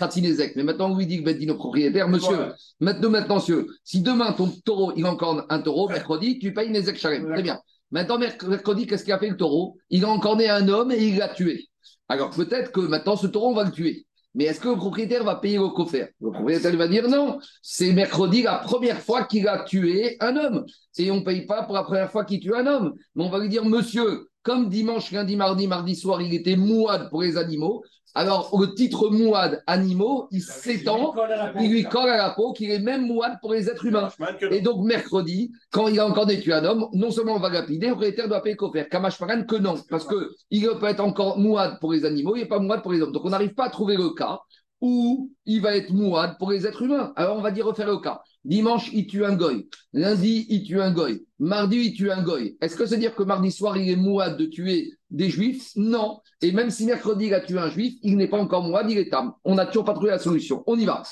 Mais 0.55 0.63
maintenant, 0.63 0.91
on 0.91 0.97
lui 0.97 1.07
dit, 1.07 1.21
ben, 1.21 1.37
dit 1.37 1.49
au 1.49 1.55
propriétaire, 1.55 2.07
monsieur, 2.07 2.37
maintenant, 2.79 3.09
maintenant, 3.09 3.35
monsieur, 3.35 3.67
si 3.83 4.01
demain, 4.01 4.31
ton 4.33 4.51
taureau, 4.63 4.93
il 4.95 5.05
encorne 5.05 5.45
un 5.49 5.59
taureau, 5.59 5.89
mercredi, 5.89 6.39
tu 6.39 6.53
payes 6.53 6.69
Nezek 6.69 6.97
Shalem. 6.97 7.23
Très 7.33 7.41
bien. 7.43 7.59
Maintenant, 7.91 8.17
merc- 8.19 8.43
mercredi, 8.43 8.85
qu'est-ce 8.85 9.03
qu'il 9.03 9.13
a 9.13 9.19
fait 9.19 9.29
le 9.29 9.37
taureau? 9.37 9.77
Il 9.89 10.03
a 10.05 10.09
encorné 10.09 10.49
un 10.49 10.67
homme 10.67 10.91
et 10.91 11.03
il 11.03 11.17
l'a 11.17 11.29
tué. 11.29 11.67
Alors 12.09 12.29
peut-être 12.31 12.71
que 12.71 12.81
maintenant, 12.81 13.15
ce 13.15 13.27
taureau, 13.27 13.49
on 13.49 13.53
va 13.53 13.63
le 13.65 13.71
tuer. 13.71 14.06
Mais 14.37 14.43
est-ce 14.45 14.59
que 14.59 14.69
le 14.69 14.75
propriétaire 14.75 15.23
va 15.23 15.35
payer 15.35 15.57
le 15.57 15.69
coffert 15.69 16.09
Le 16.21 16.29
propriétaire 16.29 16.71
il 16.71 16.77
va 16.77 16.87
dire 16.87 17.09
non. 17.09 17.39
C'est 17.63 17.91
mercredi 17.91 18.43
la 18.43 18.59
première 18.59 18.99
fois 18.99 19.23
qu'il 19.23 19.47
a 19.47 19.63
tué 19.63 20.15
un 20.19 20.37
homme. 20.37 20.63
Et 20.99 21.09
on 21.09 21.17
ne 21.17 21.21
paye 21.21 21.47
pas 21.47 21.63
pour 21.63 21.73
la 21.73 21.81
première 21.81 22.11
fois 22.11 22.23
qu'il 22.23 22.39
tue 22.39 22.53
un 22.53 22.67
homme. 22.67 22.93
Mais 23.15 23.23
on 23.23 23.29
va 23.29 23.39
lui 23.39 23.49
dire, 23.49 23.65
monsieur, 23.65 24.29
comme 24.43 24.69
dimanche, 24.69 25.11
lundi, 25.11 25.35
mardi, 25.35 25.67
mardi 25.67 25.95
soir, 25.95 26.21
il 26.21 26.35
était 26.35 26.55
mouad 26.55 27.09
pour 27.09 27.23
les 27.23 27.35
animaux, 27.35 27.83
alors 28.17 28.49
le 28.59 28.73
titre 28.73 29.11
mouad 29.11 29.61
animaux, 29.67 30.27
il 30.31 30.41
s'étend, 30.41 31.13
il 31.61 31.69
lui 31.69 31.83
colle 31.83 32.09
à 32.09 32.17
la 32.17 32.31
peau 32.31 32.51
qu'il 32.51 32.71
est 32.71 32.79
même 32.79 33.05
mouad 33.05 33.37
pour 33.41 33.53
les 33.53 33.69
êtres 33.69 33.85
humains. 33.85 34.09
Et 34.49 34.59
donc, 34.59 34.83
mercredi, 34.83 35.51
quand 35.69 35.87
il 35.87 35.99
a 35.99 36.07
encore 36.07 36.25
tué 36.25 36.51
un 36.51 36.65
homme, 36.65 36.87
non 36.93 37.11
seulement 37.11 37.35
on 37.35 37.39
va 37.39 37.49
lapider, 37.49 37.85
le 37.85 37.91
propriétaire 37.91 38.27
doit 38.27 38.41
payer 38.41 38.55
coffert. 38.55 38.89
Kamash 38.89 39.19
Paran, 39.19 39.43
que 39.43 39.57
non, 39.57 39.75
parce 39.87 40.07
qu'il 40.07 40.67
peut 40.79 40.87
être 40.87 40.99
encore 40.99 41.37
mouad 41.37 41.77
pour 41.79 41.93
les 41.93 42.05
animaux, 42.05 42.35
il 42.35 42.39
n'est 42.39 42.47
pas 42.47 42.57
mouad 42.57 42.81
pour 42.81 42.91
les 42.91 43.03
hommes. 43.03 43.11
Donc, 43.11 43.23
on 43.23 43.29
n'arrive 43.29 43.53
pas 43.53 43.65
à 43.65 43.69
trouver 43.69 43.95
le 43.95 44.09
cas 44.09 44.39
où 44.81 45.31
il 45.45 45.61
va 45.61 45.75
être 45.75 45.91
mouad 45.91 46.37
pour 46.39 46.51
les 46.51 46.65
êtres 46.65 46.81
humains. 46.81 47.13
Alors, 47.15 47.37
on 47.37 47.41
va 47.41 47.51
dire 47.51 47.67
refaire 47.67 47.87
le 47.87 47.97
cas. 47.97 48.21
Dimanche, 48.47 48.89
il 48.93 49.07
tue 49.07 49.25
un 49.25 49.35
goy. 49.35 49.67
Lundi, 49.91 50.45
il 50.47 50.63
tue 50.63 50.81
un 50.81 50.93
goy. 50.93 51.25
Mardi, 51.37 51.79
il 51.79 51.93
tue 51.93 52.09
un 52.09 52.23
goy. 52.23 52.55
Est-ce 52.61 52.77
que 52.77 52.85
c'est 52.85 52.97
dire 52.97 53.13
que 53.13 53.23
mardi 53.23 53.51
soir, 53.51 53.75
il 53.75 53.89
est 53.89 53.97
mouad 53.97 54.37
de 54.37 54.45
tuer 54.45 54.93
des 55.09 55.29
juifs? 55.29 55.71
Non. 55.75 56.21
Et 56.41 56.53
même 56.53 56.69
si 56.69 56.85
mercredi, 56.85 57.25
il 57.25 57.33
a 57.33 57.41
tué 57.41 57.57
un 57.59 57.69
juif, 57.69 57.95
il 58.03 58.15
n'est 58.15 58.29
pas 58.29 58.37
encore 58.37 58.63
mouad, 58.63 58.89
il 58.89 58.97
est 58.99 59.09
tam. 59.09 59.33
On 59.43 59.55
n'a 59.55 59.65
toujours 59.65 59.83
pas 59.83 59.93
trouvé 59.93 60.11
la 60.11 60.19
solution. 60.19 60.63
On 60.65 60.79
y 60.79 60.85
va. 60.85 61.03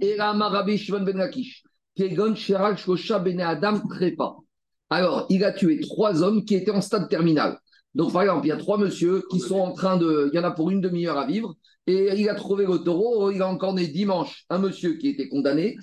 Erama 0.00 0.48
Rabbi 0.48 0.78
Shimon 0.78 1.00
ben 1.00 1.28
Kegon 1.96 2.34
Adam 3.40 3.80
Trepa. 3.88 4.36
Alors, 4.90 5.26
il 5.28 5.42
a 5.42 5.50
tué 5.50 5.80
trois 5.80 6.22
hommes 6.22 6.44
qui 6.44 6.54
étaient 6.54 6.70
en 6.70 6.80
stade 6.80 7.08
terminal. 7.08 7.58
Donc, 7.96 8.12
par 8.12 8.22
exemple, 8.22 8.46
il 8.46 8.50
y 8.50 8.52
a 8.52 8.56
trois 8.58 8.78
messieurs 8.78 9.24
qui 9.28 9.40
sont 9.40 9.58
en 9.58 9.72
train 9.72 9.96
de. 9.96 10.30
Il 10.32 10.36
y 10.36 10.38
en 10.38 10.44
a 10.44 10.52
pour 10.52 10.70
une 10.70 10.80
demi-heure 10.80 11.18
à 11.18 11.26
vivre. 11.26 11.56
Et 11.88 12.10
il 12.16 12.28
a 12.28 12.34
trouvé 12.34 12.66
le 12.66 12.78
taureau. 12.78 13.30
Il 13.30 13.40
a 13.40 13.48
encore 13.48 13.72
né 13.72 13.86
dimanche 13.86 14.44
un 14.50 14.58
monsieur 14.58 14.98
qui 14.98 15.08
était 15.08 15.28
condamné. 15.28 15.78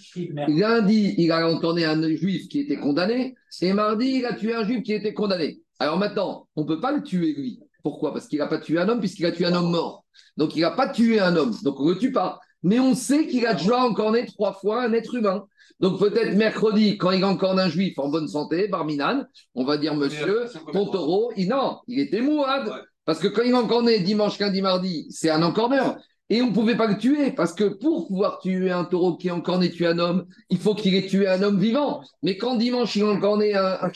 Lundi, 0.47 1.15
il 1.17 1.31
a 1.31 1.49
encore 1.49 1.73
né 1.73 1.83
un 1.83 1.99
juif 2.15 2.47
qui 2.47 2.59
était 2.59 2.77
condamné. 2.77 3.33
Et 3.61 3.73
mardi, 3.73 4.17
il 4.19 4.25
a 4.25 4.33
tué 4.33 4.53
un 4.53 4.63
juif 4.63 4.83
qui 4.83 4.93
était 4.93 5.15
condamné. 5.15 5.61
Alors 5.79 5.97
maintenant, 5.97 6.47
on 6.55 6.61
ne 6.61 6.67
peut 6.67 6.79
pas 6.79 6.91
le 6.91 7.01
tuer, 7.01 7.33
lui. 7.33 7.59
Pourquoi? 7.81 8.13
Parce 8.13 8.27
qu'il 8.27 8.37
n'a 8.37 8.47
pas 8.47 8.59
tué 8.59 8.79
un 8.79 8.87
homme, 8.87 8.99
puisqu'il 8.99 9.25
a 9.25 9.31
tué 9.31 9.45
un 9.45 9.55
homme 9.55 9.71
mort. 9.71 10.05
Donc, 10.37 10.55
il 10.55 10.61
n'a 10.61 10.71
pas 10.71 10.89
tué 10.89 11.19
un 11.19 11.35
homme. 11.35 11.55
Donc, 11.63 11.79
on 11.79 11.85
ne 11.85 11.93
le 11.93 11.97
tue 11.97 12.11
pas. 12.11 12.39
Mais 12.61 12.79
on 12.79 12.93
sait 12.93 13.25
qu'il 13.25 13.45
a 13.47 13.55
déjà 13.55 13.83
encore 13.83 14.11
né 14.11 14.25
trois 14.25 14.53
fois 14.53 14.83
un 14.83 14.93
être 14.93 15.15
humain. 15.15 15.45
Donc, 15.79 15.99
peut-être 15.99 16.35
mercredi, 16.35 16.97
quand 16.97 17.11
il 17.11 17.23
a 17.23 17.27
encore 17.27 17.57
un 17.57 17.67
juif 17.67 17.97
en 17.97 18.09
bonne 18.09 18.27
santé, 18.27 18.67
Barminan, 18.67 19.25
on 19.55 19.65
va 19.65 19.77
dire, 19.77 19.95
monsieur, 19.95 20.45
ton 20.71 20.85
taureau, 20.85 21.31
il, 21.35 21.49
non, 21.49 21.79
il 21.87 21.99
était 21.99 22.21
mouad. 22.21 22.71
Parce 23.05 23.19
que 23.19 23.27
quand 23.27 23.43
il 23.43 23.51
né 23.83 23.99
dimanche, 23.99 24.39
lundi, 24.39 24.61
mardi, 24.61 25.07
c'est 25.09 25.29
un 25.29 25.43
encorneur. 25.43 25.97
Et 26.29 26.41
on 26.41 26.47
ne 26.47 26.53
pouvait 26.53 26.75
pas 26.75 26.87
le 26.87 26.97
tuer, 26.97 27.31
parce 27.31 27.53
que 27.53 27.65
pour 27.65 28.07
pouvoir 28.07 28.39
tuer 28.39 28.71
un 28.71 28.83
taureau 28.83 29.15
qui 29.15 29.27
est 29.27 29.31
encore 29.31 29.59
né 29.59 29.69
tuer 29.69 29.87
un 29.87 29.99
homme, 29.99 30.25
il 30.49 30.57
faut 30.57 30.73
qu'il 30.73 30.95
ait 30.95 31.05
tué 31.05 31.27
un 31.27 31.43
homme 31.43 31.59
vivant. 31.59 32.01
Mais 32.23 32.35
quand 32.37 32.55
dimanche, 32.55 32.95
il 32.95 33.03
né 33.37 33.53
un, 33.53 33.77
un 33.79 33.89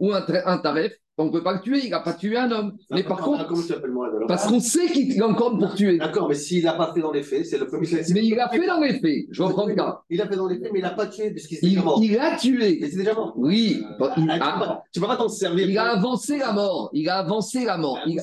ou 0.00 0.12
un, 0.12 0.26
un 0.46 0.58
Taref, 0.58 0.92
on 1.18 1.26
ne 1.26 1.30
peut 1.30 1.42
pas 1.42 1.52
le 1.54 1.60
tuer, 1.60 1.80
il 1.84 1.90
n'a 1.90 2.00
pas 2.00 2.12
tué 2.12 2.36
un 2.36 2.50
homme. 2.50 2.76
Mais 2.90 3.02
par 3.02 3.18
contre, 3.20 3.46
parce 4.26 4.46
qu'on 4.46 4.60
sait 4.60 4.86
qu'il 4.86 5.22
encorne 5.22 5.58
pour 5.58 5.74
tuer. 5.74 5.98
D'accord, 5.98 6.28
mais 6.28 6.34
s'il 6.34 6.64
n'a 6.64 6.74
pas 6.74 6.92
fait 6.94 7.00
dans 7.00 7.12
les 7.12 7.22
faits, 7.22 7.44
c'est 7.46 7.58
le 7.58 7.66
premier. 7.66 7.88
Mais 8.10 8.24
il 8.24 8.38
a 8.38 8.48
fait 8.48 8.66
dans 8.66 8.80
les 8.80 8.98
faits. 8.98 9.26
Je 9.30 9.42
reprends 9.42 9.66
le 9.66 9.74
cas. 9.74 10.00
Il 10.10 10.20
a 10.22 10.28
fait 10.28 10.36
dans 10.36 10.46
les 10.46 10.58
faits, 10.58 10.70
mais 10.72 10.78
il 10.78 10.82
n'a 10.82 10.90
pas 10.90 11.06
tué, 11.06 11.30
puisqu'il 11.30 11.56
s'est 11.56 11.66
Il, 11.66 11.70
déjà 11.70 11.82
mort. 11.82 12.00
il 12.02 12.18
a 12.18 12.36
tué. 12.36 12.78
Il 12.80 12.90
s'est 12.90 12.96
déjà 12.98 13.14
mort. 13.14 13.34
Oui. 13.36 13.82
Ah, 14.00 14.12
tu 14.14 14.20
tu 14.92 15.00
peux 15.00 15.06
pas 15.06 15.16
t'en 15.16 15.28
servir. 15.28 15.68
il 15.68 15.78
a 15.78 15.90
avancé 15.92 16.38
la 16.38 16.52
mort. 16.52 16.90
Il 16.92 17.08
a 17.08 17.18
avancé 17.18 17.64
la 17.64 17.76
mort. 17.76 17.98
Êtes- 18.06 18.22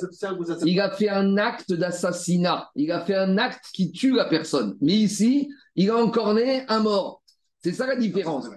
il 0.66 0.80
a 0.80 0.90
fait 0.92 1.10
un 1.10 1.38
acte 1.38 1.74
d'assassinat. 1.74 2.70
Il 2.76 2.92
a 2.92 3.02
fait 3.02 3.16
un 3.16 3.38
acte 3.38 3.66
qui 3.74 3.92
tue 3.92 4.14
la 4.16 4.26
personne. 4.26 4.76
Mais 4.82 4.94
ici, 4.94 5.50
il 5.76 5.90
a 5.90 5.98
encorné 5.98 6.64
un 6.70 6.80
mort. 6.80 7.22
C'est 7.66 7.72
ça 7.74 7.88
la 7.88 7.96
différence. 7.96 8.48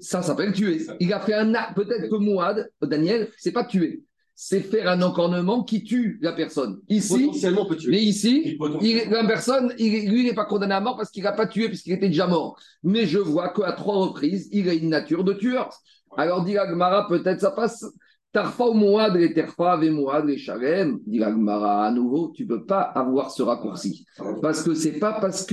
Ça 0.00 0.22
s'appelle 0.22 0.52
tuer. 0.52 0.84
Il 0.98 1.12
a 1.12 1.20
fait 1.20 1.34
un 1.34 1.54
acte. 1.54 1.76
Peut-être 1.76 2.08
que 2.10 2.16
Mouad, 2.16 2.68
Daniel, 2.82 3.28
c'est 3.38 3.52
pas 3.52 3.62
tuer. 3.62 4.02
C'est 4.34 4.58
faire 4.60 4.88
un 4.88 5.00
encornement 5.02 5.62
qui 5.62 5.84
tue 5.84 6.18
la 6.20 6.32
personne. 6.32 6.80
Ici, 6.88 7.26
Potentiellement, 7.26 7.62
on 7.62 7.66
peut 7.68 7.76
tuer. 7.76 7.92
mais 7.92 8.02
ici, 8.02 8.58
il, 8.82 9.08
la 9.08 9.24
personne, 9.24 9.72
il- 9.78 10.10
lui, 10.10 10.22
il 10.22 10.26
n'est 10.26 10.34
pas 10.34 10.46
condamné 10.46 10.74
à 10.74 10.80
mort 10.80 10.96
parce 10.96 11.10
qu'il 11.12 11.22
n'a 11.22 11.30
pas 11.30 11.46
tué, 11.46 11.68
puisqu'il 11.68 11.92
était 11.92 12.08
déjà 12.08 12.26
mort. 12.26 12.58
Mais 12.82 13.06
je 13.06 13.18
vois 13.20 13.50
qu'à 13.50 13.70
trois 13.70 13.94
reprises, 13.98 14.48
il 14.50 14.68
a 14.68 14.74
une 14.74 14.88
nature 14.88 15.22
de 15.22 15.32
tueur. 15.32 15.70
Alors, 16.16 16.44
dit 16.44 16.58
Agmara, 16.58 17.06
peut-être 17.08 17.40
ça 17.40 17.52
passe. 17.52 17.84
Tarfa 18.32 18.64
ou 18.68 18.74
Mouad, 18.74 19.14
les 19.14 19.32
Terfa, 19.32 19.76
Mouad, 19.90 20.26
les 20.26 20.38
Shalem. 20.38 20.98
Dit 21.06 21.22
Agmara, 21.22 21.86
à 21.86 21.90
nouveau, 21.92 22.32
tu 22.34 22.42
ne 22.42 22.48
peux 22.48 22.64
pas 22.66 22.80
avoir 22.82 23.30
ce 23.30 23.42
raccourci. 23.42 24.04
Parce 24.42 24.60
que 24.64 24.74
c'est 24.74 24.98
pas 24.98 25.18
parce 25.20 25.46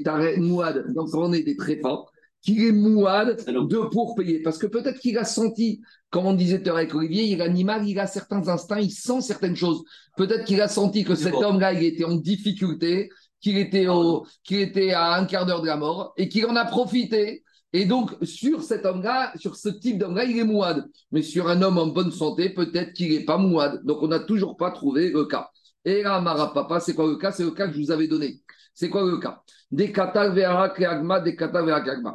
est 0.00 0.04
taré- 0.04 0.36
Mouad, 0.36 0.92
donc 0.92 1.08
on 1.14 1.32
est 1.32 1.42
des 1.42 1.56
trépas, 1.56 2.04
qu'il 2.42 2.64
est 2.64 2.72
Mouad 2.72 3.44
de 3.46 3.88
pour 3.88 4.14
payer. 4.14 4.42
Parce 4.42 4.58
que 4.58 4.66
peut-être 4.66 4.98
qu'il 4.98 5.18
a 5.18 5.24
senti, 5.24 5.80
comme 6.10 6.26
on 6.26 6.34
disait 6.34 6.66
avec 6.68 6.94
Olivier, 6.94 7.24
il 7.24 7.38
l'animal, 7.38 7.86
il 7.86 7.98
a 7.98 8.06
certains 8.06 8.48
instincts, 8.48 8.80
il 8.80 8.90
sent 8.90 9.20
certaines 9.20 9.56
choses. 9.56 9.82
Peut-être 10.16 10.44
qu'il 10.44 10.60
a 10.60 10.68
senti 10.68 11.04
que 11.04 11.14
cet 11.14 11.32
bon. 11.32 11.44
homme-là, 11.44 11.72
il 11.72 11.84
était 11.84 12.04
en 12.04 12.16
difficulté, 12.16 13.10
qu'il 13.40 13.58
était, 13.58 13.88
au, 13.88 14.26
qu'il 14.44 14.60
était 14.60 14.92
à 14.92 15.14
un 15.14 15.24
quart 15.24 15.46
d'heure 15.46 15.62
de 15.62 15.66
la 15.66 15.76
mort, 15.76 16.12
et 16.16 16.28
qu'il 16.28 16.46
en 16.46 16.56
a 16.56 16.64
profité 16.64 17.42
Et 17.72 17.84
donc, 17.84 18.12
sur 18.22 18.62
cet 18.62 18.84
homme-là, 18.84 19.32
sur 19.36 19.56
ce 19.56 19.68
type 19.68 19.98
d'homme-là, 19.98 20.24
il 20.24 20.38
est 20.38 20.44
mouad. 20.44 20.88
Mais 21.12 21.22
sur 21.22 21.48
un 21.48 21.62
homme 21.62 21.78
en 21.78 21.86
bonne 21.86 22.10
santé, 22.10 22.50
peut-être 22.50 22.92
qu'il 22.92 23.12
n'est 23.12 23.24
pas 23.24 23.38
mouad. 23.38 23.80
Donc, 23.84 24.02
on 24.02 24.08
n'a 24.08 24.20
toujours 24.20 24.56
pas 24.56 24.70
trouvé 24.70 25.10
le 25.10 25.24
cas. 25.24 25.50
Et 25.84 26.02
là, 26.02 26.20
Marapapa, 26.20 26.80
c'est 26.80 26.94
quoi 26.94 27.06
le 27.06 27.16
cas 27.16 27.32
C'est 27.32 27.44
le 27.44 27.52
cas 27.52 27.68
que 27.68 27.74
je 27.74 27.80
vous 27.80 27.90
avais 27.90 28.08
donné. 28.08 28.40
C'est 28.80 28.88
quoi 28.88 29.02
le 29.04 29.18
cas? 29.18 29.42
Des 29.70 29.92
katal 29.92 30.32
vera 30.32 30.70
kreagma, 30.70 31.20
des 31.20 31.36
katal. 31.36 31.66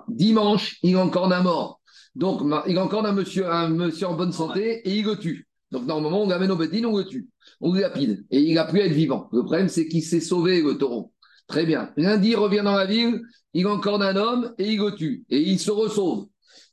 Dimanche, 0.08 0.80
il 0.82 0.97
encore 0.97 1.32
un 1.32 1.43
mort. 1.43 1.80
Donc, 2.15 2.41
il 2.65 2.80
encore 2.80 3.06
un 3.06 3.12
monsieur, 3.12 3.47
un 3.47 3.69
monsieur 3.69 4.08
en 4.08 4.15
bonne 4.15 4.32
santé 4.32 4.82
et 4.84 4.95
il 4.95 5.06
le 5.06 5.15
tue. 5.15 5.47
Donc, 5.69 5.86
normalement, 5.86 6.23
on 6.23 6.28
l'amène 6.28 6.49
au 6.49 6.56
Bedin, 6.56 6.86
on 6.86 6.97
le 6.97 7.06
tue. 7.06 7.30
On 7.62 7.71
le 7.71 7.82
lapide. 7.82 8.25
Et 8.32 8.39
il 8.39 8.58
a 8.58 8.65
pu 8.65 8.80
être 8.80 8.93
vivant. 8.93 9.30
Le 9.32 9.43
problème, 9.43 9.69
c'est 9.69 9.88
qu'il 9.88 10.01
s'est 10.01 10.19
sauvé, 10.19 10.63
le 10.63 10.75
taureau. 10.75 11.13
Très 11.45 11.67
bien. 11.67 11.91
Lundi, 11.97 12.30
il 12.30 12.36
revient 12.36 12.63
dans 12.63 12.73
la 12.73 12.88
ville, 12.88 13.21
il 13.54 13.67
encore 13.67 14.01
un 14.01 14.15
homme 14.15 14.51
et 14.58 14.71
il 14.71 14.80
le 14.80 14.95
tue. 14.95 15.23
Et 15.30 15.39
il 15.39 15.60
se 15.60 15.69
ressauve. 15.69 16.25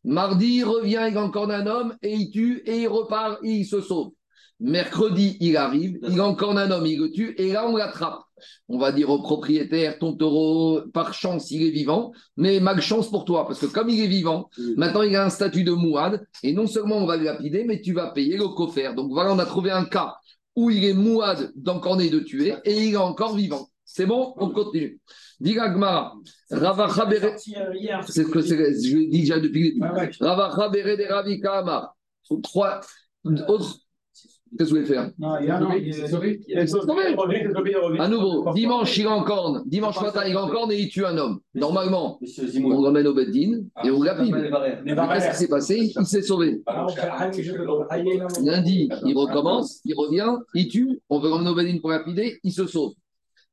Mardi, 0.05 0.61
il 0.61 0.64
revient, 0.64 1.07
il 1.11 1.18
encore 1.18 1.50
un 1.50 1.66
homme 1.66 1.96
et 2.00 2.14
il 2.14 2.31
tue 2.31 2.62
et 2.64 2.81
il 2.81 2.88
repart 2.88 3.40
et 3.44 3.50
il 3.50 3.66
se 3.66 3.83
sauve. 3.83 4.12
Mercredi, 4.59 5.37
il 5.40 5.59
arrive, 5.59 5.98
il 6.09 6.18
encore 6.22 6.57
un 6.57 6.70
homme, 6.70 6.87
il 6.87 6.98
le 6.98 7.11
tue 7.11 7.35
et 7.37 7.52
là, 7.52 7.68
on 7.68 7.76
l'attrape. 7.76 8.22
On 8.68 8.78
va 8.78 8.92
dire 8.92 9.11
au 9.11 9.20
propriétaire, 9.22 9.98
ton 9.98 10.14
taureau, 10.14 10.83
par 10.92 11.14
chance, 11.14 11.50
il 11.50 11.62
est 11.66 11.70
vivant, 11.70 12.12
mais 12.37 12.61
malchance 12.61 13.11
pour 13.11 13.24
toi, 13.24 13.46
parce 13.46 13.61
que 13.61 13.66
comme 13.66 13.88
il 13.88 14.00
est 14.00 14.07
vivant, 14.07 14.48
maintenant 14.76 15.02
il 15.02 15.14
a 15.16 15.24
un 15.24 15.31
statut 15.31 15.64
de 15.64 15.72
mouad, 15.72 16.24
et 16.42 16.52
non 16.52 16.66
seulement 16.66 16.96
on 16.96 17.07
va 17.07 17.16
le 17.16 17.24
lapider, 17.24 17.64
mais 17.64 17.81
tu 17.81 17.92
vas 17.92 18.11
payer 18.12 18.37
le 18.37 18.48
coffre. 18.48 18.94
Donc 18.94 19.11
voilà, 19.12 19.33
on 19.33 19.38
a 19.38 19.46
trouvé 19.46 19.70
un 19.70 19.85
cas 19.85 20.14
où 20.57 20.70
il 20.70 20.85
est 20.85 20.94
mouad 20.94 21.52
d'encorner 21.57 22.11
de 22.11 22.20
tuer, 22.20 22.55
et 22.64 22.87
il 22.88 22.94
est 22.94 22.96
encore 22.96 23.35
vivant. 23.37 23.68
C'est 23.85 24.07
bon? 24.07 24.33
On 24.38 24.48
continue. 24.50 25.00
Diga 25.40 25.68
Gmara, 25.68 26.14
Ravacha 26.50 27.05
Bere- 27.05 27.35
c'est 28.07 28.22
ce 28.24 28.28
que 28.28 28.40
je 28.40 29.09
dit 29.11 29.20
déjà 29.20 29.38
depuis 29.40 29.62
le 29.62 29.68
début. 29.74 29.81
Ravacha 30.20 30.68
de 30.70 31.12
Ravika 31.12 31.59
Amar. 31.59 31.94
Trois 32.42 32.81
autres. 33.48 33.76
Qu'est-ce 34.58 34.70
que 34.70 34.74
vous 34.74 34.84
voulez 34.84 34.94
faire 34.94 35.10
À 37.98 38.08
nouveau, 38.08 38.52
dimanche, 38.52 38.98
il 38.98 39.08
encorne. 39.08 39.62
Dimanche 39.66 40.00
matin, 40.00 40.22
il 40.26 40.36
encorne 40.36 40.72
et 40.72 40.78
il 40.78 40.88
tue 40.88 41.06
un 41.06 41.16
homme. 41.16 41.40
Normalement, 41.54 42.18
on 42.20 42.68
le 42.68 42.84
ramène 42.84 43.06
au 43.06 43.14
Beddin 43.14 43.62
et 43.82 43.90
on 43.90 44.02
lapide. 44.02 44.34
Mais 44.84 44.94
Qu'est-ce 44.94 45.30
qui 45.30 45.36
s'est 45.36 45.48
passé 45.48 45.92
Il 45.98 46.06
s'est 46.06 46.22
sauvé. 46.22 46.62
Lundi, 48.42 48.88
il 49.06 49.16
recommence, 49.16 49.80
il 49.84 49.94
revient, 49.94 50.36
il 50.54 50.68
tue, 50.68 51.00
on 51.08 51.18
veut 51.18 51.30
ramener 51.30 51.50
au 51.50 51.54
Beddin 51.54 51.78
pour 51.80 51.90
lapider, 51.90 52.38
il 52.42 52.52
se 52.52 52.66
sauve. 52.66 52.92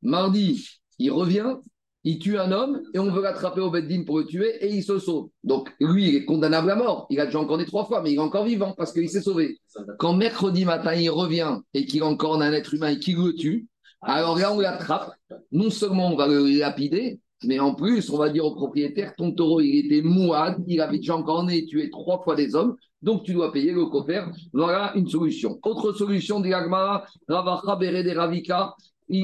Mardi, 0.01 0.65
il 0.97 1.11
revient, 1.11 1.55
il 2.03 2.19
tue 2.19 2.37
un 2.37 2.51
homme 2.51 2.81
et 2.93 2.99
on 2.99 3.11
veut 3.11 3.21
l'attraper 3.21 3.61
au 3.61 3.69
Beddin 3.69 4.03
pour 4.05 4.19
le 4.19 4.25
tuer 4.25 4.63
et 4.63 4.73
il 4.73 4.83
se 4.83 4.99
sauve. 4.99 5.29
Donc 5.43 5.73
lui, 5.79 6.09
il 6.09 6.15
est 6.15 6.25
condamnable 6.25 6.71
à 6.71 6.75
mort. 6.75 7.07
Il 7.09 7.19
a 7.19 7.25
déjà 7.25 7.39
encorné 7.39 7.65
trois 7.65 7.85
fois, 7.85 8.01
mais 8.01 8.11
il 8.11 8.15
est 8.15 8.19
encore 8.19 8.45
vivant 8.45 8.73
parce 8.77 8.93
qu'il 8.93 9.09
s'est 9.09 9.21
sauvé. 9.21 9.59
Quand 9.97 10.13
mercredi 10.13 10.65
matin, 10.65 10.93
il 10.93 11.09
revient 11.09 11.57
et 11.73 11.85
qu'il 11.85 12.03
encorne 12.03 12.41
un 12.41 12.53
être 12.53 12.73
humain 12.73 12.89
et 12.89 12.99
qu'il 12.99 13.17
le 13.17 13.33
tue, 13.33 13.67
alors 14.01 14.37
là, 14.37 14.53
on 14.53 14.59
l'attrape. 14.59 15.11
Non 15.51 15.69
seulement 15.69 16.13
on 16.13 16.15
va 16.15 16.27
le 16.27 16.57
lapider, 16.57 17.19
mais 17.43 17.59
en 17.59 17.73
plus, 17.73 18.09
on 18.09 18.17
va 18.17 18.29
dire 18.29 18.45
au 18.45 18.55
propriétaire, 18.55 19.13
ton 19.15 19.31
taureau, 19.31 19.61
il 19.61 19.85
était 19.85 20.01
mouad, 20.01 20.57
il 20.67 20.81
avait 20.81 20.97
déjà 20.97 21.15
encorné 21.15 21.57
et 21.57 21.65
tué 21.65 21.89
trois 21.89 22.21
fois 22.21 22.35
des 22.35 22.55
hommes, 22.55 22.75
donc 23.01 23.23
tu 23.23 23.33
dois 23.33 23.51
payer 23.51 23.71
le 23.71 23.85
coffre. 23.85 24.29
Voilà 24.53 24.93
une 24.95 25.07
solution. 25.07 25.59
Autre 25.63 25.93
solution, 25.93 26.39
dit 26.39 26.53
Agmara, 26.53 27.05
Ravacha 27.27 27.75
Bere 27.75 28.03
de 28.03 28.15
Ravika, 28.15 28.75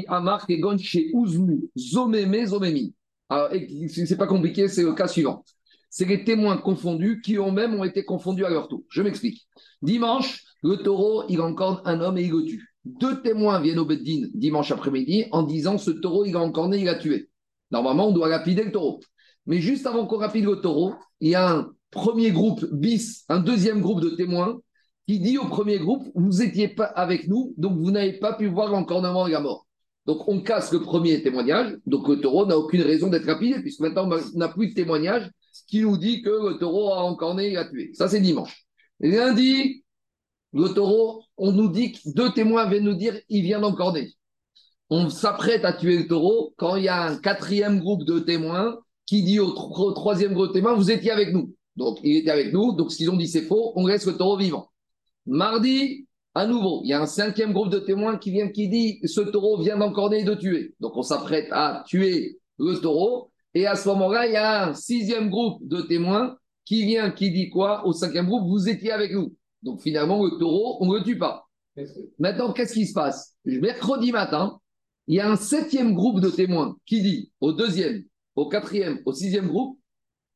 Amar 0.07 0.45
Kegon 0.47 0.77
chez 0.77 1.11
Zomeme 1.77 2.45
Zomemi. 2.45 2.93
Alors, 3.29 3.53
et 3.53 3.87
c'est 3.87 4.17
pas 4.17 4.27
compliqué, 4.27 4.67
c'est 4.67 4.83
le 4.83 4.93
cas 4.93 5.07
suivant. 5.07 5.43
C'est 5.89 6.05
les 6.05 6.23
témoins 6.23 6.57
confondus 6.57 7.21
qui 7.21 7.35
eux-mêmes 7.35 7.75
ont 7.75 7.83
été 7.83 8.03
confondus 8.03 8.45
à 8.45 8.49
leur 8.49 8.67
tour. 8.67 8.83
Je 8.89 9.01
m'explique. 9.01 9.47
Dimanche, 9.81 10.43
le 10.61 10.77
taureau, 10.77 11.23
il 11.29 11.41
encorne 11.41 11.81
un 11.85 12.01
homme 12.01 12.17
et 12.17 12.23
il 12.23 12.31
le 12.31 12.43
tue. 12.43 12.73
Deux 12.83 13.21
témoins 13.21 13.61
viennent 13.61 13.79
au 13.79 13.85
Beddin 13.85 14.27
dimanche 14.33 14.71
après-midi 14.71 15.25
en 15.31 15.43
disant 15.43 15.77
ce 15.77 15.91
taureau, 15.91 16.25
il 16.25 16.35
a 16.35 16.39
encorné, 16.39 16.79
il 16.79 16.89
a 16.89 16.95
tué. 16.95 17.29
Normalement, 17.71 18.09
on 18.09 18.11
doit 18.11 18.29
lapider 18.29 18.63
le 18.63 18.71
taureau. 18.71 18.99
Mais 19.45 19.59
juste 19.59 19.87
avant 19.87 20.05
qu'on 20.05 20.17
rapide 20.17 20.45
le 20.45 20.57
taureau, 20.57 20.95
il 21.19 21.29
y 21.29 21.35
a 21.35 21.49
un 21.49 21.71
premier 21.91 22.31
groupe 22.31 22.65
bis, 22.73 23.23
un 23.29 23.39
deuxième 23.39 23.81
groupe 23.81 24.01
de 24.01 24.09
témoins 24.09 24.59
qui 25.07 25.19
dit 25.19 25.37
au 25.37 25.45
premier 25.45 25.79
groupe 25.79 26.07
Vous 26.13 26.39
n'étiez 26.39 26.67
pas 26.67 26.85
avec 26.85 27.27
nous, 27.27 27.53
donc 27.57 27.77
vous 27.77 27.91
n'avez 27.91 28.13
pas 28.13 28.33
pu 28.33 28.47
voir 28.47 28.69
l'encornement 28.69 29.27
et 29.27 29.31
la 29.31 29.39
mort. 29.39 29.64
Donc 30.05 30.27
on 30.27 30.41
casse 30.41 30.71
le 30.71 30.81
premier 30.81 31.21
témoignage, 31.23 31.75
donc 31.85 32.07
le 32.07 32.19
taureau 32.19 32.45
n'a 32.45 32.57
aucune 32.57 32.81
raison 32.81 33.07
d'être 33.07 33.25
lapidé, 33.25 33.59
puisque 33.59 33.79
maintenant 33.79 34.07
on 34.07 34.37
n'a 34.37 34.49
plus 34.49 34.69
de 34.69 34.73
témoignage 34.73 35.29
qui 35.67 35.81
nous 35.81 35.97
dit 35.97 36.21
que 36.21 36.29
le 36.29 36.57
taureau 36.59 36.91
a 36.91 37.01
encorné 37.03 37.53
et 37.53 37.57
a 37.57 37.65
tué. 37.65 37.91
Ça, 37.93 38.07
c'est 38.07 38.19
dimanche. 38.19 38.65
Lundi, 38.99 39.83
le 40.53 40.67
taureau, 40.69 41.23
on 41.37 41.51
nous 41.51 41.69
dit 41.69 41.93
que 41.93 41.99
deux 42.13 42.31
témoins 42.33 42.69
viennent 42.69 42.83
nous 42.83 42.95
dire 42.95 43.19
il 43.29 43.41
vient 43.41 43.59
d'encorner. 43.59 44.13
On 44.89 45.09
s'apprête 45.09 45.65
à 45.65 45.73
tuer 45.73 45.97
le 45.97 46.07
taureau 46.07 46.53
quand 46.57 46.75
il 46.75 46.83
y 46.83 46.87
a 46.87 47.03
un 47.03 47.17
quatrième 47.17 47.79
groupe 47.79 48.03
de 48.03 48.19
témoins 48.19 48.77
qui 49.07 49.23
dit 49.23 49.39
au 49.39 49.51
troisième 49.91 50.33
groupe 50.33 50.49
de 50.49 50.53
témoins 50.53 50.75
vous 50.75 50.91
étiez 50.91 51.11
avec 51.11 51.33
nous. 51.33 51.53
Donc 51.75 51.99
il 52.03 52.17
était 52.17 52.31
avec 52.31 52.53
nous, 52.53 52.73
donc 52.73 52.91
ce 52.91 52.97
qu'ils 52.97 53.09
ont 53.09 53.17
dit 53.17 53.27
c'est 53.27 53.41
faux, 53.41 53.73
on 53.75 53.87
laisse 53.87 54.05
le 54.05 54.15
taureau 54.15 54.37
vivant. 54.37 54.69
Mardi, 55.25 56.07
à 56.35 56.45
nouveau, 56.45 56.81
il 56.83 56.89
y 56.89 56.93
a 56.93 57.01
un 57.01 57.05
cinquième 57.05 57.53
groupe 57.53 57.69
de 57.69 57.79
témoins 57.79 58.17
qui 58.17 58.29
vient 58.29 58.49
qui 58.49 58.67
dit 58.67 58.99
ce 59.05 59.21
taureau 59.21 59.61
vient 59.61 59.77
d'encorner 59.77 60.19
et 60.19 60.23
de 60.25 60.35
tuer. 60.35 60.75
Donc 60.81 60.97
on 60.97 61.01
s'apprête 61.01 61.47
à 61.51 61.83
tuer 61.87 62.39
le 62.59 62.75
taureau. 62.75 63.31
Et 63.53 63.65
à 63.65 63.75
ce 63.75 63.87
moment-là, 63.87 64.27
il 64.27 64.33
y 64.33 64.35
a 64.35 64.67
un 64.67 64.73
sixième 64.73 65.29
groupe 65.29 65.65
de 65.65 65.81
témoins 65.81 66.37
qui 66.65 66.85
vient 66.85 67.09
qui 67.09 67.31
dit 67.31 67.49
quoi 67.49 67.87
Au 67.87 67.93
cinquième 67.93 68.27
groupe, 68.27 68.49
vous 68.49 68.67
étiez 68.67 68.91
avec 68.91 69.13
nous. 69.13 69.33
Donc 69.63 69.81
finalement, 69.81 70.21
le 70.25 70.37
taureau, 70.37 70.77
on 70.81 70.87
ne 70.87 70.97
le 70.97 71.03
tue 71.05 71.17
pas. 71.17 71.47
Maintenant, 72.19 72.51
qu'est-ce 72.51 72.73
qui 72.73 72.85
se 72.85 72.93
passe? 72.93 73.35
Mercredi 73.45 74.11
matin, 74.11 74.59
il 75.07 75.15
y 75.15 75.21
a 75.21 75.29
un 75.29 75.37
septième 75.37 75.93
groupe 75.93 76.19
de 76.19 76.29
témoins 76.29 76.75
qui 76.85 77.01
dit 77.01 77.31
au 77.39 77.53
deuxième, 77.53 78.03
au 78.35 78.49
quatrième, 78.49 78.99
au 79.05 79.13
sixième 79.13 79.47
groupe, 79.47 79.79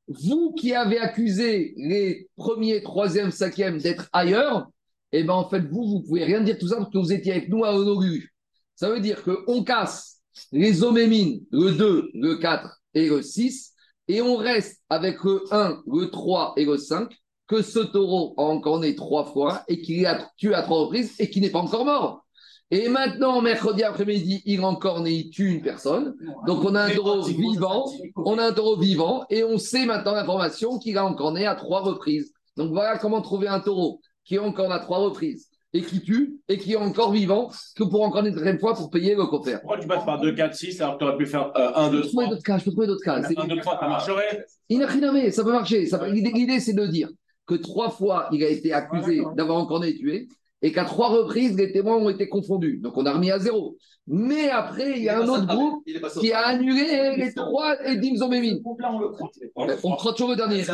vous 0.08 0.54
qui 0.54 0.74
avez 0.74 0.98
accusé 0.98 1.74
les 1.76 2.30
premiers, 2.38 2.82
troisième, 2.84 3.32
cinquième 3.32 3.80
d'être 3.80 4.10
ailleurs, 4.14 4.70
eh 5.12 5.24
bien 5.24 5.34
en 5.34 5.50
fait, 5.50 5.62
vous, 5.62 5.86
vous 5.88 6.02
pouvez 6.02 6.24
rien 6.24 6.41
dire 6.41 6.58
tout 6.58 6.67
ça 6.67 6.78
parce 6.78 6.89
que 6.91 6.98
vous 6.98 7.13
étiez 7.13 7.32
avec 7.32 7.50
nous 7.50 7.63
à 7.63 7.74
Honolulu. 7.74 8.34
Ça 8.76 8.89
veut 8.89 9.00
dire 9.00 9.24
qu'on 9.24 9.63
casse 9.63 10.22
les 10.52 10.84
omémines, 10.84 11.43
le 11.52 11.72
2, 11.72 12.12
le 12.13 12.36
4 12.36 12.82
et 12.93 13.10
le 13.10 13.22
6, 13.22 13.74
et 14.08 14.22
on 14.22 14.36
reste 14.38 14.82
avec 14.89 15.24
le 15.24 15.43
1, 15.52 15.84
le 15.86 16.10
3 16.10 16.54
et 16.58 16.65
le 16.65 16.78
5, 16.78 17.13
que 17.48 17.62
ce 17.62 17.80
taureau 17.80 18.34
a 18.38 18.43
encore 18.43 18.80
né 18.80 18.95
trois 18.95 19.26
fois 19.26 19.63
et 19.67 19.82
qu'il 19.82 20.06
a 20.06 20.30
tué 20.38 20.54
à 20.54 20.62
trois 20.62 20.82
reprises 20.82 21.15
et 21.19 21.30
qui 21.30 21.41
n'est 21.41 21.50
pas 21.50 21.60
encore 21.60 21.84
mort. 21.84 22.26
Et 22.72 22.88
maintenant, 22.88 23.41
mercredi 23.41 23.84
après-midi, 23.84 24.43
il 24.45 24.62
a 24.62 24.67
encore 24.67 25.02
né, 25.02 25.12
il 25.12 25.30
tue 25.32 25.50
une 25.50 25.62
personne. 25.62 26.15
Donc 26.45 26.63
on 26.63 26.76
a 26.76 26.84
un 26.84 26.91
taureau 26.91 27.24
vivant, 27.24 27.86
on 28.15 28.38
a 28.38 28.45
un 28.45 28.54
taureau 28.54 28.78
vivant, 28.78 29.26
et 29.32 29.43
on 29.43 29.58
sait 29.58 29.88
maintenant 29.88 30.13
l'information 30.13 30.78
qu'il 30.78 30.95
a 31.00 31.06
encore 31.06 31.32
né 31.32 31.48
à 31.48 31.56
trois 31.56 31.82
reprises. 31.82 32.32
Donc 32.56 32.72
voilà 32.72 33.00
comment 33.00 33.22
trouver 33.22 33.48
un 33.48 33.60
taureau 33.60 34.02
qui 34.30 34.36
est 34.36 34.39
encore 34.39 34.72
à 34.72 34.78
trois 34.80 35.00
reprises 35.00 35.48
et 35.74 35.82
qui 35.82 36.02
tue 36.04 36.36
et 36.48 36.60
qui 36.60 36.74
est 36.74 36.76
encore 36.76 37.12
vivant 37.12 37.50
que 37.76 37.84
pour 37.84 38.04
encore 38.04 38.24
une 38.24 38.32
deuxième 38.36 38.60
fois 38.60 38.76
pour 38.76 38.92
payer 38.92 39.15
le 39.15 39.26
coffre. 39.26 39.50
Pourquoi 39.60 39.80
tu 39.80 39.88
passes 39.88 40.06
par 40.06 40.22
2, 40.22 40.34
4, 40.36 40.54
6 40.54 40.82
alors 40.82 40.94
que 40.94 41.00
tu 41.00 41.06
aurais 41.10 41.18
pu 41.18 41.26
faire 41.26 41.52
euh, 41.58 41.72
1, 41.74 41.88
Je 41.88 41.92
2, 41.96 42.02
peux 42.02 42.08
trouver 42.08 42.26
3 42.26 42.28
d'autres 42.36 42.44
cas, 42.44 42.58
je 42.60 42.65
peux 42.65 42.72
trouver 42.72 42.88
d'autres 42.88 43.04
cas. 43.04 43.24
C'est- 43.24 43.39
1, 43.39 43.48
2, 43.48 43.60
3, 43.60 43.80
ça 43.80 43.88
marcherait 43.88 44.46
Inachiname, 44.70 45.32
ça 45.32 45.44
peut 45.44 45.52
marcher. 45.52 45.88
Ça 45.88 45.98
peut- 45.98 46.12
L'idée, 46.12 46.30
l'idée, 46.32 46.60
c'est 46.60 46.74
de 46.74 46.86
dire 46.86 47.10
que 47.48 47.56
trois 47.56 47.89
fois, 47.89 48.30
il 48.32 48.44
a 48.44 48.50
été 48.50 48.72
accusé 48.72 49.24
d'avoir 49.36 49.58
encore 49.58 49.80
né 49.80 49.96
tué 49.96 50.28
et 50.62 50.72
qu'à 50.72 50.84
trois 50.84 51.10
reprises, 51.10 51.56
les 51.58 51.72
témoins 51.72 51.95
ont 51.95 52.10
été 52.10 52.28
confondus. 52.28 52.80
Donc, 52.80 52.98
on 52.98 53.06
a 53.06 53.13
remis 53.13 53.32
à 53.32 53.39
zéro. 53.39 53.78
Mais 54.08 54.50
après, 54.50 54.98
il 54.98 55.04
y 55.04 55.10
a 55.10 55.22
un 55.22 55.28
autre 55.28 55.45
groupe 55.45 55.86
qui 56.19 56.34
a 56.34 56.48
annulé 56.48 57.15
les 57.15 57.34
trois 57.34 57.78
et 57.86 57.95
Dimzomemine. 57.98 58.60
Là, 58.80 59.78
on 59.84 59.95
prend 59.95 60.12
toujours 60.12 60.32
le 60.32 60.36
dernier. 60.36 60.63
Ça, 60.63 60.74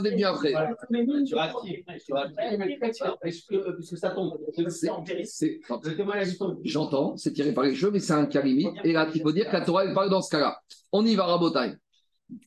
venu 0.00 0.24
après. 0.24 0.52
J'entends, 6.64 7.16
c'est 7.16 7.32
tiré 7.32 7.52
par 7.52 7.64
les 7.64 7.74
cheveux, 7.74 7.92
mais 7.92 8.00
c'est 8.00 8.12
un 8.12 8.26
cas 8.26 8.42
limite. 8.42 8.74
Et 8.84 8.92
là, 8.92 9.08
il 9.12 9.22
faut 9.22 9.32
dire 9.32 9.48
que 9.48 9.52
la 9.54 9.62
Torah, 9.62 9.84
elle 9.84 9.94
parle 9.94 10.10
dans 10.10 10.22
ce 10.22 10.30
cas-là. 10.30 10.58
On 10.92 11.04
y 11.04 11.14
va, 11.14 11.24
Rabotai. 11.24 11.72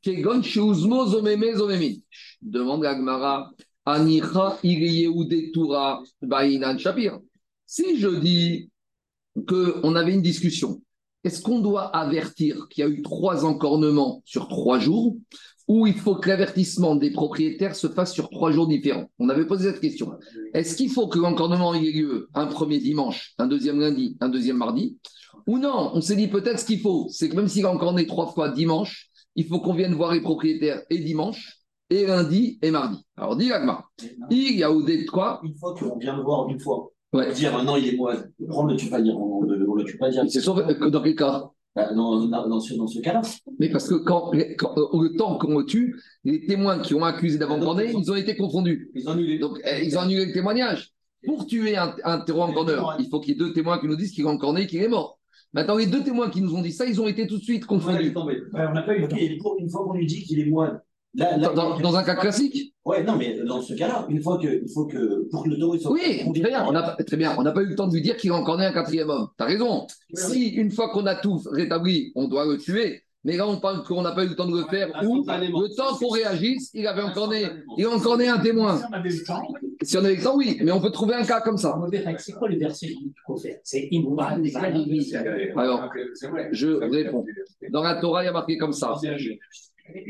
Kegon. 0.01 0.41
Demande 2.41 2.83
la 2.83 2.95
Gemara. 2.95 3.51
Shapir. 6.77 7.19
Si 7.65 7.97
je 7.97 8.09
dis 8.09 8.69
qu'on 9.47 9.95
avait 9.95 10.13
une 10.13 10.21
discussion, 10.21 10.81
est-ce 11.23 11.41
qu'on 11.41 11.59
doit 11.59 11.95
avertir 11.95 12.67
qu'il 12.69 12.83
y 12.83 12.85
a 12.85 12.89
eu 12.89 13.01
trois 13.01 13.45
encornements 13.45 14.21
sur 14.25 14.49
trois 14.49 14.77
jours 14.77 15.15
ou 15.69 15.87
il 15.87 15.93
faut 15.93 16.15
que 16.15 16.27
l'avertissement 16.27 16.95
des 16.95 17.11
propriétaires 17.11 17.77
se 17.77 17.87
fasse 17.87 18.13
sur 18.13 18.29
trois 18.29 18.51
jours 18.51 18.67
différents? 18.67 19.09
On 19.19 19.29
avait 19.29 19.47
posé 19.47 19.71
cette 19.71 19.79
question. 19.79 20.17
Est-ce 20.53 20.75
qu'il 20.75 20.89
faut 20.89 21.07
que 21.07 21.19
l'encornement 21.19 21.73
ait 21.73 21.79
lieu 21.79 22.27
un 22.33 22.47
premier 22.47 22.79
dimanche, 22.79 23.35
un 23.37 23.47
deuxième 23.47 23.79
lundi, 23.79 24.17
un 24.19 24.27
deuxième 24.27 24.57
mardi 24.57 24.97
Ou 25.47 25.59
non? 25.59 25.91
On 25.93 26.01
s'est 26.01 26.17
dit 26.17 26.27
peut-être 26.27 26.59
ce 26.59 26.65
qu'il 26.65 26.81
faut, 26.81 27.07
c'est 27.09 27.29
que 27.29 27.37
même 27.37 27.47
s'il 27.47 27.65
a 27.65 27.71
encorné 27.71 28.05
trois 28.05 28.33
fois 28.33 28.49
dimanche, 28.49 29.09
il 29.37 29.47
faut 29.47 29.61
qu'on 29.61 29.75
vienne 29.75 29.93
voir 29.93 30.13
les 30.13 30.21
propriétaires 30.21 30.81
et 30.89 30.99
dimanche, 30.99 31.56
et 31.89 32.05
lundi 32.05 32.59
et 32.61 32.71
mardi. 32.71 33.03
Alors, 33.15 33.35
dis 33.35 33.51
Agma, 33.51 33.85
il 34.29 34.57
y 34.57 34.63
a 34.63 34.71
ou 34.71 34.83
des 34.83 35.05
quoi 35.05 35.39
Une 35.43 35.55
fois 35.55 35.73
qu'on 35.73 35.97
vient 35.97 36.15
le 36.17 36.23
voir 36.23 36.47
une 36.49 36.59
fois, 36.59 36.91
Ouais. 37.13 37.31
dire 37.31 37.55
ah 37.57 37.63
non, 37.63 37.77
il 37.77 37.87
est 37.87 37.95
moine, 37.95 38.29
on 38.49 38.65
ne 38.65 38.71
le 38.73 38.77
tue 38.77 38.89
pas 38.89 39.01
dire, 39.01 39.17
on 39.17 39.43
ne 39.45 39.65
on 39.65 39.75
le 39.75 39.85
tue 39.85 39.97
pas 39.97 40.09
dire. 40.09 40.23
C'est 40.27 40.41
sauf 40.41 40.57
que 40.65 40.89
dans 40.89 41.01
quel 41.01 41.15
cas 41.15 41.45
Bah, 41.73 41.93
dans, 41.93 42.25
dans, 42.27 42.49
dans 42.49 42.59
ce, 42.59 42.73
dans 42.73 42.87
ce 42.87 42.99
cas-là. 42.99 43.21
Mais 43.59 43.69
parce 43.69 43.87
que 43.87 43.95
quand, 43.95 44.31
quand- 44.57 44.77
euh, 44.77 45.03
le 45.09 45.15
temps 45.17 45.37
qu'on 45.37 45.59
le 45.59 45.65
tue, 45.65 45.95
les 46.25 46.45
témoins 46.45 46.79
qui 46.79 46.93
ont 46.95 47.03
accusé 47.05 47.37
d'avant 47.37 47.59
corné, 47.59 47.93
ils 47.97 48.11
ont 48.11 48.15
été 48.15 48.35
confondus. 48.35 48.91
Ils 48.93 49.07
ont 49.07 49.13
annulé. 49.13 49.39
Donc, 49.39 49.59
eh, 49.63 49.85
ils 49.85 49.97
ont 49.97 50.01
annulé 50.01 50.25
le 50.25 50.33
témoignage. 50.33 50.91
Pour 51.25 51.45
tuer 51.47 51.77
un, 51.77 51.95
un 52.03 52.19
terroriste 52.19 52.55
corner, 52.55 52.97
il 52.99 53.07
faut 53.09 53.19
qu'il 53.21 53.33
y 53.33 53.35
ait 53.35 53.39
deux 53.39 53.53
témoins 53.53 53.79
qui 53.79 53.87
nous 53.87 53.95
disent 53.95 54.11
qu'il 54.11 54.25
est 54.25 54.27
encorné 54.27 54.63
et 54.63 54.67
qu'il 54.67 54.81
est 54.83 54.87
mort. 54.89 55.17
Maintenant, 55.53 55.77
les 55.77 55.87
deux 55.87 56.03
témoins 56.03 56.29
qui 56.29 56.41
nous 56.41 56.53
ont 56.55 56.61
dit 56.61 56.73
ça, 56.73 56.85
ils 56.85 56.99
ont 56.99 57.07
été 57.07 57.25
tout 57.25 57.37
de 57.37 57.43
suite 57.43 57.63
Ouais, 57.71 57.77
il 58.01 58.07
est 58.07 58.13
confondus. 58.13 58.43
Ouais, 58.53 58.65
on 58.69 58.73
n'a 58.73 58.81
pas 58.81 58.95
eu. 58.97 59.01
Une 59.09 59.39
fois- 59.41 59.55
une 59.59 59.69
fois 59.69 59.83
qu'on 59.85 59.93
lui 59.93 60.05
dit 60.05 60.23
qu'il 60.23 60.39
est 60.39 60.45
moine. 60.45 60.81
Là, 61.13 61.37
là, 61.37 61.49
Dans, 61.49 61.79
dans 61.79 61.95
un 61.95 62.03
cas 62.03 62.15
classique? 62.15 62.73
Ouais, 62.85 63.03
non, 63.03 63.17
mais 63.17 63.37
dans 63.43 63.61
ce 63.61 63.73
cas-là, 63.73 64.05
une 64.09 64.21
fois 64.21 64.37
que, 64.37 64.47
il 64.47 64.69
faut 64.73 64.85
que, 64.85 65.27
pour 65.29 65.43
que 65.43 65.49
le 65.49 65.79
soit. 65.79 65.91
Oui, 65.91 66.23
très 66.33 66.49
bien. 66.49 66.65
On 66.67 66.71
n'a 66.71 66.83
pas, 66.83 67.03
très 67.03 67.17
bien. 67.17 67.35
On 67.37 67.43
n'a 67.43 67.51
pas 67.51 67.61
eu 67.61 67.65
le 67.67 67.75
temps 67.75 67.87
de 67.87 67.93
lui 67.93 68.01
dire 68.01 68.17
qu'il 68.17 68.31
a 68.31 68.35
encore 68.35 68.57
né 68.57 68.65
un 68.65 68.71
quatrième 68.71 69.09
homme. 69.09 69.27
T'as 69.37 69.45
raison. 69.45 69.87
Si 70.13 70.49
une 70.49 70.71
fois 70.71 70.89
qu'on 70.89 71.05
a 71.05 71.15
tout 71.15 71.41
rétabli, 71.51 72.11
on 72.15 72.27
doit 72.27 72.45
le 72.45 72.57
tuer. 72.57 73.03
Mais 73.23 73.35
là, 73.35 73.45
on 73.45 73.59
parle 73.59 73.83
qu'on 73.83 74.03
n'a 74.03 74.13
pas 74.13 74.23
eu 74.23 74.29
le 74.29 74.35
temps 74.35 74.47
de 74.47 74.57
le 74.57 74.63
faire. 74.67 74.89
Ou 75.03 75.25
le 75.27 75.75
temps 75.75 75.97
qu'on 75.97 76.07
réagisse, 76.09 76.71
il 76.73 76.87
avait 76.87 77.01
encore 77.01 77.29
né, 77.29 77.45
il 77.77 77.85
a 77.85 77.89
encore 77.89 78.17
né 78.17 78.29
un 78.29 78.37
témoin. 78.37 78.77
Si 78.77 78.85
on 78.89 78.93
avait 78.93 79.09
le 79.09 79.23
temps, 79.25 79.43
Si 79.81 79.97
on 79.97 80.05
avait 80.05 80.15
le 80.15 80.23
temps, 80.23 80.37
oui. 80.37 80.57
Mais 80.63 80.71
on 80.71 80.79
peut 80.79 80.91
trouver 80.91 81.15
un 81.15 81.25
cas 81.25 81.41
comme 81.41 81.57
ça. 81.57 81.77
c'est 82.19 82.31
quoi 82.33 82.47
le 82.47 82.57
verset 82.57 82.87
qu'il 82.87 83.11
faut 83.25 83.35
faire? 83.35 83.57
C'est 83.63 83.89
Alors, 85.57 85.89
je 86.51 86.67
réponds. 86.69 87.25
Dans 87.69 87.83
la 87.83 87.95
Torah, 87.95 88.23
il 88.23 88.27
y 88.27 88.29
a 88.29 88.31
marqué 88.31 88.57
comme 88.57 88.71
ça. 88.71 88.95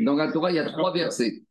Dans 0.04 0.16
la 0.16 0.32
Torah, 0.32 0.52
il 0.52 0.56
y 0.56 0.60
a 0.60 0.70
trois 0.70 0.92
versets. 0.94 1.44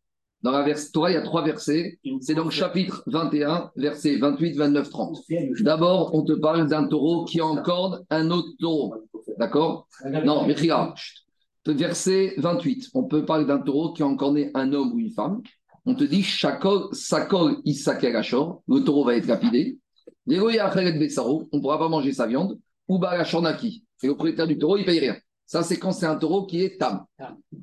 Dans 0.42 0.52
la 0.52 0.74
Torah, 0.92 1.10
il 1.10 1.14
y 1.14 1.16
a 1.16 1.22
trois 1.22 1.44
versets. 1.44 1.98
C'est 2.20 2.34
donc 2.34 2.50
chapitre 2.50 3.02
21, 3.06 3.72
versets 3.76 4.16
28, 4.16 4.56
29, 4.56 4.90
30. 4.90 5.18
D'abord, 5.60 6.14
on 6.14 6.22
te 6.22 6.32
parle 6.32 6.68
d'un 6.68 6.86
taureau 6.86 7.24
qui 7.24 7.40
encorde 7.40 8.04
un 8.10 8.30
autre 8.30 8.50
taureau. 8.60 8.94
D'accord? 9.38 9.88
Non, 10.04 10.46
mais 10.46 10.54
regarde. 10.54 10.94
Verset 11.66 12.34
28. 12.36 12.90
On 12.94 13.04
peut 13.04 13.24
parler 13.24 13.44
d'un 13.44 13.58
taureau 13.58 13.92
qui 13.92 14.02
a 14.02 14.06
encorné 14.06 14.50
un 14.54 14.72
homme 14.72 14.92
ou 14.92 14.98
une 15.00 15.10
femme. 15.10 15.42
On 15.84 15.94
te 15.94 16.04
dit 16.04 16.22
Shakol, 16.22 16.88
Sakol. 16.92 17.56
Le 17.64 18.78
taureau 18.80 19.04
va 19.04 19.16
être 19.16 19.26
lapidé. 19.26 19.78
On 20.28 20.32
ne 20.32 21.60
pourra 21.60 21.78
pas 21.78 21.88
manger 21.88 22.12
sa 22.12 22.26
viande. 22.26 22.58
Ou 22.88 22.98
Balachornaki. 22.98 23.84
Et 24.02 24.06
le 24.06 24.14
propriétaire 24.14 24.46
du 24.46 24.58
taureau, 24.58 24.76
il 24.76 24.82
ne 24.82 24.86
paye 24.86 25.00
rien. 25.00 25.16
Ça, 25.46 25.62
c'est 25.62 25.78
quand 25.78 25.92
c'est 25.92 26.06
un 26.06 26.16
taureau 26.16 26.44
qui 26.46 26.62
est 26.62 26.78
tam. 26.78 27.04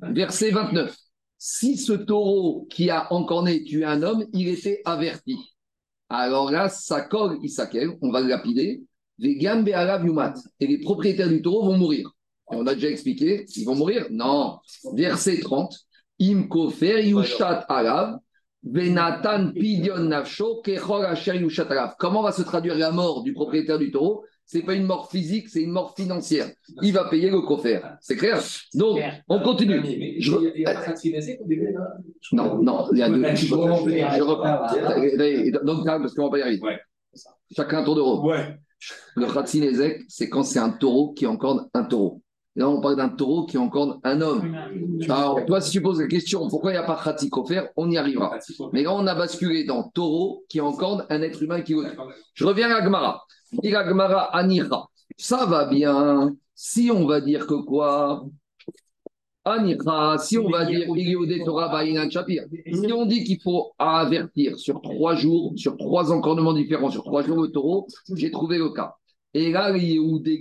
Verset 0.02 0.52
29. 0.52 0.96
Si 1.38 1.76
ce 1.78 1.94
taureau 1.94 2.66
qui 2.70 2.90
a 2.90 3.12
encorné 3.12 3.64
tué 3.64 3.84
un 3.84 4.02
homme, 4.02 4.26
il 4.32 4.48
était 4.48 4.82
averti. 4.86 5.38
Alors 6.08 6.50
là, 6.52 6.70
Sakol, 6.70 7.40
Isakel, 7.44 7.98
on 8.02 8.12
va 8.12 8.22
le 8.22 8.28
lapider. 8.28 8.82
Et 9.20 10.68
les 10.68 10.80
propriétaires 10.80 11.28
du 11.28 11.42
taureau 11.42 11.66
vont 11.66 11.78
mourir. 11.78 12.10
On 12.48 12.66
a 12.68 12.74
déjà 12.76 12.90
expliqué, 12.90 13.46
ils 13.56 13.66
vont 13.66 13.76
mourir? 13.76 14.08
Non. 14.10 14.60
Verset 14.94 15.40
30. 15.40 15.76
Im 16.22 16.48
kofer 16.48 17.06
yushat 17.06 17.66
alav. 17.68 18.20
Venatan 18.64 19.52
pidion 19.52 20.06
nafsho 20.06 20.62
kechol 20.62 21.06
asher. 21.06 21.46
Comment 22.00 22.22
va 22.22 22.32
se 22.32 22.44
traduire 22.44 22.76
la 22.76 22.92
mort 22.92 23.24
du 23.24 23.34
propriétaire 23.34 23.78
du 23.78 23.92
taureau? 23.92 24.24
C'est 24.46 24.62
pas 24.62 24.74
une 24.76 24.84
mort 24.86 25.10
physique, 25.10 25.50
c'est 25.50 25.62
une 25.62 25.72
mort 25.72 25.96
financière. 25.96 26.48
Il 26.82 26.94
va 26.94 27.06
payer 27.10 27.30
le 27.32 27.42
kofer. 27.42 27.80
C'est 28.02 28.16
clair 28.16 28.40
Donc, 28.76 28.98
on 29.30 29.40
continue. 29.40 29.82
Je- 30.20 30.32
Non, 32.34 32.62
non, 32.62 32.88
il 32.92 33.00
y 33.00 33.02
a 33.04 33.10
deux. 33.10 33.22
Je 34.18 34.22
reprends. 34.22 35.66
Donc, 35.66 35.86
parce 35.86 36.14
qu'on 36.14 36.26
va 36.26 36.30
pas 36.30 36.40
y 36.40 36.42
arriver. 36.42 36.62
Chacun 37.56 37.80
un 37.80 37.84
tour 37.84 37.96
de 37.96 38.02
rôle. 38.02 38.26
Ouais. 38.28 38.58
Le 39.16 39.28
Khatsinezek, 39.28 40.02
c'est 40.10 40.30
quand 40.30 40.44
c'est 40.44 40.60
un 40.60 40.72
taureau 40.72 41.14
qui 41.14 41.26
encorde 41.26 41.70
un 41.74 41.84
taureau. 41.86 42.22
Là, 42.56 42.70
on 42.70 42.82
parle 42.82 42.98
d'un 42.98 43.10
taureau 43.10 43.46
qui 43.46 43.58
encorde 43.58 44.00
un 44.04 44.22
homme. 44.22 44.56
Alors, 45.10 45.44
toi, 45.46 45.62
si 45.62 45.72
tu 45.72 45.82
poses 45.82 46.00
la 46.02 46.08
question, 46.08 46.48
pourquoi 46.50 46.72
il 46.72 46.74
n'y 46.76 46.80
a 46.80 46.84
pas 46.84 47.00
Khatikofer, 47.04 47.64
on 47.78 47.90
y 47.90 47.98
arrivera. 47.98 48.30
Mais 48.74 48.84
là, 48.84 48.94
on 48.94 49.08
a 49.08 49.16
basculé 49.16 49.64
dans 49.64 49.90
taureau 49.90 50.44
qui 50.50 50.60
encorde 50.62 51.06
un 51.10 51.22
être 51.24 51.42
humain 51.42 51.62
qui. 51.62 51.74
Je 52.36 52.46
reviens 52.46 52.70
à 52.70 52.82
Gmara. 52.86 53.24
Il 53.62 53.76
a 53.76 53.84
Gmara 53.84 54.36
Anira. 54.36 54.90
Ça 55.18 55.46
va 55.46 55.66
bien. 55.66 56.36
Si 56.56 56.90
on 56.92 57.06
va 57.06 57.22
dire 57.22 57.46
que 57.46 57.56
quoi? 57.56 58.26
Anira, 59.46 60.18
si 60.20 60.38
on 60.38 60.50
va 60.50 60.66
dire. 60.66 60.88
Si 60.88 62.94
on 62.94 63.06
dit 63.06 63.24
qu'il 63.24 63.42
faut 63.42 63.74
avertir 63.78 64.58
sur 64.58 64.82
trois 64.82 65.16
jours, 65.16 65.54
sur 65.58 65.78
trois 65.78 66.12
encornements 66.12 66.54
différents, 66.54 66.90
sur 66.90 67.04
trois 67.04 67.24
jours 67.24 67.42
le 67.42 67.50
taureau, 67.50 67.88
j'ai 68.16 68.32
trouvé 68.32 68.58
le 68.58 68.70
cas. 68.70 68.96
Et 69.34 69.52
là, 69.52 69.74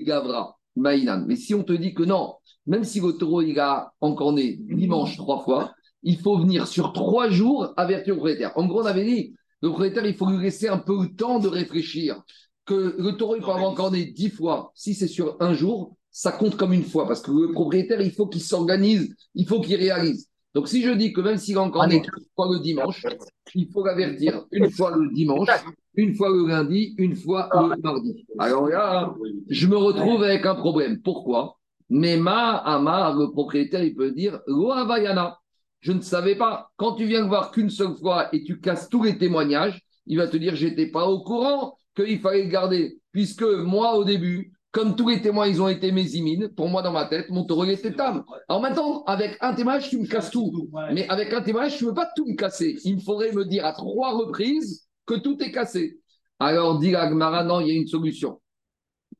Gavra, 0.05 0.57
Maïnan. 0.77 1.25
Mais 1.27 1.37
si 1.37 1.55
on 1.55 1.65
te 1.65 1.73
dit 1.73 1.95
que 1.95 2.05
non, 2.05 2.35
même 2.67 2.85
si 2.85 3.01
le 3.01 3.13
taureau 3.13 3.43
il 3.43 3.59
a 3.59 3.93
encorné 4.01 4.59
dimanche 4.61 5.17
trois 5.17 5.43
fois, 5.43 5.73
il 6.03 6.19
faut 6.19 6.39
venir 6.39 6.67
sur 6.67 6.93
trois 6.93 7.29
jours 7.29 7.73
avertir 7.77 8.15
le 8.15 8.19
propriétaire. 8.19 8.53
En 8.57 8.67
gros, 8.67 8.83
on 8.83 8.87
avait 8.87 9.05
dit, 9.05 9.35
le 9.63 9.69
propriétaire, 9.69 10.07
il 10.07 10.15
faut 10.15 10.27
lui 10.27 10.43
laisser 10.43 10.69
un 10.69 10.79
peu 10.79 11.03
le 11.03 11.15
temps 11.15 11.39
de 11.39 11.49
réfléchir. 11.49 12.23
Que 12.65 12.95
le 12.99 13.13
taureau, 13.17 13.37
il 13.37 13.43
peut 13.43 13.51
avoir 13.51 13.71
encorné 13.71 14.05
dix 14.07 14.31
fois. 14.31 14.71
Si 14.75 14.95
c'est 14.95 15.09
sur 15.09 15.37
un 15.41 15.53
jour, 15.53 15.97
ça 16.11 16.31
compte 16.31 16.57
comme 16.57 16.73
une 16.73 16.85
fois. 16.85 17.07
Parce 17.07 17.21
que 17.21 17.31
le 17.33 17.53
propriétaire, 17.53 18.01
il 18.01 18.13
faut 18.13 18.27
qu'il 18.27 18.43
s'organise, 18.43 19.15
il 19.35 19.47
faut 19.47 19.61
qu'il 19.61 19.77
réalise. 19.77 20.29
Donc, 20.55 20.69
si 20.69 20.83
je 20.83 20.91
dis 20.91 21.13
que 21.13 21.23
même 21.23 21.39
s'il 21.39 21.57
a 21.57 21.63
encorné 21.63 22.03
trois 22.03 22.23
fois 22.37 22.55
le 22.55 22.61
dimanche, 22.61 23.07
il 23.55 23.69
faut 23.73 23.85
l'avertir 23.85 24.45
une 24.53 24.71
fois 24.71 24.95
le 24.95 25.09
dimanche, 25.13 25.49
une 25.95 26.15
fois 26.15 26.29
le 26.29 26.47
lundi, 26.47 26.95
une 26.99 27.17
fois 27.17 27.49
le 27.55 27.81
mardi. 27.83 28.27
Alors 28.39 28.69
là, 28.69 29.15
je 29.49 29.67
me 29.67 29.77
retrouve 29.77 30.23
avec 30.23 30.45
un 30.45 30.55
problème. 30.55 31.01
Pourquoi? 31.01 31.59
Mais 31.89 32.17
ma 32.17 32.57
Amar, 32.57 33.17
le 33.17 33.31
propriétaire, 33.31 33.83
il 33.83 33.95
peut 33.95 34.13
dire 34.13 34.41
Loa 34.47 34.85
Vayana. 34.85 35.39
Je 35.81 35.93
ne 35.93 36.01
savais 36.01 36.37
pas. 36.37 36.71
Quand 36.77 36.95
tu 36.95 37.07
viens 37.07 37.23
le 37.23 37.29
voir 37.29 37.51
qu'une 37.51 37.71
seule 37.71 37.97
fois 37.97 38.29
et 38.35 38.45
tu 38.45 38.61
casses 38.61 38.89
tous 38.89 39.03
les 39.03 39.19
témoignages, 39.19 39.81
il 40.07 40.19
va 40.19 40.29
te 40.29 40.37
dire 40.37 40.55
J'étais 40.55 40.87
pas 40.87 41.07
au 41.07 41.23
courant 41.23 41.77
qu'il 41.95 42.21
fallait 42.21 42.45
le 42.45 42.51
garder. 42.51 42.99
Puisque 43.13 43.43
moi, 43.43 43.97
au 43.97 44.05
début, 44.05 44.53
comme 44.71 44.97
tous 44.97 45.11
les 45.11 45.21
témoins, 45.21 45.47
ils 45.47 45.61
ont 45.61 45.69
été 45.69 45.93
mésimines, 45.93 46.49
pour 46.49 46.69
moi, 46.69 46.83
dans 46.83 46.93
ma 46.93 47.05
tête, 47.05 47.29
mon 47.29 47.45
taureau 47.45 47.65
était 47.65 47.93
tam. 47.93 48.25
Alors 48.49 48.63
maintenant, 48.63 49.05
avec 49.05 49.37
un 49.41 49.55
témoignage, 49.55 49.91
tu 49.91 49.99
me 49.99 50.07
casses 50.07 50.31
tout. 50.31 50.71
Mais 50.93 51.07
avec 51.09 51.33
un 51.33 51.43
témoignage, 51.43 51.79
je 51.79 51.85
ne 51.85 51.91
veux 51.91 51.95
pas 51.95 52.09
tout 52.17 52.27
me 52.27 52.35
casser. 52.35 52.79
Il 52.85 52.97
me 52.97 53.01
faudrait 53.01 53.33
me 53.33 53.45
dire 53.45 53.67
à 53.67 53.73
trois 53.73 54.13
reprises 54.13 54.87
que 55.05 55.15
tout 55.15 55.37
est 55.43 55.53
cassé. 55.53 55.99
Alors, 56.39 56.79
dit 56.79 56.95
Agmara, 56.95 57.45
non, 57.45 57.61
il 57.61 57.69
y 57.69 57.71
a 57.71 57.75
une 57.75 57.87
solution. 57.87 58.41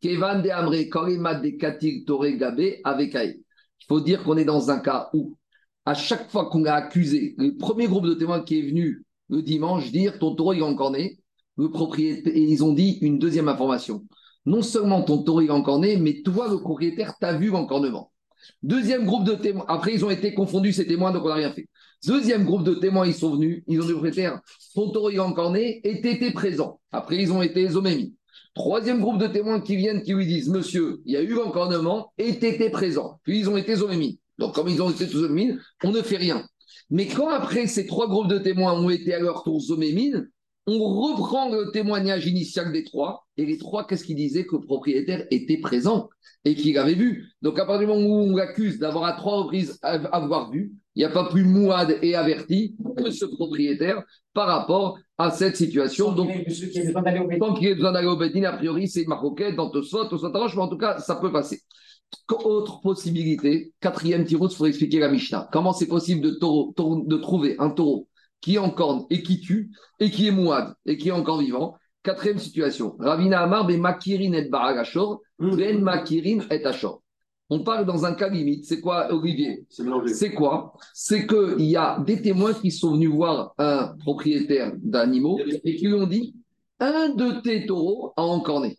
Kevan 0.01 0.43
de 0.43 0.49
Amre, 0.49 0.89
Korima 0.91 1.35
de 1.35 1.51
Katil 1.51 2.05
Toré 2.05 2.37
Gabé 2.37 2.81
avec. 2.83 3.15
Il 3.15 3.87
faut 3.87 4.01
dire 4.01 4.25
qu'on 4.25 4.37
est 4.37 4.45
dans 4.45 4.71
un 4.71 4.81
cas 4.81 5.11
où, 5.13 5.37
à 5.85 5.95
chaque 5.95 6.31
fois 6.31 6.47
qu'on 6.47 6.65
a 6.65 6.73
accusé, 6.73 7.35
le 7.37 7.57
premier 7.57 7.87
groupe 7.87 8.07
de 8.07 8.15
témoins 8.15 8.43
qui 8.43 8.59
est 8.59 8.69
venu 8.69 9.05
le 9.29 9.43
dimanche 9.43 9.91
dire 9.91 10.19
ton 10.19 10.35
taureau 10.35 10.53
il 10.53 10.61
est 10.61 10.63
encore 10.63 10.91
né, 10.91 11.19
le 11.57 11.71
propriétaire, 11.71 12.33
et 12.35 12.41
ils 12.41 12.65
ont 12.65 12.73
dit 12.73 12.99
une 13.03 13.19
deuxième 13.19 13.49
information. 13.49 14.05
Non 14.47 14.63
seulement 14.63 15.03
ton 15.03 15.23
taureau 15.23 15.41
est 15.41 15.51
encore 15.51 15.79
né, 15.79 15.97
mais 15.97 16.23
toi, 16.23 16.49
le 16.49 16.59
propriétaire, 16.59 17.15
t'as 17.21 17.37
vu 17.37 17.49
l'encornement. 17.49 18.11
Deuxième 18.63 19.05
groupe 19.05 19.25
de 19.25 19.35
témoins. 19.35 19.65
Après, 19.69 19.95
ils 19.95 20.05
ont 20.05 20.11
été 20.11 20.35
confondus, 20.35 20.73
ces 20.73 20.87
témoins, 20.87 21.13
donc 21.13 21.25
on 21.25 21.29
n'a 21.29 21.35
rien 21.35 21.53
fait. 21.53 21.69
Deuxième 22.07 22.45
groupe 22.45 22.65
de 22.65 22.75
témoins, 22.75 23.07
ils 23.07 23.15
sont 23.15 23.35
venus. 23.35 23.63
Ils 23.69 23.81
ont 23.81 23.85
dit 23.85 23.93
au 23.93 23.97
propriétaire, 23.97 24.41
ton 24.75 24.91
taureau 24.91 25.11
est 25.11 25.21
encore 25.21 25.53
né 25.53 25.81
et 25.85 26.01
t'étais 26.01 26.33
présent. 26.33 26.81
Après, 26.91 27.17
ils 27.17 27.33
ont 27.33 27.43
été 27.43 27.69
zomémis. 27.69 28.17
Troisième 28.55 29.01
groupe 29.01 29.19
de 29.19 29.29
témoins 29.29 29.61
qui 29.61 29.77
viennent, 29.77 30.03
qui 30.03 30.13
lui 30.13 30.27
disent, 30.27 30.49
monsieur, 30.49 31.01
il 31.07 31.13
y 31.13 31.17
a 31.17 31.23
eu 31.23 31.35
l'encornement 31.35 32.13
et 32.19 32.39
t'étais 32.39 32.71
présent. 32.71 33.21
Puis 33.23 33.39
ils 33.39 33.49
ont 33.49 33.57
été 33.57 33.77
zomémis. 33.77 34.19
Donc, 34.39 34.55
comme 34.55 34.69
ils 34.69 34.83
ont 34.83 34.91
été 34.91 35.07
zomémis, 35.07 35.53
on 35.85 35.93
ne 35.93 36.03
fait 36.03 36.17
rien. 36.17 36.45
Mais 36.91 37.07
quand 37.07 37.29
après 37.29 37.67
ces 37.67 37.87
trois 37.87 38.09
groupes 38.09 38.29
de 38.29 38.39
témoins 38.39 38.75
ont 38.75 38.91
été 38.91 39.15
à 39.15 39.21
leur 39.21 39.45
tour 39.45 39.61
zomémines, 39.61 40.29
on 40.67 40.79
reprend 40.79 41.51
le 41.51 41.71
témoignage 41.73 42.27
initial 42.27 42.73
des 42.73 42.85
trois, 42.85 43.27
et 43.37 43.45
les 43.47 43.59
trois, 43.59 43.87
qu'est-ce 43.87 44.05
qu'ils 44.05 44.17
disaient 44.17 44.47
Que 44.47 44.57
le 44.57 44.63
propriétaire 44.63 45.27
était 45.31 45.59
présent 45.59 46.09
et 46.45 46.55
qu'il 46.55 46.77
avait 46.79 46.95
vu? 46.95 47.31
Donc, 47.43 47.59
à 47.59 47.65
partir 47.67 47.89
du 47.89 47.93
moment 47.95 48.07
où 48.07 48.33
on 48.33 48.37
l'accuse 48.37 48.79
d'avoir 48.79 49.05
à 49.05 49.13
trois 49.15 49.39
reprises 49.39 49.79
av- 49.83 50.09
avoir 50.13 50.51
vu, 50.51 50.73
il 50.95 50.99
n'y 51.01 51.05
a 51.05 51.09
pas 51.11 51.25
plus 51.29 51.45
mouade 51.45 51.97
et 52.03 52.15
averti 52.15 52.77
que 52.97 53.11
ce 53.11 53.25
propriétaire 53.25 54.03
par 54.35 54.47
rapport 54.47 54.99
à 55.19 55.31
cette 55.31 55.57
situation. 55.57 56.13
Donc, 56.13 56.29
tant 57.39 57.55
qu'il 57.55 57.69
y 57.69 57.73
a 57.73 57.75
besoin 57.75 57.93
d'aller 57.93 58.09
au 58.09 58.17
Bédine, 58.17 58.45
a 58.45 58.53
priori, 58.53 58.89
c'est 58.89 59.07
Marocaine, 59.07 59.57
dans 59.57 59.71
Tosfot, 59.71 60.05
Tosfot 60.07 60.31
mais 60.31 60.59
en 60.61 60.69
tout 60.69 60.77
cas, 60.79 60.99
ça 60.99 61.17
peut 61.17 61.33
passer. 61.33 61.61
Autre 62.45 62.81
possibilité, 62.83 63.73
quatrième 63.81 64.25
tirou, 64.27 64.47
il 64.51 64.55
faut 64.55 64.67
expliquer 64.67 64.99
la 64.99 65.09
Mishnah. 65.09 65.49
Comment 65.51 65.73
c'est 65.73 65.87
possible 65.87 66.21
de, 66.21 66.31
taureau- 66.33 67.07
de 67.07 67.17
trouver 67.17 67.57
un 67.59 67.71
taureau 67.71 68.07
qui 68.43 68.57
est 68.57 68.59
en 68.59 68.71
corne 68.71 69.07
et 69.09 69.23
qui 69.23 69.41
tue, 69.41 69.71
et 69.99 70.11
qui 70.11 70.27
est 70.27 70.31
mouad, 70.31 70.75
et 70.85 70.99
qui 70.99 71.09
est 71.09 71.13
encore 71.13 71.41
vivant 71.41 71.77
Quatrième 72.03 72.39
situation. 72.39 72.97
Ravina 72.99 73.43
Amar, 73.43 73.65
be 73.65 73.77
Makirin 73.77 74.33
et 74.33 74.49
Baragashor, 74.49 75.21
Ben 75.39 75.81
Makirin 75.81 76.41
et 76.51 76.65
Ashor. 76.67 77.01
On 77.49 77.63
parle 77.63 77.87
dans 77.87 78.05
un 78.05 78.15
cas 78.15 78.29
limite. 78.29 78.65
C'est 78.65 78.81
quoi, 78.81 79.13
Olivier? 79.13 79.67
C'est 80.07 80.33
quoi? 80.33 80.73
C'est 80.95 81.27
qu'il 81.27 81.67
y 81.67 81.77
a 81.77 82.01
des 82.05 82.21
témoins 82.21 82.55
qui 82.55 82.73
sont 82.73 82.95
venus 82.95 83.11
voir 83.11 83.55
un 83.59 83.95
propriétaire 83.99 84.73
d'animaux 84.79 85.39
et 85.65 85.77
qui 85.77 85.87
lui 85.87 85.95
ont 85.95 86.07
dit 86.07 86.35
un 86.81 87.11
de 87.11 87.41
tes 87.43 87.67
taureaux 87.67 88.13
a 88.17 88.23
encorné 88.23 88.77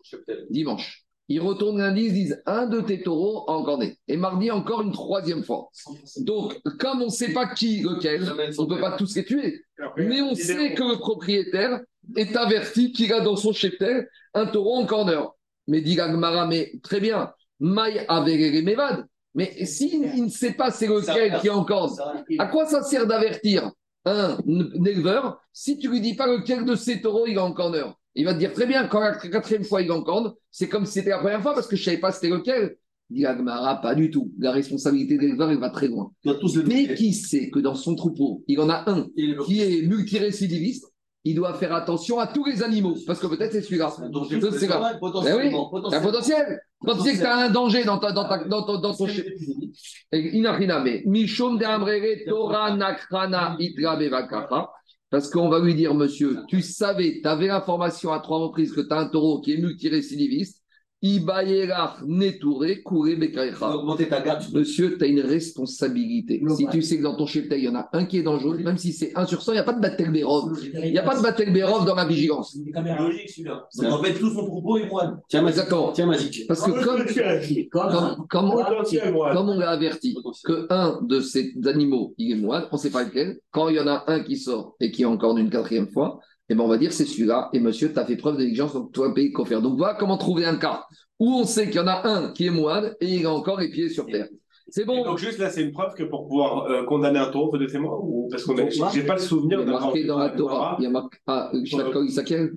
dimanche. 0.50 1.03
Ils 1.28 1.40
retournent 1.40 1.78
lundi, 1.78 2.04
ils 2.04 2.12
disent 2.12 2.42
un 2.44 2.66
de 2.66 2.80
tes 2.80 3.02
taureaux 3.02 3.48
a 3.48 3.54
encorné. 3.54 3.98
Et 4.08 4.16
mardi, 4.16 4.50
encore 4.50 4.82
une 4.82 4.92
troisième 4.92 5.42
fois. 5.42 5.70
Donc, 6.18 6.60
comme 6.78 7.00
on 7.00 7.06
ne 7.06 7.10
sait 7.10 7.32
pas 7.32 7.46
qui, 7.46 7.80
lequel, 7.80 8.30
on 8.58 8.64
ne 8.64 8.68
peut 8.68 8.80
pas 8.80 8.96
tous 8.96 9.14
les 9.16 9.24
tuer. 9.24 9.64
Mais 9.96 10.20
on 10.20 10.34
sait 10.34 10.74
que 10.74 10.82
le 10.82 10.98
propriétaire 10.98 11.80
est 12.16 12.36
averti 12.36 12.92
qu'il 12.92 13.12
a 13.12 13.20
dans 13.20 13.36
son 13.36 13.52
cheptel 13.52 14.08
un 14.34 14.46
taureau 14.46 14.76
en 14.76 14.86
corner. 14.86 15.30
Mais 15.66 15.80
dit 15.80 15.94
Gagmara, 15.94 16.46
mais 16.46 16.72
très 16.82 17.00
bien, 17.00 17.32
Maï 17.58 18.04
avait 18.08 18.62
Mevad. 18.62 19.06
Mais 19.34 19.64
s'il 19.64 20.12
il 20.14 20.24
ne 20.24 20.28
sait 20.28 20.52
pas 20.52 20.70
c'est 20.70 20.86
lequel 20.86 21.40
qui 21.40 21.48
est 21.48 21.50
en 21.50 21.64
corne, 21.64 21.92
à 22.38 22.46
quoi 22.46 22.66
ça 22.66 22.82
sert 22.82 23.06
d'avertir 23.06 23.70
un 24.04 24.36
éleveur 24.84 25.40
si 25.52 25.78
tu 25.78 25.88
lui 25.88 26.00
dis 26.00 26.14
pas 26.14 26.26
lequel 26.26 26.64
de 26.64 26.76
ces 26.76 27.00
taureaux 27.00 27.26
il 27.26 27.34
est 27.34 27.40
en 27.40 27.52
corner? 27.52 27.94
Il 28.16 28.24
va 28.24 28.34
te 28.34 28.38
dire 28.38 28.52
très 28.52 28.66
bien, 28.66 28.86
quand 28.86 29.00
la 29.00 29.14
quatrième 29.16 29.64
fois 29.64 29.82
il 29.82 29.88
est 29.88 29.92
en 29.92 30.02
corne, 30.02 30.32
c'est 30.50 30.68
comme 30.68 30.86
si 30.86 30.92
c'était 30.94 31.10
la 31.10 31.18
première 31.18 31.42
fois 31.42 31.54
parce 31.54 31.66
que 31.66 31.74
je 31.76 31.82
ne 31.82 31.84
savais 31.86 31.98
pas 31.98 32.12
c'était 32.12 32.28
lequel. 32.28 32.76
Dit 33.10 33.26
Agmara, 33.26 33.80
pas 33.82 33.94
du 33.94 34.10
tout. 34.10 34.32
La 34.38 34.50
responsabilité 34.50 35.16
de 35.16 35.22
l'éleveur, 35.22 35.50
elle 35.50 35.58
va 35.58 35.68
très 35.70 35.88
loin. 35.88 36.10
Mais 36.66 36.94
qui 36.94 37.12
sait 37.12 37.50
que 37.50 37.58
dans 37.58 37.74
son 37.74 37.94
troupeau, 37.96 38.42
il 38.48 38.58
en 38.60 38.70
a 38.70 38.84
un 38.90 39.08
Il 39.16 39.36
qui 39.44 39.60
est 39.60 39.82
multirécidiviste, 39.86 40.86
il 41.24 41.34
doit 41.34 41.52
faire 41.54 41.74
attention 41.74 42.18
à 42.18 42.26
tous 42.26 42.44
les 42.46 42.62
animaux, 42.62 42.96
parce 43.06 43.18
que 43.20 43.26
peut-être 43.26 43.52
c'est 43.52 43.60
celui-là. 43.62 43.92
Donc, 44.10 44.28
Je 44.30 44.40
sais 44.58 44.68
pas. 44.68 44.92
Eh 44.92 44.98
oui, 44.98 45.00
potentiellement. 45.00 45.70
C'est 45.90 45.96
un 45.96 46.00
potentiel. 46.00 46.60
Quand 46.80 46.94
tu 46.96 47.02
sais 47.02 47.12
que 47.14 47.18
tu 47.18 47.24
as 47.26 47.36
un 47.36 47.50
danger 47.50 47.84
dans, 47.84 47.98
ta, 47.98 48.12
dans, 48.12 48.28
ta, 48.28 48.44
dans, 48.44 48.62
ton- 48.62 48.78
dans 48.80 48.94
ton 48.94 49.06
chef. 49.06 49.26
Inachiname. 50.12 51.00
Mishum 51.06 51.58
de 51.58 51.64
Amrere 51.64 52.24
Torah 52.26 52.76
Nakrana 52.76 53.56
Itra 53.58 53.96
Bevakacha. 53.96 54.70
Parce 55.14 55.30
qu'on 55.30 55.48
va 55.48 55.60
lui 55.60 55.76
dire, 55.76 55.94
monsieur, 55.94 56.38
tu 56.48 56.60
savais, 56.60 57.20
tu 57.22 57.28
avais 57.28 57.46
l'information 57.46 58.12
à 58.12 58.18
trois 58.18 58.38
reprises 58.38 58.72
que 58.72 58.80
tu 58.80 58.92
as 58.92 58.98
un 58.98 59.06
taureau 59.06 59.40
qui 59.40 59.52
est 59.52 59.58
multirécidiviste. 59.58 60.63
Monsieur, 64.54 64.96
tu 64.96 65.04
as 65.04 65.06
une 65.06 65.20
responsabilité. 65.20 66.42
Si 66.56 66.66
tu 66.68 66.80
sais 66.80 66.96
que 66.96 67.02
dans 67.02 67.14
ton 67.14 67.26
cheptel, 67.26 67.58
il 67.58 67.64
y 67.64 67.68
en 67.68 67.74
a 67.74 67.90
un 67.92 68.06
qui 68.06 68.16
est 68.16 68.22
dangereux, 68.22 68.56
même 68.56 68.78
si 68.78 68.94
c'est 68.94 69.12
1 69.14 69.26
sur 69.26 69.42
100, 69.42 69.52
il 69.52 69.56
n'y 69.56 69.60
a 69.60 69.64
pas 69.64 69.74
de 69.74 69.82
Batel 69.82 70.10
Bérov. 70.10 70.58
Il 70.62 70.92
n'y 70.92 70.98
a 70.98 71.02
pas 71.02 71.14
de 71.14 71.22
Batel 71.22 71.52
Bérov 71.52 71.84
dans 71.84 71.94
la 71.94 72.06
vigilance. 72.06 72.56
C'est 72.56 72.98
logique 72.98 73.28
celui-là. 73.28 73.68
Donc 73.76 73.92
en 73.92 74.02
fait, 74.02 74.14
tout 74.14 74.30
son 74.30 74.46
propos 74.46 74.78
est 74.78 74.88
moine. 74.88 75.20
Tiens. 75.28 75.46
Exactement. 75.46 75.92
Tiens, 75.92 76.06
Mazik. 76.06 76.46
Parce 76.48 76.62
que 76.62 76.70
comme, 76.70 77.04
comme, 77.70 78.26
comme 78.28 78.50
on, 78.50 79.34
comme 79.34 79.48
on 79.50 79.58
l'a 79.58 79.70
averti 79.70 80.16
que 80.44 80.66
un 80.70 81.00
de 81.02 81.20
ces 81.20 81.52
animaux, 81.66 82.14
il 82.16 82.32
est 82.32 82.40
moine, 82.40 82.64
on 82.72 82.76
ne 82.76 82.80
sait 82.80 82.90
pas 82.90 83.04
lequel, 83.04 83.40
quand 83.50 83.68
il 83.68 83.76
y 83.76 83.80
en 83.80 83.88
a 83.88 84.04
un 84.06 84.20
qui 84.20 84.38
sort 84.38 84.74
et 84.80 84.90
qui 84.90 85.02
est 85.02 85.06
encore 85.06 85.36
une 85.36 85.50
quatrième 85.50 85.88
fois, 85.88 86.20
eh 86.48 86.54
ben 86.54 86.62
on 86.62 86.68
va 86.68 86.78
dire 86.78 86.92
c'est 86.92 87.04
celui-là, 87.06 87.48
et 87.52 87.60
monsieur, 87.60 87.92
tu 87.92 87.98
as 87.98 88.04
fait 88.04 88.16
preuve 88.16 88.36
d'exigence, 88.36 88.74
donc 88.74 88.92
toi, 88.92 89.12
payer 89.14 89.32
qu'au 89.32 89.44
faire. 89.44 89.62
Donc 89.62 89.78
voilà 89.78 89.94
comment 89.94 90.16
trouver 90.18 90.44
un 90.44 90.56
cas 90.56 90.84
où 91.18 91.32
on 91.32 91.44
sait 91.44 91.66
qu'il 91.66 91.76
y 91.76 91.80
en 91.80 91.86
a 91.86 92.06
un 92.06 92.32
qui 92.32 92.46
est 92.46 92.50
moine 92.50 92.94
et 93.00 93.14
il 93.14 93.26
a 93.26 93.32
encore 93.32 93.60
les 93.60 93.70
pieds 93.70 93.88
sur 93.88 94.06
terre. 94.06 94.28
C'est 94.68 94.82
Et 94.82 94.84
bon. 94.84 95.04
donc 95.04 95.18
juste 95.18 95.38
là, 95.38 95.50
c'est 95.50 95.62
une 95.62 95.72
preuve 95.72 95.94
que 95.94 96.04
pour 96.04 96.26
pouvoir 96.26 96.64
euh, 96.64 96.84
condamner 96.84 97.18
un 97.18 97.30
taureau, 97.30 97.56
des 97.58 97.66
témoins 97.66 97.98
ou 98.02 98.28
parce 98.30 98.44
qu'on 98.44 98.56
a, 98.58 98.68
j'ai 98.92 99.02
pas 99.04 99.14
le 99.14 99.20
Il 99.20 99.24
souvenir 99.24 99.60
est 99.60 99.66
marqué 99.66 100.04
dans 100.04 100.18
la 100.18 100.30
Torah. 100.30 100.76
Il 100.78 100.84
y 100.84 100.86
a 100.86 100.90
marqué. 100.90 101.18
Ah, 101.26 101.50
Isakel 101.52 102.54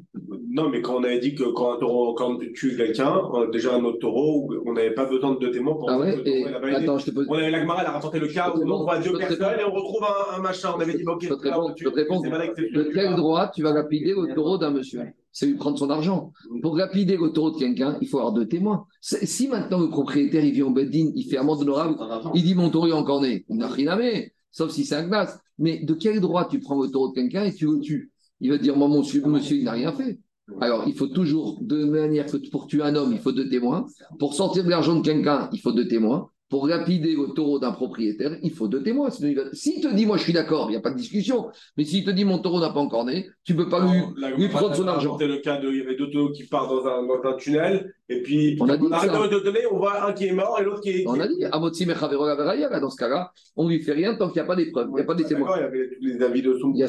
Non, 0.58 0.70
mais 0.70 0.82
quand 0.82 0.96
on 0.96 1.04
avait 1.04 1.20
dit 1.20 1.36
que 1.36 1.44
quand 1.44 1.76
un 1.76 1.78
taureau 1.78 2.16
quand 2.16 2.38
tu 2.38 2.52
tues 2.52 2.76
quelqu'un, 2.76 3.22
euh, 3.36 3.52
déjà 3.52 3.76
un 3.76 3.84
autre 3.84 4.00
taureau, 4.00 4.52
on 4.66 4.74
n'avait 4.74 4.94
pas 4.94 5.06
besoin 5.06 5.36
de 5.36 5.40
deux 5.40 5.52
témoins 5.52 5.76
pour 5.76 5.88
Ah 5.90 6.00
ouais 6.00 6.16
que 6.16 6.28
et. 6.28 6.46
Attends, 6.76 6.98
je 6.98 7.06
te 7.06 7.12
pose. 7.12 7.28
On 7.30 7.36
avait 7.36 7.52
la 7.52 7.62
Gemara, 7.62 7.82
elle 7.82 7.88
a 7.88 7.92
rapporté 7.92 8.20
le 8.20 8.28
cas 8.28 8.52
où 8.56 8.62
on 8.62 8.84
voit 8.84 9.00
deux 9.00 9.16
personnes 9.16 9.60
et 9.60 9.64
on 9.64 9.72
retrouve 9.72 10.04
un, 10.04 10.38
un 10.38 10.42
machin. 10.42 10.74
On 10.76 10.80
avait 10.80 10.96
dit, 10.96 11.04
ok, 11.06 11.22
Je 11.22 11.30
te 11.30 11.48
on. 11.50 11.74
Je 11.76 11.84
peux 11.84 11.92
te 11.92 12.56
c'est 12.56 12.74
De 12.74 12.90
quel 12.92 13.16
droit 13.16 13.50
tu 13.54 13.62
vas 13.62 13.72
lapider 13.72 14.16
le 14.18 14.34
taureau 14.34 14.58
d'un 14.58 14.72
monsieur 14.72 15.02
C'est 15.32 15.46
lui 15.46 15.54
prendre 15.54 15.78
son 15.78 15.92
argent. 15.92 16.34
Pour 16.64 16.76
lapider 16.76 17.18
le 17.18 17.30
taureau 17.30 17.52
de 17.52 17.60
quelqu'un, 17.60 17.98
il 18.02 18.08
faut 18.08 18.18
avoir 18.18 18.34
deux 18.34 18.48
témoins. 18.48 18.88
Si 19.02 19.48
maintenant 19.48 19.80
le 19.80 19.90
propriétaire 19.90 20.44
il 20.44 20.54
vient 20.54 20.66
au 20.66 20.72
Beddin, 20.72 21.12
il 21.16 21.26
fait 21.30 21.38
amende 21.38 21.62
honorable, 21.62 21.96
il 22.34 22.44
dit 22.44 22.56
mon 22.56 22.72
taureau 22.72 22.88
est 22.88 22.94
encore 22.94 23.22
né, 23.22 23.46
il 23.48 23.58
n'a 23.58 23.68
rien 23.68 23.92
à 23.92 23.96
mettre, 23.96 24.32
sauf 24.52 24.72
si 24.72 24.86
c'est 24.86 24.96
un 24.96 25.08
glace. 25.08 25.40
Mais 25.60 25.80
de 25.84 25.94
quel 25.94 26.20
droit 26.20 26.46
tu 26.46 26.60
prends 26.60 26.82
le 26.82 26.90
taureau 26.90 27.10
de 27.10 27.14
quelqu'un 27.14 27.44
et 27.46 27.54
tu 27.54 27.68
le 27.68 27.80
tues? 27.80 28.12
Il 28.40 28.52
va 28.52 28.58
dire 28.58 28.76
moi, 28.76 28.88
monsieur, 28.88 29.22
monsieur, 29.26 29.58
il 29.58 29.64
n'a 29.64 29.72
rien 29.72 29.92
fait. 29.92 30.20
Alors, 30.62 30.84
il 30.88 30.96
faut 30.96 31.08
toujours, 31.08 31.60
de 31.62 31.84
manière 31.84 32.26
que 32.26 32.38
pour 32.50 32.68
tuer 32.68 32.82
un 32.82 32.96
homme, 32.96 33.12
il 33.12 33.20
faut 33.20 33.32
deux 33.32 33.50
témoins. 33.50 33.86
Pour 34.18 34.34
sortir 34.34 34.64
de 34.64 34.70
l'argent 34.70 34.96
de 34.96 35.02
quelqu'un, 35.02 35.50
il 35.52 35.60
faut 35.60 35.74
deux 35.74 35.88
témoins. 35.88 36.30
Pour 36.50 36.66
lapider 36.68 37.14
le 37.14 37.34
taureau 37.34 37.60
d'un 37.60 37.72
propriétaire, 37.72 38.38
il 38.42 38.52
faut 38.52 38.68
deux 38.70 38.82
témoins. 38.82 39.10
Sinon, 39.10 39.30
il 39.30 39.36
va- 39.36 39.52
S'il 39.54 39.82
te 39.82 39.94
dit, 39.94 40.06
moi 40.06 40.16
je 40.18 40.24
suis 40.24 40.32
d'accord, 40.34 40.68
il 40.70 40.72
n'y 40.72 40.78
a 40.78 40.82
pas 40.82 40.92
de 40.92 40.96
discussion. 40.98 41.48
Mais 41.76 41.84
s'il 41.84 42.06
te 42.06 42.10
dit, 42.12 42.24
mon 42.24 42.40
taureau 42.40 42.62
n'a 42.62 42.70
pas 42.70 42.80
encore 42.80 43.04
né, 43.04 43.28
tu 43.44 43.54
ne 43.54 43.58
peux 43.58 43.70
pas 43.70 43.80
lui, 43.82 44.00
La 44.18 44.32
lui 44.32 44.44
Gemara, 44.44 44.60
prendre 44.60 44.76
son 44.76 44.88
argent. 44.88 45.12
rapporté 45.12 45.28
le 45.28 45.38
cas 45.40 45.60
de, 45.60 45.70
il 45.70 45.78
y 45.80 45.82
avait 45.82 45.96
deux 45.98 46.10
taureaux 46.10 46.32
qui 46.32 46.46
partent 46.46 46.70
dans 46.70 46.86
un, 46.86 47.06
dans 47.06 47.22
un 47.30 47.34
tunnel, 47.36 47.94
et 48.08 48.22
puis 48.22 48.58
On 48.62 48.70
a 48.70 48.78
dit 48.78 48.88
arrête 48.92 49.12
ça. 49.12 49.28
de 49.28 49.40
donner, 49.40 49.60
on 49.70 49.78
voit 49.78 50.08
un 50.08 50.14
qui 50.14 50.28
est 50.28 50.32
mort 50.32 50.58
et 50.60 50.64
l'autre 50.64 50.80
qui 50.80 50.90
est. 50.92 51.04
On 51.06 51.20
a 51.20 51.28
dit, 51.28 51.44
Amotsi 51.52 51.86
là, 51.86 52.80
dans 52.80 52.90
ce 52.90 52.96
cas-là, 52.98 53.32
on 53.58 53.66
ne 53.66 53.70
lui 53.70 53.82
fait 53.82 53.92
rien 53.92 54.16
tant 54.16 54.28
qu'il 54.30 54.36
n'y 54.42 54.46
a 54.46 54.46
pas 54.46 54.56
d'épreuve, 54.56 54.88
il 54.92 54.96
n'y 54.96 55.02
a 55.02 55.04
pas 55.04 55.16
des 55.16 55.26
témoins. 55.26 55.50
Il 55.58 55.62
y 55.62 55.64
avait 55.64 55.90
tous 55.90 56.06
les 56.06 56.22
avis 56.24 56.42
de 56.42 56.54
Soum. 56.54 56.72
Il 56.74 56.80
y 56.80 56.84
a 56.84 56.88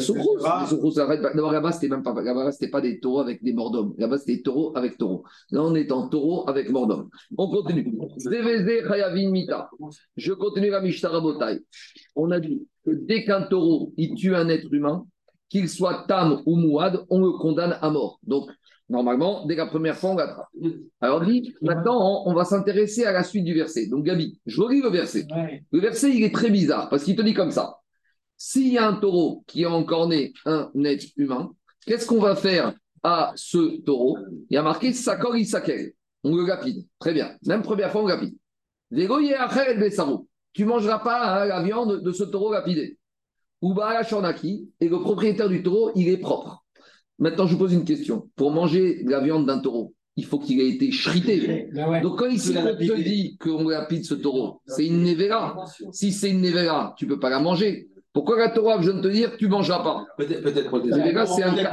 arrête 1.02 1.22
pas. 1.22 1.30
D'abord, 1.34 1.52
là-bas, 1.52 1.72
c'était 1.72 1.88
même 1.88 2.02
pas, 2.02 2.14
là-bas, 2.22 2.52
c'était 2.52 2.70
pas 2.70 2.80
des 2.80 3.00
taureaux 3.00 3.20
avec 3.20 3.42
des 3.42 3.52
morts 3.52 3.70
d'hommes. 3.72 3.94
Là-bas, 3.98 4.18
c'était 4.18 4.36
des 4.36 4.42
taureaux 4.42 4.72
avec 4.76 4.98
taureaux. 4.98 5.24
Là, 5.50 5.62
on 5.62 5.74
est 5.74 5.90
en 5.90 6.08
taureau 6.08 6.48
avec 6.48 6.70
mort 6.70 6.86
d'homme. 6.86 7.08
On 7.36 7.48
continue. 7.50 7.92
Je 10.16 10.32
continue 10.32 10.70
la 10.70 10.80
Mishnah 10.80 11.08
Rabotai. 11.08 11.60
On 12.16 12.30
a 12.30 12.40
dit 12.40 12.66
que 12.84 12.90
dès 12.90 13.24
qu'un 13.24 13.42
taureau, 13.42 13.92
il 13.96 14.14
tue 14.14 14.34
un 14.34 14.48
être 14.48 14.72
humain, 14.72 15.06
qu'il 15.48 15.68
soit 15.68 16.04
tam 16.08 16.42
ou 16.46 16.56
mouad, 16.56 17.04
on 17.10 17.20
le 17.20 17.32
condamne 17.32 17.78
à 17.80 17.90
mort. 17.90 18.18
Donc, 18.22 18.50
normalement, 18.88 19.46
dès 19.46 19.56
la 19.56 19.66
première 19.66 19.96
fois, 19.96 20.10
on 20.10 20.16
l'attrape. 20.16 20.48
Alors, 21.00 21.24
dit, 21.24 21.54
maintenant, 21.62 22.24
on, 22.26 22.34
va 22.34 22.44
s'intéresser 22.44 23.04
à 23.04 23.12
la 23.12 23.22
suite 23.22 23.44
du 23.44 23.54
verset. 23.54 23.86
Donc, 23.86 24.04
Gabi, 24.04 24.38
je 24.46 24.60
relis 24.60 24.82
le 24.82 24.90
verset. 24.90 25.26
Ouais. 25.34 25.64
Le 25.70 25.80
verset, 25.80 26.10
il 26.10 26.22
est 26.22 26.34
très 26.34 26.50
bizarre 26.50 26.88
parce 26.88 27.04
qu'il 27.04 27.16
te 27.16 27.22
dit 27.22 27.34
comme 27.34 27.50
ça. 27.50 27.76
S'il 28.36 28.72
y 28.72 28.78
a 28.78 28.86
un 28.86 28.94
taureau 28.94 29.42
qui 29.46 29.64
a 29.64 29.70
encore 29.70 30.08
né 30.08 30.32
un 30.44 30.70
être 30.84 31.06
humain, 31.16 31.50
qu'est-ce 31.86 32.06
qu'on 32.06 32.20
va 32.20 32.36
faire 32.36 32.74
à 33.02 33.32
ce 33.34 33.80
taureau? 33.80 34.16
Il 34.48 34.54
y 34.54 34.56
a 34.56 34.62
marqué 34.62 34.92
Sakor 34.92 35.36
Isakel. 35.36 35.92
On 36.24 36.36
le 36.36 36.46
lapide. 36.46 36.86
Très 36.98 37.12
bien. 37.12 37.36
Même 37.46 37.62
première 37.62 37.90
fois, 37.90 38.02
on 38.02 38.06
lapide. 38.06 38.36
Tu 38.90 40.64
ne 40.64 40.68
mangeras 40.68 40.98
pas 40.98 41.42
hein, 41.42 41.44
la 41.46 41.62
viande 41.62 42.02
de 42.02 42.12
ce 42.12 42.24
taureau 42.24 42.52
lapidé. 42.52 42.98
Ou 43.60 43.74
la 43.74 44.02
Shornaki. 44.02 44.70
Et 44.80 44.88
le 44.88 45.00
propriétaire 45.00 45.48
du 45.48 45.62
taureau, 45.62 45.90
il 45.94 46.08
est 46.08 46.18
propre. 46.18 46.64
Maintenant, 47.18 47.46
je 47.46 47.52
vous 47.52 47.58
pose 47.58 47.72
une 47.72 47.84
question. 47.84 48.30
Pour 48.36 48.52
manger 48.52 49.02
de 49.02 49.10
la 49.10 49.20
viande 49.20 49.46
d'un 49.46 49.58
taureau, 49.58 49.94
il 50.16 50.24
faut 50.24 50.38
qu'il 50.38 50.60
ait 50.60 50.68
été 50.68 50.90
chrité. 50.90 51.68
Ben 51.72 51.88
ouais. 51.88 52.00
Donc, 52.00 52.18
quand 52.18 52.28
ici, 52.28 52.54
on 52.56 52.64
te 52.76 53.02
dit 53.02 53.36
qu'on 53.38 53.68
lapide 53.68 54.04
ce 54.04 54.14
taureau, 54.14 54.60
c'est 54.66 54.86
une 54.86 55.02
nevera. 55.02 55.64
Si 55.92 56.12
c'est 56.12 56.30
une 56.30 56.40
nevera, 56.40 56.94
tu 56.96 57.06
ne 57.06 57.10
peux 57.10 57.20
pas 57.20 57.30
la 57.30 57.40
manger. 57.40 57.88
Pourquoi 58.18 58.36
la 58.36 58.48
Torah 58.48 58.78
vient 58.78 58.94
de 58.94 59.00
te 59.00 59.06
dire 59.06 59.30
que 59.30 59.36
tu 59.36 59.44
ne 59.44 59.50
mangeras 59.50 59.80
pas 59.84 60.04
Peut-être 60.16 60.76
Nevera, 60.80 61.24
c'est 61.24 61.44
un 61.44 61.52
désert. 61.52 61.72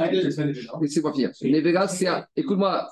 Laissez-moi 0.80 1.12
finir. 1.12 1.32
Nevera, 1.42 1.88
c'est 1.88 2.06
un... 2.06 2.24
Écoute-moi, 2.36 2.86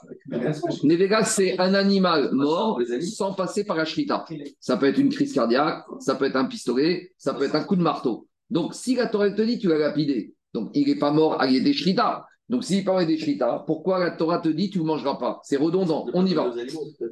Nevera, 0.83 1.23
c'est 1.23 1.57
un 1.61 1.73
animal 1.75 2.31
mort 2.33 2.81
sans 3.01 3.33
passer 3.33 3.63
par 3.63 3.77
la 3.77 3.85
shrita. 3.85 4.25
Ça 4.59 4.77
peut 4.77 4.87
être 4.87 4.99
une 4.99 5.09
crise 5.09 5.33
cardiaque, 5.33 5.85
ça 6.01 6.17
peut 6.17 6.25
être 6.25 6.35
un 6.35 6.47
pistolet, 6.47 7.13
ça 7.17 7.33
peut 7.33 7.45
être 7.45 7.55
un 7.55 7.63
coup 7.63 7.77
de 7.77 7.83
marteau. 7.83 8.27
Donc, 8.51 8.75
si 8.75 8.97
la 8.97 9.07
Torah 9.07 9.31
te 9.31 9.43
dit, 9.43 9.61
tu 9.61 9.69
l'as 9.69 9.79
lapidé. 9.79 10.35
Donc, 10.53 10.71
il 10.75 10.89
n'est 10.89 10.99
pas 10.99 11.13
mort 11.13 11.41
à 11.41 11.47
des 11.47 11.73
shrita. 11.73 12.27
Donc, 12.49 12.65
s'il 12.65 12.85
parle 12.85 13.07
des 13.07 13.19
shrita, 13.19 13.63
pourquoi 13.69 14.01
la 14.01 14.11
Torah 14.11 14.41
te 14.41 14.49
dit, 14.49 14.69
tu 14.69 14.81
ne 14.81 14.85
mangeras 14.85 15.15
pas? 15.15 15.39
C'est 15.45 15.59
redondant. 15.59 16.07
On 16.13 16.27
y 16.27 16.35
va. 16.35 16.53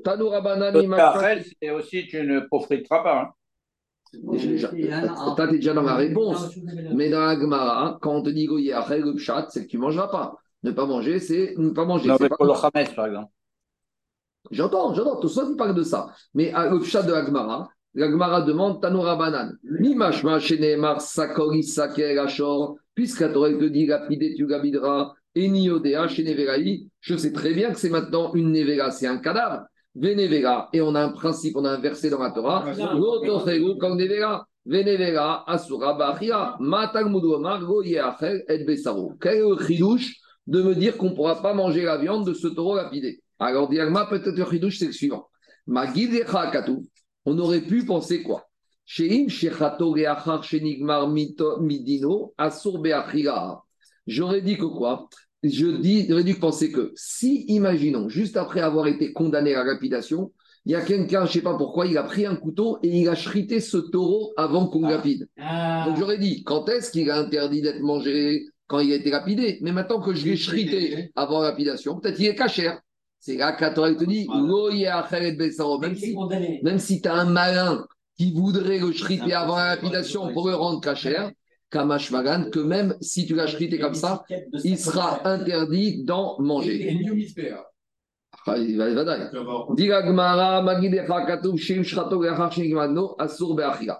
Tanoura 0.02 0.40
banani 0.40 0.88
Rachel, 0.88 1.44
c'est 1.62 1.70
aussi 1.70 2.08
tu 2.08 2.20
ne 2.26 2.40
profiteras 2.40 3.04
pas. 3.04 3.36
Déjà, 4.12 4.68
Toi, 4.68 5.34
tu 5.48 5.54
es 5.54 5.58
déjà 5.58 5.74
dans 5.74 5.82
la 5.82 5.94
réponse. 5.94 6.54
Mais 6.94 7.08
dans 7.08 7.20
la 7.20 7.38
Gemara, 7.38 7.98
quand 8.02 8.16
on 8.16 8.22
te 8.22 8.30
dit 8.30 8.46
Goyer, 8.46 8.72
après 8.72 8.98
le 9.00 9.14
pshat, 9.14 9.46
c'est 9.50 9.64
que 9.64 9.70
tu 9.70 9.76
ne 9.76 9.82
mangeras 9.82 10.08
pas. 10.08 10.36
Ne 10.62 10.70
pas 10.70 10.86
manger, 10.86 11.18
c'est 11.18 11.54
ne 11.56 11.70
pas 11.70 11.84
manger. 11.84 12.08
Non, 12.08 12.16
mais 12.20 12.28
pas- 12.28 12.36
pour 12.36 12.46
le 12.46 12.52
Hametz, 12.52 12.94
par 12.94 13.06
exemple. 13.06 13.30
J'entends, 14.50 14.92
j'entends, 14.94 15.16
tout 15.20 15.28
ça, 15.28 15.46
tu 15.48 15.56
parles 15.56 15.74
de 15.74 15.82
ça. 15.82 16.08
Mais 16.34 16.52
à 16.52 16.68
le 16.68 16.78
pshat 16.80 17.02
de 17.02 17.12
la 17.12 17.24
Gemara, 17.24 17.68
la 17.94 18.10
Gemara 18.10 18.42
demande 18.42 18.80
Tanora 18.80 19.16
Banan. 19.16 19.52
Mimashma 19.64 20.40
Shenemar 20.40 21.00
Sakori 21.00 21.62
Saker 21.62 22.18
Ashor, 22.18 22.76
puisque 22.94 23.20
la 23.20 23.28
Torah 23.30 23.50
te 23.50 23.64
dit 23.64 23.86
lapide, 23.86 24.34
tu 24.36 24.46
lapideras, 24.46 25.14
et 25.34 25.48
Niodea 25.48 26.08
chez 26.08 26.24
Neveraï, 26.24 26.88
je 27.00 27.16
sais 27.16 27.32
très 27.32 27.54
bien 27.54 27.72
que 27.72 27.78
c'est 27.78 27.88
maintenant 27.88 28.34
une 28.34 28.52
Nevera, 28.52 28.90
c'est 28.90 29.06
un 29.06 29.18
cadavre. 29.18 29.62
Venevera, 29.94 30.68
et 30.72 30.80
on 30.80 30.94
a 30.94 31.02
un 31.02 31.10
principe, 31.10 31.56
on 31.56 31.64
a 31.64 31.70
un 31.70 31.80
verset 31.80 32.08
dans 32.10 32.20
la 32.20 32.30
Torah, 32.30 32.64
Venevera 34.64 35.50
Asura 35.50 35.94
Bachia, 35.94 36.56
Matalmudu 36.60 37.26
Omar 37.26 37.64
Goye 37.64 37.98
Achel 37.98 38.44
Et 38.48 38.64
Besaro. 38.64 39.12
Quel 39.20 39.36
est 39.36 39.40
le 39.40 39.58
chidouche 39.66 40.14
de 40.46 40.62
me 40.62 40.74
dire 40.74 40.96
qu'on 40.96 41.10
ne 41.10 41.14
pourra 41.14 41.42
pas 41.42 41.52
manger 41.52 41.82
la 41.82 41.98
viande 41.98 42.26
de 42.26 42.32
ce 42.32 42.48
taureau 42.48 42.76
lapidé? 42.76 43.22
Alors, 43.38 43.68
Diagma, 43.68 44.06
peut-être 44.06 44.36
le 44.36 44.44
chidouche, 44.44 44.78
c'est 44.78 44.86
le 44.86 44.92
suivant. 44.92 45.28
Magidecha 45.66 46.50
Katu, 46.50 46.78
on 47.24 47.38
aurait 47.38 47.60
pu 47.60 47.84
penser 47.84 48.22
quoi? 48.22 48.46
Sheim 48.84 49.28
shechato 49.28 49.92
reachar 49.92 50.42
shenigmar 50.42 51.08
midino 51.08 52.34
asur 52.38 52.78
beachira. 52.80 53.64
J'aurais 54.06 54.42
dit 54.42 54.56
que 54.56 54.64
quoi? 54.64 55.08
Je 55.42 55.66
dis, 55.66 56.06
j'aurais 56.08 56.24
dû 56.24 56.34
penser 56.36 56.70
que 56.70 56.92
si, 56.94 57.44
imaginons, 57.48 58.08
juste 58.08 58.36
après 58.36 58.60
avoir 58.60 58.86
été 58.86 59.12
condamné 59.12 59.54
à 59.54 59.64
la 59.64 59.72
lapidation, 59.72 60.32
il 60.64 60.72
y 60.72 60.74
a 60.76 60.80
quelqu'un, 60.80 61.22
je 61.22 61.30
ne 61.30 61.32
sais 61.32 61.42
pas 61.42 61.56
pourquoi, 61.56 61.86
il 61.86 61.98
a 61.98 62.04
pris 62.04 62.24
un 62.26 62.36
couteau 62.36 62.78
et 62.84 62.88
il 62.88 63.08
a 63.08 63.16
chrité 63.16 63.58
ce 63.58 63.78
taureau 63.78 64.32
avant 64.36 64.68
qu'on 64.68 64.82
le 64.82 64.90
lapide. 64.94 65.28
Donc 65.86 65.96
j'aurais 65.98 66.18
dit, 66.18 66.44
quand 66.44 66.68
est-ce 66.68 66.92
qu'il 66.92 67.10
a 67.10 67.18
interdit 67.18 67.60
d'être 67.60 67.80
mangé 67.80 68.46
quand 68.68 68.78
il 68.78 68.92
a 68.92 68.96
été 68.96 69.10
lapidé? 69.10 69.58
Mais 69.62 69.72
maintenant 69.72 70.00
que 70.00 70.14
je 70.14 70.24
l'ai 70.24 70.36
chrité 70.36 71.10
avant 71.16 71.40
la 71.40 71.48
lapidation, 71.48 71.98
peut-être 71.98 72.16
qu'il 72.16 72.26
est 72.26 72.36
cachère. 72.36 72.80
C'est 73.18 73.36
là 73.36 73.52
Torah 73.74 73.92
te 73.94 74.04
dit, 74.04 74.28
même 75.80 75.96
si, 75.96 76.16
même 76.62 76.78
si 76.78 77.00
tu 77.00 77.08
as 77.08 77.14
un 77.14 77.24
malin 77.24 77.84
qui 78.16 78.32
voudrait 78.32 78.78
le 78.78 78.90
chriter 78.92 79.32
avant 79.32 79.56
la 79.56 79.74
lapidation 79.74 80.32
pour 80.32 80.48
le 80.48 80.54
rendre 80.54 80.80
cachère, 80.80 81.32
Kamash 81.72 82.10
Magan, 82.10 82.50
que 82.50 82.60
même 82.60 82.94
si 83.00 83.26
tu 83.26 83.34
l'as 83.34 83.46
chrité 83.46 83.78
comme 83.78 83.94
ça, 83.94 84.22
il 84.62 84.78
sera 84.78 85.26
interdit 85.26 86.04
d'en 86.04 86.36
manger. 86.38 87.00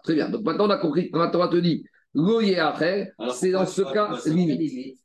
Très 0.02 0.14
bien. 0.14 0.28
Donc 0.28 0.44
maintenant, 0.44 0.66
on 0.66 0.70
a 0.70 0.76
compris 0.78 1.10
quand 1.10 1.20
la 1.20 1.28
Torah 1.28 1.48
te 1.48 1.56
dit 1.56 1.84
c'est 3.32 3.50
dans 3.52 3.66
ce 3.66 3.82
cas 3.82 4.18
limite. 4.26 4.98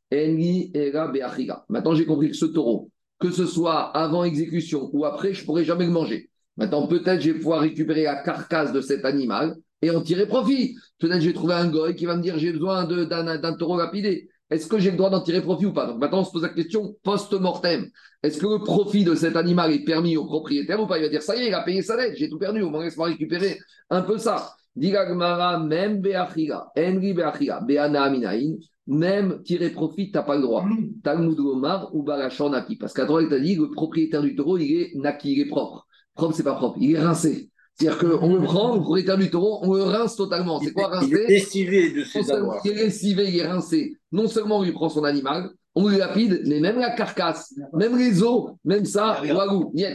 Maintenant, 1.70 1.94
j'ai 1.96 2.06
compris 2.06 2.30
que 2.30 2.36
ce 2.36 2.46
taureau, 2.46 2.92
que 3.20 3.32
ce 3.32 3.46
soit 3.46 3.96
avant 3.96 4.24
exécution 4.24 4.90
ou 4.92 5.06
après, 5.06 5.34
je 5.34 5.42
ne 5.42 5.46
pourrai 5.46 5.64
jamais 5.64 5.86
le 5.86 5.92
manger. 5.92 6.30
Maintenant, 6.58 6.88
peut-être 6.88 7.22
je 7.22 7.32
vais 7.32 7.38
pouvoir 7.38 7.62
récupérer 7.62 8.04
la 8.04 8.22
carcasse 8.24 8.74
de 8.74 8.82
cet 8.82 9.06
animal 9.06 9.56
et 9.82 9.90
en 9.92 10.02
tirer 10.02 10.28
profit. 10.28 10.76
Peut-être 11.00 11.22
je 11.22 11.28
vais 11.28 11.34
trouver 11.34 11.54
un 11.54 11.68
goy 11.68 11.96
qui 11.96 12.06
va 12.06 12.16
me 12.16 12.22
dire 12.22 12.38
j'ai 12.38 12.52
besoin 12.52 12.86
d'un 12.86 13.54
taureau 13.54 13.78
lapidé. 13.78 14.30
Est-ce 14.50 14.68
que 14.68 14.80
j'ai 14.80 14.92
le 14.92 14.98
droit 14.98 15.10
d'en 15.10 15.22
tirer 15.22 15.42
profit 15.42 15.66
ou 15.66 15.74
pas? 15.74 15.88
Donc 15.88 16.00
maintenant, 16.00 16.22
on 16.22 16.24
se 16.24 16.32
pose 16.32 16.44
la 16.44 16.50
question 16.50 16.96
post-mortem. 17.04 17.88
Est-ce 18.24 18.40
que 18.40 18.48
le 18.48 18.64
profit 18.64 19.04
de 19.04 19.14
cet 19.14 19.36
animal 19.36 19.74
est 19.74 19.84
permis 19.84 20.16
au 20.16 20.26
propriétaire 20.26 20.82
ou 20.82 20.88
pas? 20.88 20.98
Il 20.98 21.04
va 21.04 21.10
dire 21.10 21.22
ça 21.22 21.36
y 21.36 21.42
est, 21.42 21.48
il 21.50 21.54
a 21.54 21.64
payé 21.64 21.82
sa 21.82 21.98
dette, 21.98 22.16
j'ai 22.16 22.30
tout 22.30 22.38
perdu, 22.40 22.62
au 22.62 22.70
moins 22.70 22.84
laisse-moi 22.84 23.08
récupérer 23.08 23.60
un 23.90 24.02
peu 24.02 24.18
ça. 24.18 24.54
Diga 24.76 25.08
Gemara, 25.08 25.60
même 25.60 26.02
Beachira, 26.02 26.72
Enri 26.78 27.14
Beachira, 27.14 27.62
Beana 27.62 28.04
Aminaïn, 28.04 28.58
même 28.86 29.42
tirer 29.44 29.72
profit, 29.72 30.12
tu 30.12 30.18
n'as 30.18 30.24
pas 30.24 30.36
le 30.36 30.44
droit. 30.44 30.66
Talmud 31.04 31.36
Gomar 31.36 31.94
ou 31.94 32.04
Barachor 32.04 32.50
Naki. 32.50 32.78
Parce 32.78 32.94
qu'à 32.94 33.06
droite, 33.06 33.26
il 33.26 33.30
t'a 33.30 33.40
dit 33.40 33.56
le 33.56 33.70
propriétaire 33.70 34.22
du 34.22 34.34
taureau, 34.36 34.58
il 34.58 34.72
est 34.72 34.92
Naki, 34.96 35.34
il 35.34 35.42
est 35.42 35.48
propre. 35.48 35.88
Propre, 36.14 36.36
c'est 36.36 36.44
pas 36.44 36.56
propre, 36.56 36.78
il 36.80 36.96
est 36.96 37.00
rincé. 37.00 37.50
C'est-à-dire 37.80 38.00
qu'on 38.00 38.36
le 38.36 38.42
prend, 38.42 38.76
le 38.76 38.82
propriétaire 38.82 39.18
du 39.18 39.30
taureau, 39.30 39.60
on 39.62 39.76
le 39.76 39.84
rince 39.84 40.16
totalement. 40.16 40.60
C'est 40.60 40.72
quoi 40.72 41.00
Il 41.04 41.14
est 41.14 41.18
rincer 41.18 41.28
lessivé 41.28 41.92
de 41.92 42.00
non 42.00 42.06
ses 42.06 42.32
avoirs. 42.32 42.62
il 42.66 42.72
est 42.72 42.76
lessivé, 42.76 43.30
il 43.30 43.38
est 43.38 43.48
rincé. 43.48 43.98
Non 44.12 44.28
seulement 44.28 44.60
on 44.60 44.64
lui 44.64 44.72
prend 44.72 44.90
son 44.90 45.04
animal, 45.04 45.52
on 45.76 45.88
lui 45.88 45.98
lapide, 45.98 46.42
mais 46.48 46.60
même 46.60 46.80
la 46.80 46.90
carcasse, 46.92 47.54
même 47.74 47.96
les 47.98 48.24
os, 48.24 48.52
même 48.66 48.86
ça, 48.86 49.22
wagou, 49.22 49.72
niet. 49.76 49.86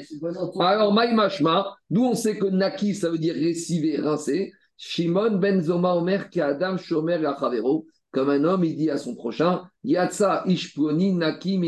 Alors, 0.61 0.93
Maïmashma, 0.93 1.75
nous 1.91 2.05
on 2.05 2.15
sait 2.15 2.39
que 2.39 2.47
Naki, 2.47 2.95
ça 2.95 3.11
veut 3.11 3.19
dire 3.19 3.35
lessivé, 3.35 3.97
rincé. 3.99 4.53
Shimon 4.77 5.37
ben 5.37 5.61
Zoma 5.61 5.95
Omer 5.95 6.29
qui 6.29 6.41
Adam 6.41 6.77
Shomer 6.77 7.19
Lachavero, 7.19 7.87
comme 8.13 8.31
un 8.31 8.45
homme, 8.45 8.63
il 8.65 8.77
dit 8.77 8.91
à 8.91 8.99
son 8.99 9.15
prochain, 9.15 9.63
Yatsa 9.85 10.45
Ishponi 10.47 11.15
Naki. 11.15 11.59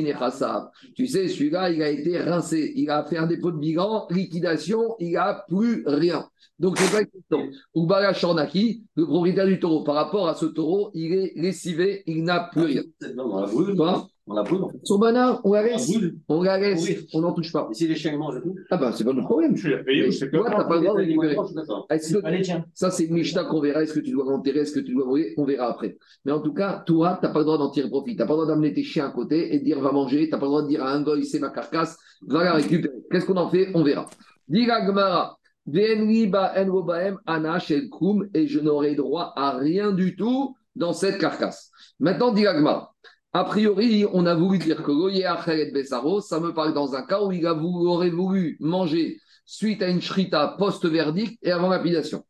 Tu 0.94 1.06
sais, 1.06 1.28
celui-là, 1.28 1.70
il 1.70 1.82
a 1.82 1.88
été 1.88 2.18
rincé, 2.18 2.72
il 2.76 2.90
a 2.90 3.02
fait 3.04 3.16
un 3.16 3.26
dépôt 3.26 3.50
de 3.50 3.58
bilan, 3.58 4.06
liquidation, 4.10 4.94
il 5.00 5.12
n'a 5.12 5.44
plus 5.48 5.82
rien. 5.86 6.28
Donc, 6.58 6.78
c'est 6.78 6.92
pas 6.92 7.00
une 7.00 7.08
question. 7.08 7.50
Ubala 7.74 8.12
Shornaki, 8.12 8.84
le 8.94 9.06
propriétaire 9.06 9.46
du 9.46 9.58
taureau, 9.58 9.82
par 9.82 9.96
rapport 9.96 10.28
à 10.28 10.34
ce 10.34 10.46
taureau, 10.46 10.90
il 10.94 11.12
est 11.12 11.32
lessivé, 11.34 12.04
il 12.06 12.22
n'a 12.22 12.48
plus 12.52 12.62
rien. 12.62 12.82
La 13.00 13.24
brûle. 13.24 13.76
Quoi 13.76 14.06
On 14.26 14.34
la 14.34 14.42
brûle. 14.42 14.62
Son 14.84 14.98
banane, 14.98 15.38
on 15.44 15.52
la 15.52 15.60
On 15.60 15.62
la 15.62 15.68
laisse. 15.68 15.92
On 16.28 16.42
la 16.42 16.58
laisse, 16.58 17.04
on 17.12 17.20
n'en 17.20 17.32
touche 17.34 17.52
pas. 17.52 17.68
Et 17.70 17.74
si 17.74 17.86
les 17.86 17.94
chiens 17.94 18.16
mangent 18.16 18.40
tout? 18.42 18.54
Ah 18.70 18.78
ben, 18.78 18.90
c'est 18.90 19.04
pas 19.04 19.12
notre 19.12 19.26
problème. 19.26 19.54
Tu 19.54 19.68
l'as 19.68 19.84
payé 19.84 20.08
que 20.08 20.24
Toi, 20.26 20.46
t'as 20.50 20.64
pas 20.64 20.76
le 20.76 20.80
droit 20.80 20.94
de 20.94 21.00
récupérer. 21.00 21.34
Je 21.34 22.18
Allez, 22.24 22.40
tiens. 22.40 22.64
Ça, 22.72 22.90
c'est 22.90 23.04
une 23.04 23.14
Mishnah 23.14 23.44
qu'on 23.44 23.60
verra. 23.60 23.82
Est-ce 23.82 23.92
que 23.92 24.00
tu 24.00 24.12
dois 24.12 24.24
l'enterrer 24.24 24.60
Est-ce 24.60 24.72
que 24.72 24.80
tu 24.80 24.94
dois 24.94 25.04
mourir? 25.04 25.26
On 25.36 25.44
verra 25.44 25.68
après. 25.68 25.98
Mais 26.24 26.32
en 26.32 26.40
tout 26.40 26.54
cas, 26.54 26.82
toi, 26.86 27.18
tu 27.20 27.26
n'as 27.26 27.32
pas 27.32 27.40
le 27.40 27.44
droit 27.44 27.58
d'en 27.58 27.70
tirer 27.70 27.90
profit. 27.90 28.12
Tu 28.12 28.18
n'as 28.18 28.26
pas 28.26 28.32
le 28.32 28.38
droit 28.38 28.46
d'amener 28.46 28.72
tes 28.72 28.82
chiens 28.82 29.08
à 29.08 29.10
côté 29.10 29.54
et 29.54 29.58
de 29.58 29.64
dire 29.64 29.78
va 29.80 29.92
manger. 29.92 30.24
Tu 30.24 30.30
n'as 30.30 30.38
pas 30.38 30.46
le 30.46 30.50
droit 30.50 30.62
de 30.62 30.68
dire 30.68 30.82
à 30.82 30.92
un 30.92 31.02
goy 31.02 31.24
c'est 31.24 31.38
ma 31.38 31.50
carcasse, 31.50 31.98
va 32.26 32.44
la 32.44 32.54
récupérer. 32.54 32.94
Qu'est-ce 33.10 33.26
qu'on 33.26 33.36
en 33.36 33.50
fait? 33.50 33.68
On 33.74 33.82
verra. 33.82 34.06
Dira 34.48 34.86
Gmara. 34.86 35.36
Venri 35.66 36.26
ba 36.26 36.52
en 36.56 36.70
robaem 36.70 37.18
ana 37.26 37.58
shel 37.58 37.88
kum, 37.90 38.28
et 38.34 38.46
je 38.46 38.60
n'aurai 38.60 38.94
droit 38.94 39.32
à 39.36 39.56
rien 39.58 39.92
du 39.92 40.16
tout 40.16 40.56
dans 40.76 40.92
cette 40.92 41.18
carcasse. 41.18 41.70
Maintenant, 42.00 42.32
dit 42.32 42.42
Gmara. 42.42 42.94
A 43.36 43.42
priori, 43.44 44.06
on 44.12 44.26
a 44.26 44.34
voulu 44.36 44.58
dire 44.58 44.80
que 44.80 44.92
Goye 44.92 45.24
Acheret 45.24 45.72
Bessaro, 45.72 46.20
ça 46.20 46.38
me 46.38 46.54
parle 46.54 46.72
dans 46.72 46.94
un 46.94 47.02
cas 47.02 47.20
où 47.20 47.32
il 47.32 47.44
a 47.48 47.52
voulu- 47.52 47.88
aurait 47.88 48.10
voulu 48.10 48.56
manger 48.60 49.18
suite 49.44 49.82
à 49.82 49.88
une 49.88 50.00
shrita 50.00 50.54
post-verdict 50.56 51.36
et 51.42 51.50
avant 51.50 51.68
lapidation. 51.68 52.22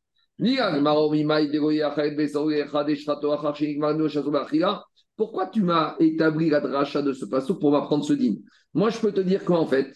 Pourquoi 5.16 5.46
tu 5.46 5.62
m'as 5.62 5.94
établi 6.00 6.48
la 6.48 6.60
dracha 6.60 7.02
de 7.02 7.12
ce 7.12 7.26
passeau 7.26 7.56
pour 7.56 7.70
m'apprendre 7.70 8.04
ce 8.04 8.14
dîme 8.14 8.38
Moi, 8.72 8.88
je 8.88 8.98
peux 8.98 9.12
te 9.12 9.20
dire 9.20 9.44
qu'en 9.44 9.66
fait, 9.66 9.94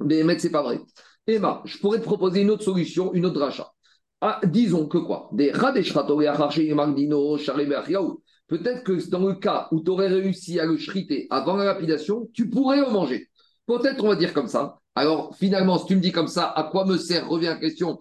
mais 0.00 0.22
mec, 0.24 0.40
c'est 0.40 0.50
pas 0.50 0.62
vrai. 0.62 0.80
Emma, 1.26 1.62
je 1.66 1.78
pourrais 1.78 1.98
te 1.98 2.04
proposer 2.04 2.40
une 2.40 2.50
autre 2.50 2.64
solution, 2.64 3.12
une 3.12 3.26
autre 3.26 3.38
dracha. 3.38 3.70
Ah, 4.22 4.40
disons 4.44 4.88
que 4.88 4.98
quoi 4.98 5.28
Des 5.32 5.52
Peut-être 8.46 8.84
que 8.84 9.08
dans 9.10 9.26
le 9.26 9.34
cas 9.34 9.68
où 9.72 9.82
tu 9.82 9.90
aurais 9.90 10.08
réussi 10.08 10.60
à 10.60 10.66
le 10.66 10.76
shriter 10.76 11.26
avant 11.30 11.56
la 11.56 11.64
lapidation, 11.64 12.28
tu 12.32 12.50
pourrais 12.50 12.78
le 12.78 12.90
manger. 12.90 13.28
Peut-être 13.66 14.04
on 14.04 14.08
va 14.08 14.16
dire 14.16 14.34
comme 14.34 14.48
ça. 14.48 14.78
Alors 14.94 15.34
finalement, 15.36 15.78
si 15.78 15.86
tu 15.86 15.96
me 15.96 16.00
dis 16.00 16.12
comme 16.12 16.28
ça, 16.28 16.46
à 16.50 16.64
quoi 16.64 16.84
me 16.84 16.96
sert 16.98 17.28
Revient 17.28 17.46
la 17.46 17.56
question. 17.56 17.98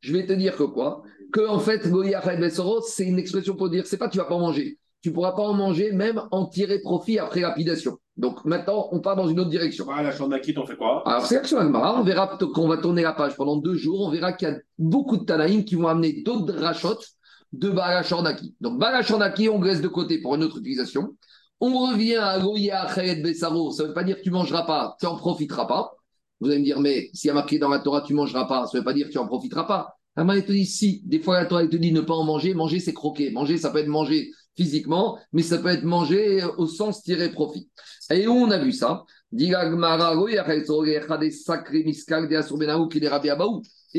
Je 0.00 0.12
vais 0.12 0.26
te 0.26 0.32
dire 0.32 0.56
que 0.56 0.64
quoi? 0.64 1.02
Que 1.32 1.46
en 1.46 1.60
fait, 1.60 1.86
acheret 2.14 2.36
besaro, 2.38 2.80
c'est 2.80 3.04
une 3.04 3.18
expression 3.18 3.54
pour 3.54 3.70
dire, 3.70 3.86
c'est 3.86 3.98
pas 3.98 4.08
tu 4.08 4.18
vas 4.18 4.24
pas 4.24 4.34
en 4.34 4.40
manger. 4.40 4.79
Tu 5.02 5.12
pourras 5.12 5.32
pas 5.32 5.42
en 5.42 5.54
manger, 5.54 5.92
même 5.92 6.22
en 6.30 6.46
tirer 6.46 6.80
profit 6.80 7.18
après 7.18 7.40
lapidation. 7.40 7.98
Donc 8.16 8.44
maintenant, 8.44 8.88
on 8.92 9.00
part 9.00 9.16
dans 9.16 9.28
une 9.28 9.40
autre 9.40 9.48
direction. 9.48 9.86
Ah, 9.90 10.02
la 10.02 10.12
Chandakit, 10.12 10.54
on 10.58 10.66
fait 10.66 10.76
quoi? 10.76 11.02
Alors, 11.06 11.24
c'est 11.24 11.36
l'action 11.36 11.58
Agmara. 11.58 11.98
On 11.98 12.04
verra 12.04 12.38
qu'on 12.38 12.68
va 12.68 12.76
tourner 12.76 13.02
la 13.02 13.14
page 13.14 13.34
pendant 13.34 13.56
deux 13.56 13.76
jours. 13.76 14.02
On 14.02 14.10
verra 14.10 14.34
qu'il 14.34 14.48
y 14.48 14.50
a 14.50 14.58
beaucoup 14.78 15.16
de 15.16 15.24
Tanaïm 15.24 15.64
qui 15.64 15.74
vont 15.74 15.88
amener 15.88 16.22
d'autres 16.22 16.44
drachotes 16.44 17.06
de 17.52 17.70
Balachornaki. 17.70 18.54
Donc, 18.60 18.78
Balachornaki, 18.78 19.48
on 19.48 19.60
laisse 19.62 19.80
de 19.80 19.88
côté 19.88 20.20
pour 20.20 20.34
une 20.34 20.44
autre 20.44 20.58
utilisation. 20.58 21.16
On 21.60 21.90
revient 21.90 22.16
à 22.16 22.38
Goya 22.38 22.82
Achet 22.82 23.16
Bessaro. 23.16 23.70
Ça 23.70 23.84
ne 23.84 23.88
veut 23.88 23.94
pas 23.94 24.04
dire 24.04 24.16
que 24.16 24.22
tu 24.22 24.30
ne 24.30 24.34
mangeras 24.34 24.64
pas, 24.64 24.96
tu 25.00 25.06
n'en 25.06 25.16
profiteras 25.16 25.66
pas. 25.66 25.92
Vous 26.40 26.48
allez 26.48 26.58
me 26.58 26.64
dire, 26.64 26.80
mais 26.80 27.10
s'il 27.12 27.28
y 27.28 27.30
a 27.30 27.34
marqué 27.34 27.58
dans 27.58 27.68
la 27.68 27.80
Torah, 27.80 28.02
tu 28.02 28.12
ne 28.12 28.18
mangeras 28.18 28.46
pas, 28.46 28.66
ça 28.66 28.76
ne 28.76 28.80
veut 28.80 28.84
pas 28.84 28.94
dire 28.94 29.06
que 29.06 29.12
tu 29.12 29.18
n'en 29.18 29.26
profiteras 29.26 29.64
pas. 29.64 29.96
La 30.16 30.24
Torah, 30.24 30.36
elle 30.36 30.44
te 30.44 30.52
dit, 30.52 30.66
si. 30.66 31.02
Des 31.04 31.20
fois, 31.20 31.40
la 31.40 31.46
Torah, 31.46 31.62
elle 31.62 31.70
te 31.70 31.76
dit 31.76 31.92
ne 31.92 32.00
pas 32.02 32.14
en 32.14 32.24
manger. 32.24 32.54
Manger, 32.54 32.80
c'est 32.80 32.94
croquer. 32.94 33.30
Manger, 33.30 33.56
ça 33.56 33.70
peut 33.70 33.78
être 33.78 33.88
manger 33.88 34.30
physiquement, 34.60 35.18
mais 35.32 35.42
ça 35.42 35.56
peut 35.56 35.68
être 35.68 35.84
mangé 35.84 36.44
au 36.58 36.66
sens 36.66 37.02
tirer 37.02 37.30
profit. 37.30 37.70
Et 38.10 38.26
où 38.26 38.32
on 38.32 38.50
a 38.50 38.58
vu 38.58 38.72
ça? 38.72 39.04
Et 39.32 39.54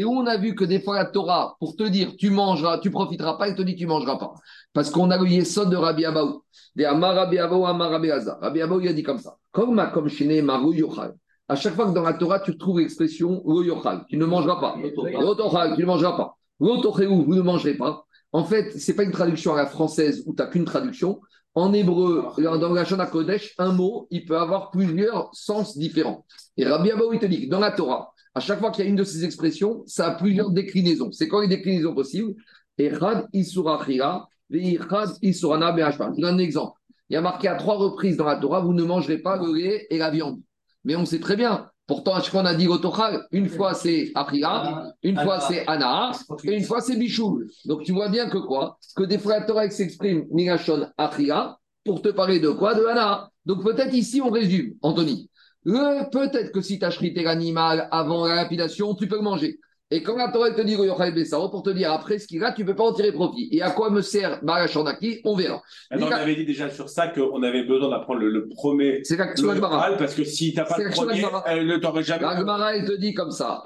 où 0.05 0.11
on 0.11 0.25
a 0.27 0.37
vu 0.37 0.53
que 0.53 0.65
des 0.65 0.79
fois 0.79 0.95
la 0.97 1.05
Torah, 1.05 1.55
pour 1.59 1.75
te 1.75 1.83
dire 1.83 2.15
tu 2.15 2.29
mangeras, 2.29 2.77
tu 2.77 2.91
profiteras 2.91 3.37
pas, 3.37 3.47
il 3.47 3.55
te 3.55 3.63
dit 3.63 3.75
tu 3.75 3.87
mangeras 3.87 4.17
pas. 4.17 4.33
Parce 4.71 4.91
qu'on 4.91 5.09
a 5.09 5.17
le 5.17 5.27
yesod 5.27 5.71
de 5.71 5.77
Rabbi 5.77 6.05
Abaou. 6.05 6.43
Des 6.75 6.85
Amar 6.85 7.15
Rabbi 7.15 7.39
Abaou, 7.39 7.65
Amar 7.65 7.89
Rabbi 7.89 8.11
Hazar. 8.11 8.39
Rabbi 8.39 8.61
Abaou, 8.61 8.81
il 8.81 8.87
a 8.89 8.93
dit 8.93 9.03
comme 9.03 9.17
ça. 9.17 9.37
Comme 9.51 9.73
ma 9.73 9.87
comme 9.87 10.09
maru 10.43 10.75
yochal. 10.75 11.15
À 11.47 11.55
chaque 11.55 11.73
fois 11.73 11.87
que 11.87 11.93
dans 11.93 12.03
la 12.03 12.13
Torah, 12.13 12.39
tu 12.39 12.55
trouves 12.55 12.79
l'expression 12.79 13.41
lo 13.45 13.63
yochal, 13.63 14.05
tu 14.07 14.17
ne 14.17 14.25
mangeras 14.25 14.59
pas. 14.61 14.75
Lo 14.79 14.89
tu 14.91 15.81
ne 15.81 15.85
mangeras 15.85 16.17
pas. 16.17 16.37
Lo 16.59 16.75
vous 16.79 17.35
ne 17.35 17.41
mangerez 17.41 17.73
pas. 17.73 18.05
En 18.31 18.45
fait, 18.45 18.77
c'est 18.79 18.95
pas 18.95 19.03
une 19.03 19.11
traduction 19.11 19.53
à 19.53 19.57
la 19.57 19.65
française 19.65 20.23
où 20.25 20.33
tu 20.33 20.41
n'as 20.41 20.47
qu'une 20.47 20.65
traduction. 20.65 21.21
En 21.53 21.73
hébreu, 21.73 22.27
dans 22.37 22.73
la 22.73 22.85
Shana 22.85 23.07
Kodesh, 23.07 23.53
un 23.57 23.73
mot, 23.73 24.07
il 24.09 24.23
peut 24.25 24.37
avoir 24.37 24.71
plusieurs 24.71 25.29
sens 25.33 25.77
différents. 25.77 26.25
Et 26.55 26.65
Rabbi 26.65 26.91
Abaou, 26.91 27.11
il 27.13 27.19
te 27.19 27.25
dit 27.25 27.45
que 27.45 27.51
dans 27.51 27.59
la 27.59 27.71
Torah, 27.71 28.13
à 28.33 28.39
chaque 28.39 28.59
fois 28.59 28.71
qu'il 28.71 28.85
y 28.85 28.87
a 28.87 28.89
une 28.89 28.95
de 28.95 29.03
ces 29.03 29.25
expressions, 29.25 29.83
ça 29.85 30.07
a 30.07 30.11
plusieurs 30.15 30.51
déclinaisons. 30.51 31.11
C'est 31.11 31.27
quoi 31.27 31.41
les 31.41 31.49
déclinaisons 31.49 31.93
possibles? 31.93 32.33
Echad 32.77 33.27
Isura 33.33 33.83
Chira, 33.85 34.29
Veichad 34.49 35.09
Isurana 35.21 35.73
Be'ashpa. 35.73 36.11
Je 36.15 36.21
donne 36.21 36.35
un 36.35 36.37
exemple. 36.37 36.79
Il 37.09 37.15
y 37.15 37.17
a 37.17 37.21
marqué 37.21 37.49
à 37.49 37.55
trois 37.55 37.75
reprises 37.75 38.15
dans 38.15 38.23
la 38.25 38.37
Torah, 38.37 38.61
vous 38.61 38.73
ne 38.73 38.83
mangerez 38.83 39.17
pas 39.17 39.35
le 39.35 39.53
lait 39.53 39.87
et 39.89 39.97
la 39.97 40.09
viande. 40.09 40.39
Mais 40.85 40.95
on 40.95 41.05
sait 41.05 41.19
très 41.19 41.35
bien. 41.35 41.69
Pourtant, 41.91 42.13
à 42.15 42.21
chaque 42.21 42.31
fois, 42.31 42.41
on 42.41 42.45
a 42.45 42.55
dit 42.55 42.67
Otochal. 42.67 43.25
Une 43.31 43.49
fois, 43.49 43.73
c'est 43.73 44.11
Achira, 44.15 44.83
une 45.03 45.17
fois, 45.17 45.39
c'est 45.41 45.67
Ana, 45.67 46.11
et 46.45 46.53
une 46.57 46.63
fois, 46.63 46.79
c'est 46.81 46.95
Bichoul. 46.95 47.47
Donc, 47.65 47.83
tu 47.83 47.91
vois 47.91 48.07
bien 48.09 48.29
que 48.29 48.37
quoi? 48.37 48.77
Que 48.95 49.03
des 49.03 49.17
fois, 49.19 49.39
la 49.39 49.45
Torah 49.45 49.69
s'exprime 49.69 50.25
Migashon 50.31 50.87
Achira, 50.97 51.59
pour 51.83 52.01
te 52.01 52.09
parler 52.09 52.39
de 52.39 52.49
quoi? 52.49 52.75
De 52.75 52.85
Hana. 52.85 53.29
Donc 53.45 53.63
peut-être 53.63 53.93
ici, 53.93 54.21
on 54.21 54.29
résume, 54.29 54.75
Anthony. 54.81 55.29
Le- 55.63 56.09
Peut-être 56.09 56.51
que 56.51 56.61
si 56.61 56.79
tu 56.79 56.85
as 56.85 56.91
chrité 56.91 57.23
l'animal 57.23 57.87
avant 57.91 58.25
la 58.27 58.35
lapidation, 58.35 58.93
tu 58.95 59.07
peux 59.07 59.15
le 59.15 59.21
manger. 59.23 59.59
Et 59.93 60.01
quand 60.03 60.15
la 60.15 60.29
Torah 60.29 60.47
elle 60.47 60.55
te 60.55 60.61
dit 60.61 60.77
pour 60.77 61.63
te 61.63 61.69
dire 61.69 61.91
après 61.91 62.17
ce 62.17 62.25
qu'il 62.25 62.41
a, 62.45 62.53
tu 62.53 62.61
ne 62.61 62.67
peux 62.67 62.75
pas 62.75 62.85
en 62.85 62.93
tirer 62.93 63.11
profit. 63.11 63.49
Et 63.51 63.61
à 63.61 63.71
quoi 63.71 63.89
me 63.89 64.01
sert 64.01 64.41
Barachandaki 64.41 65.19
On 65.25 65.35
verra. 65.35 65.61
Attends, 65.89 66.07
on 66.07 66.11
avait 66.11 66.35
dit 66.37 66.45
déjà 66.45 66.69
sur 66.69 66.87
ça 66.87 67.09
qu'on 67.09 67.43
avait 67.43 67.63
besoin 67.63 67.89
d'apprendre 67.89 68.21
le, 68.21 68.29
le 68.29 68.47
premier. 68.47 69.01
C'est 69.03 69.17
l'action 69.17 69.49
Agmara. 69.49 69.97
Parce 69.97 70.15
que 70.15 70.23
si 70.23 70.53
t'as 70.53 70.63
pas 70.63 70.75
C'est 70.77 70.85
le 70.85 70.91
premier, 70.91 71.25
euh, 71.25 71.63
ne 71.65 71.77
t'aurais 71.77 72.03
jamais. 72.03 72.21
La 72.21 72.37
Gemara, 72.37 72.73
elle 72.73 72.85
te 72.85 72.93
dit 72.93 73.13
comme 73.13 73.31
ça. 73.31 73.61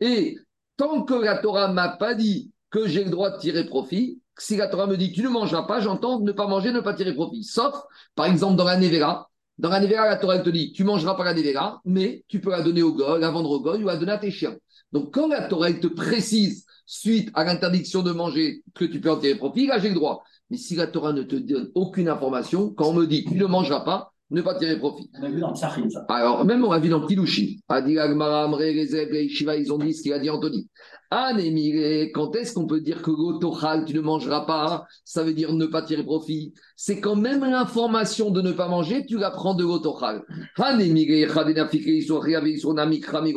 Et 0.00 0.38
tant 0.76 1.02
que 1.02 1.14
la 1.14 1.38
Torah 1.38 1.72
m'a 1.72 1.88
pas 1.88 2.14
dit 2.14 2.52
que 2.70 2.86
j'ai 2.86 3.02
le 3.02 3.10
droit 3.10 3.30
de 3.30 3.38
tirer 3.38 3.64
profit, 3.64 4.20
si 4.38 4.56
la 4.56 4.68
Torah 4.68 4.86
me 4.86 4.96
dit 4.96 5.10
tu 5.10 5.22
ne 5.22 5.28
mangeras 5.28 5.64
pas, 5.64 5.80
j'entends 5.80 6.20
ne 6.20 6.30
pas 6.30 6.46
manger, 6.46 6.70
ne 6.70 6.80
pas 6.80 6.94
tirer 6.94 7.14
profit. 7.14 7.42
Sauf, 7.42 7.74
par 8.14 8.26
exemple, 8.26 8.54
dans 8.54 8.64
la 8.64 8.76
Nevera. 8.76 9.27
Dans 9.58 9.70
la 9.70 9.80
Nevera, 9.80 10.06
la 10.06 10.16
Torah 10.16 10.38
te 10.38 10.50
dit 10.50 10.72
tu 10.72 10.84
mangeras 10.84 11.14
pas 11.14 11.24
la 11.24 11.34
Nevera, 11.34 11.80
mais 11.84 12.24
tu 12.28 12.40
peux 12.40 12.50
la 12.50 12.62
donner 12.62 12.82
au 12.82 12.92
goy, 12.92 13.20
la 13.20 13.30
vendre 13.30 13.50
au 13.50 13.60
goy 13.60 13.82
ou 13.82 13.86
la 13.86 13.96
donner 13.96 14.12
à 14.12 14.18
tes 14.18 14.30
chiens. 14.30 14.56
Donc 14.92 15.12
quand 15.12 15.28
la 15.28 15.42
Torah 15.42 15.72
te 15.72 15.88
précise, 15.88 16.64
suite 16.86 17.30
à 17.34 17.44
l'interdiction 17.44 18.02
de 18.02 18.12
manger, 18.12 18.62
que 18.74 18.84
tu 18.84 19.00
peux 19.00 19.10
en 19.10 19.18
tirer 19.18 19.34
profit, 19.34 19.66
là 19.66 19.78
j'ai 19.78 19.88
le 19.88 19.94
droit. 19.94 20.22
Mais 20.50 20.56
si 20.56 20.76
la 20.76 20.86
Torah 20.86 21.12
ne 21.12 21.22
te 21.22 21.36
donne 21.36 21.70
aucune 21.74 22.08
information, 22.08 22.70
quand 22.70 22.90
on 22.90 22.94
me 22.94 23.06
dit 23.06 23.24
tu 23.24 23.34
ne 23.34 23.46
mangeras 23.46 23.80
pas, 23.80 24.12
ne 24.30 24.42
pas 24.42 24.54
tirer 24.54 24.78
profit. 24.78 25.10
On 25.18 25.22
a 25.22 25.28
vu 25.30 25.40
dans 25.40 25.50
le 25.50 25.56
Sahim, 25.56 25.88
ça. 25.90 26.04
Alors, 26.08 26.44
même 26.44 26.64
on 26.64 26.70
a 26.70 26.78
vu 26.78 26.88
dans 26.88 27.06
Kilouchi, 27.06 27.62
Adi 27.68 27.98
Agmara, 27.98 28.44
Amre, 28.44 28.58
Rezeb, 28.58 29.12
et 29.14 29.28
Shiva, 29.28 29.56
ils 29.56 29.72
ont 29.72 29.78
dit 29.78 29.94
ce 29.94 30.02
qu'il 30.02 30.12
a 30.12 30.18
dit 30.18 30.28
Anthony. 30.30 30.68
Anémiré, 31.10 32.10
quand 32.12 32.36
est-ce 32.36 32.52
qu'on 32.52 32.66
peut 32.66 32.82
dire 32.82 33.00
que 33.00 33.10
l'autochal, 33.10 33.86
tu 33.86 33.94
ne 33.94 34.00
mangeras 34.00 34.44
pas 34.44 34.86
Ça 35.04 35.24
veut 35.24 35.32
dire 35.32 35.54
ne 35.54 35.64
pas 35.64 35.80
tirer 35.80 36.04
profit. 36.04 36.52
C'est 36.76 37.00
quand 37.00 37.16
même 37.16 37.40
l'information 37.40 38.30
de 38.30 38.42
ne 38.42 38.52
pas 38.52 38.68
manger, 38.68 39.06
tu 39.06 39.16
la 39.16 39.30
prends 39.30 39.54
de 39.54 39.64
l'autochal. 39.64 40.22
Anémiré, 40.58 41.20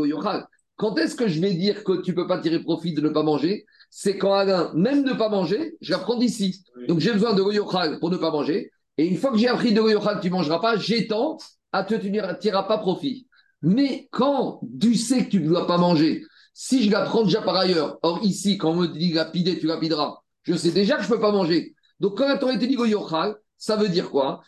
Yochal. 0.04 0.48
Quand 0.76 0.98
est-ce 0.98 1.16
que 1.16 1.28
je 1.28 1.40
vais 1.40 1.54
dire 1.54 1.84
que 1.84 2.02
tu 2.02 2.12
ne 2.12 2.16
peux 2.16 2.28
pas 2.28 2.40
tirer 2.40 2.60
profit 2.60 2.94
de 2.94 3.02
ne 3.02 3.10
pas 3.10 3.24
manger? 3.24 3.66
C'est 3.90 4.18
quand 4.18 4.34
Alain, 4.34 4.72
même 4.74 5.04
ne 5.04 5.14
pas 5.14 5.30
manger, 5.30 5.78
je 5.80 5.92
la 5.92 6.00
prends 6.00 6.18
d'ici. 6.18 6.64
Donc 6.88 7.00
j'ai 7.00 7.14
besoin 7.14 7.34
de 7.34 7.42
l'oyochal 7.42 8.00
pour 8.00 8.10
ne 8.10 8.18
pas 8.18 8.32
manger. 8.32 8.72
Et 9.02 9.08
une 9.08 9.18
fois 9.18 9.32
que 9.32 9.38
j'ai 9.38 9.48
appris 9.48 9.74
de 9.74 9.82
que 9.82 10.22
tu 10.22 10.28
ne 10.28 10.34
mangeras 10.34 10.60
pas, 10.60 10.78
j'étends 10.78 11.40
à 11.72 11.84
te 11.84 11.96
tireras 11.96 12.64
pas 12.66 12.78
profit. 12.78 13.28
Mais 13.64 14.08
quand 14.12 14.62
tu 14.80 14.94
sais 14.94 15.26
que 15.26 15.32
tu 15.32 15.40
ne 15.40 15.48
dois 15.48 15.66
pas 15.66 15.80
manger, 15.80 16.24
si 16.54 16.84
je 16.84 16.92
la 16.92 17.02
prends 17.06 17.24
déjà 17.24 17.42
par 17.42 17.56
ailleurs, 17.56 17.98
or 18.04 18.20
ici, 18.22 18.60
quand 18.60 18.70
on 18.74 18.76
me 18.76 18.86
dit 18.86 19.12
lapider, 19.12 19.58
tu 19.58 19.66
lapideras, 19.66 20.20
je 20.44 20.54
sais 20.54 20.70
déjà 20.70 20.98
que 20.98 21.02
je 21.02 21.10
ne 21.10 21.16
peux 21.16 21.20
pas 21.20 21.32
manger. 21.32 21.74
Donc 22.00 22.16
quand 22.16 22.28
la 22.28 22.38
Torah 22.38 22.56
dit 22.56 22.76
goyochal, 22.76 23.38
ça 23.58 23.76
veut 23.76 23.90
dire 23.90 24.12
quoi? 24.12 24.44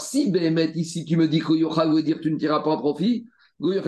Si 0.00 0.32
ici 0.74 1.04
tu 1.04 1.16
me 1.16 1.28
dis 1.28 1.38
goyochal 1.38 1.92
veut 1.92 2.02
dire 2.02 2.18
tu 2.20 2.32
ne 2.32 2.38
tireras 2.38 2.64
pas 2.64 2.76
profit, 2.76 3.28
Là, 3.62 3.80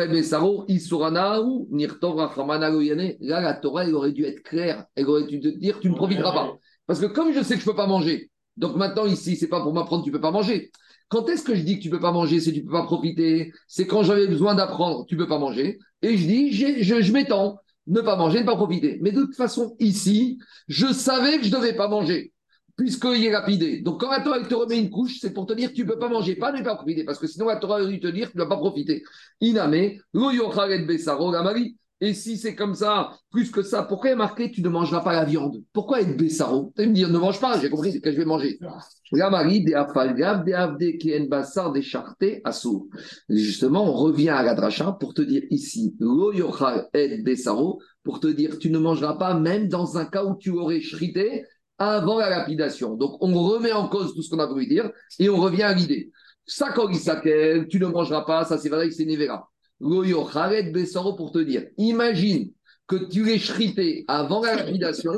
la 3.41 3.55
Torah, 3.55 3.85
elle 3.85 3.95
aurait 3.95 4.13
dû 4.13 4.25
être 4.25 4.43
claire. 4.43 4.87
Elle 4.95 5.09
aurait 5.09 5.27
dû 5.27 5.41
te 5.41 5.49
dire 5.49 5.81
tu 5.81 5.91
ne 5.91 5.95
profiteras 5.95 6.33
pas. 6.33 6.57
Parce 6.87 7.01
que 7.01 7.07
comme 7.07 7.33
je 7.33 7.43
sais 7.43 7.55
que 7.55 7.61
je 7.61 7.67
ne 7.67 7.73
peux 7.73 7.77
pas 7.77 7.87
manger, 7.87 8.31
donc 8.57 8.77
maintenant 8.77 9.07
ici, 9.07 9.37
c'est 9.37 9.49
pas 9.49 9.63
pour 9.63 9.75
m'apprendre 9.75 10.05
tu 10.05 10.11
ne 10.11 10.15
peux 10.15 10.21
pas 10.21 10.31
manger. 10.31 10.71
Quand 11.09 11.29
est-ce 11.29 11.45
que 11.45 11.55
je 11.55 11.63
dis 11.63 11.79
que 11.79 11.83
tu 11.83 11.89
ne 11.89 11.95
peux 11.95 12.01
pas 12.01 12.13
manger, 12.13 12.41
c'est 12.41 12.53
tu 12.53 12.61
ne 12.61 12.67
peux 12.67 12.73
pas 12.73 12.85
profiter? 12.85 13.53
C'est 13.67 13.87
quand 13.87 14.03
j'avais 14.03 14.27
besoin 14.27 14.55
d'apprendre, 14.55 15.07
tu 15.07 15.17
ne 15.17 15.21
peux 15.21 15.29
pas 15.29 15.39
manger. 15.39 15.79
Et 16.03 16.17
je 16.17 16.27
dis, 16.27 16.53
je 16.53 17.13
m'étends, 17.13 17.59
ne 17.87 18.01
pas 18.01 18.17
manger, 18.17 18.41
ne 18.41 18.47
pas 18.47 18.57
profiter. 18.57 18.99
Mais 19.01 19.13
de 19.13 19.23
toute 19.23 19.37
façon, 19.37 19.77
ici, 19.81 20.39
je 20.69 20.93
savais 20.93 21.39
que 21.39 21.45
je 21.45 21.51
ne 21.51 21.57
devais 21.57 21.75
pas 21.75 21.89
manger, 21.89 22.33
puisqu'il 22.77 23.25
est 23.25 23.31
lapidé. 23.31 23.81
Donc 23.81 24.01
quand 24.01 24.11
la 24.11 24.21
Torah 24.21 24.41
te 24.41 24.55
remet 24.55 24.79
une 24.79 24.91
couche, 24.91 25.19
c'est 25.21 25.33
pour 25.33 25.47
te 25.47 25.53
dire 25.53 25.71
que 25.71 25.75
tu 25.75 25.85
ne 25.85 25.89
peux 25.89 25.99
pas 25.99 26.09
manger, 26.09 26.37
pas 26.37 26.53
ne 26.53 26.63
pas 26.63 26.77
profiter, 26.77 27.05
parce 27.05 27.19
que 27.19 27.27
sinon 27.27 27.47
la 27.47 27.57
Torah 27.57 27.83
aurait 27.83 28.01
te 28.01 28.09
dire 28.09 28.31
tu 28.31 28.37
ne 28.37 28.43
dois 28.43 28.49
pas 28.49 28.57
profiter. 28.57 29.03
Iname, 29.41 29.99
besaro 30.13 31.31
gamari. 31.31 31.77
Et 32.01 32.13
si 32.13 32.37
c'est 32.37 32.57
comme 32.57 32.75
ça, 32.75 33.13
plus 33.31 33.51
que 33.51 33.63
ça, 33.63 33.85
pourquoi 33.85 34.11
est 34.11 34.17
marqué 34.17 34.51
tu 34.51 34.61
ne 34.63 34.69
mangeras 34.69 35.01
pas 35.01 35.13
la 35.13 35.25
viande? 35.25 35.63
Pourquoi 35.73 36.03
être 36.03 36.17
Bessaro 36.17 36.73
Tu 36.77 36.83
vas 36.83 36.89
me 36.89 36.93
dire 36.93 37.09
ne 37.09 37.19
mange 37.19 37.41
pas, 37.41 37.59
j'ai 37.59 37.71
compris 37.71 37.99
que 38.01 38.11
je 38.11 38.17
vais 38.17 38.25
manger. 38.25 38.59
Gamari, 39.13 39.63
des 39.63 39.75
afalgav, 39.75 40.45
des 40.77 41.83
chartés, 41.83 42.41
assou. 42.45 42.91
Justement, 43.29 43.85
on 43.85 43.93
revient 43.93 44.31
à 44.31 44.43
la 44.43 44.93
pour 45.01 45.15
te 45.15 45.23
dire 45.23 45.45
ici, 45.51 45.95
lo 46.01 46.33
yochal 46.33 46.89
et 46.93 47.23
Bessaro, 47.23 47.81
pour 48.03 48.19
te 48.21 48.27
dire 48.27 48.59
tu 48.59 48.71
ne 48.71 48.79
mangeras 48.79 49.15
pas, 49.15 49.39
même 49.39 49.69
dans 49.69 49.97
un 49.97 50.05
cas 50.05 50.25
où 50.25 50.37
tu 50.37 50.51
aurais 50.51 50.81
chrité 50.81 51.45
avant 51.79 52.19
la 52.19 52.31
lapidation. 52.31 52.95
Donc 52.95 53.17
on 53.21 53.33
remet 53.43 53.73
en 53.73 53.89
cause 53.89 54.15
tout 54.15 54.23
ce 54.23 54.31
qu'on 54.31 54.39
a 54.39 54.47
voulu 54.47 54.67
dire 54.67 54.91
et 55.19 55.29
on 55.29 55.37
revient 55.41 55.63
à 55.63 55.75
l'idée. 55.75 56.11
Sakorisakel, 56.47 57.69
tu 57.69 57.81
ne 57.81 57.87
mangeras 57.87 58.23
pas, 58.23 58.45
ça 58.45 58.59
c'est 58.59 58.69
vrai 58.69 58.89
que 58.89 58.95
c'est 58.95 59.07
Nevera. 59.07 59.49
Goyo, 59.81 60.25
Khaled 60.25 60.73
Bessaro 60.73 61.15
pour 61.15 61.33
te 61.33 61.39
dire, 61.39 61.65
imagine 61.79 62.51
que 62.87 62.97
tu 62.97 63.25
l'aies 63.25 63.39
chrité 63.39 64.05
avant 64.09 64.43
la 64.43 64.57
lapidation, 64.57 65.13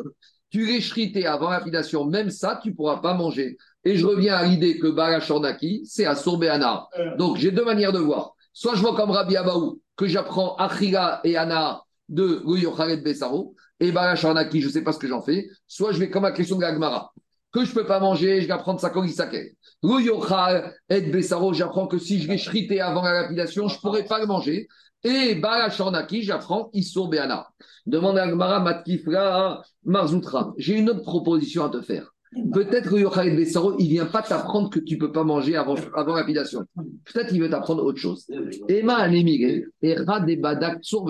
tu 0.51 0.65
l'aies 0.67 0.81
chrité 0.81 1.27
avant 1.27 1.51
la 1.51 1.59
lapidation, 1.59 2.05
même 2.05 2.31
ça, 2.31 2.59
tu 2.63 2.71
ne 2.71 2.75
pourras 2.75 2.99
pas 2.99 3.15
manger. 3.15 3.57
Et 3.85 3.97
je 3.97 4.07
reviens 4.07 4.35
à 4.35 4.45
l'idée 4.45 4.79
que 4.79 4.89
Barachandaki, 4.89 5.83
c'est 5.85 6.07
à 6.07 6.15
Sourbeana. 6.15 6.89
Donc 7.19 7.37
j'ai 7.37 7.51
deux 7.51 7.65
manières 7.65 7.93
de 7.93 7.99
voir. 7.99 8.35
Soit 8.53 8.75
je 8.75 8.81
vois 8.81 8.97
comme 8.97 9.11
Rabbi 9.11 9.37
Abaou, 9.37 9.81
que 9.97 10.07
j'apprends 10.07 10.57
Achila 10.57 11.21
et 11.25 11.37
Anna 11.37 11.83
de 12.09 12.41
Goyo, 12.45 12.73
Khaled 12.73 13.03
Bessaro, 13.03 13.55
et 13.81 13.93
Barachandaki, 13.93 14.61
je 14.61 14.69
ne 14.69 14.73
sais 14.73 14.83
pas 14.83 14.93
ce 14.93 14.99
que 14.99 15.09
j'en 15.09 15.23
fais. 15.23 15.49
Soit 15.67 15.93
je 15.93 15.99
vais 15.99 16.11
comme 16.11 16.25
la 16.25 16.33
question 16.33 16.57
de 16.57 16.63
la 16.63 16.73
Gemara, 16.73 17.13
que 17.53 17.65
je 17.65 17.71
ne 17.71 17.75
peux 17.75 17.87
pas 17.87 18.01
manger, 18.01 18.41
je 18.41 18.47
vais 18.47 18.53
apprendre 18.53 18.81
Sakorisakel. 18.81 19.53
Le 19.83 20.03
yochal 20.03 20.75
et 20.89 21.01
Bessaro, 21.03 21.53
j'apprends 21.53 21.87
que 21.87 21.99
si 21.99 22.21
je 22.21 22.29
l'ai 22.29 22.37
chrité 22.37 22.81
avant 22.81 23.03
la 23.03 23.13
lapidation, 23.13 23.69
je 23.69 23.77
ne 23.77 23.81
pourrais 23.81 24.05
pas 24.05 24.21
le 24.21 24.27
manger. 24.27 24.69
Et 25.05 25.37
Balachanaki, 25.37 26.23
j'apprends 26.23 26.71
Issour 26.73 27.09
Beana. 27.09 27.49
Demande 27.87 28.19
à 28.19 28.27
Gmara 28.27 28.61
Matkifra 28.61 29.63
Marzoutra. 29.85 30.53
J'ai 30.59 30.79
une 30.79 30.91
autre 30.91 31.03
proposition 31.03 31.65
à 31.65 31.69
te 31.69 31.81
faire. 31.81 32.13
Peut-être 32.53 32.91
que 32.91 33.27
et 33.27 33.37
Bessaro, 33.37 33.77
il 33.79 33.89
vient 33.89 34.07
pas 34.07 34.23
t'apprendre 34.23 34.69
que 34.69 34.81
tu 34.81 34.99
peux 34.99 35.13
pas 35.13 35.25
manger 35.25 35.57
avant, 35.57 35.77
avant 35.95 36.15
la 36.15 36.21
lapidation. 36.21 36.65
Peut-être 37.05 37.29
qu'il 37.29 37.41
veut 37.41 37.49
t'apprendre 37.49 37.85
autre 37.85 37.99
chose. 37.99 38.27
Emma 38.69 38.97
Anemire, 38.97 39.63
Era 39.81 40.21
de 40.21 40.35
Badak 40.35 40.83
Tsur 40.83 41.07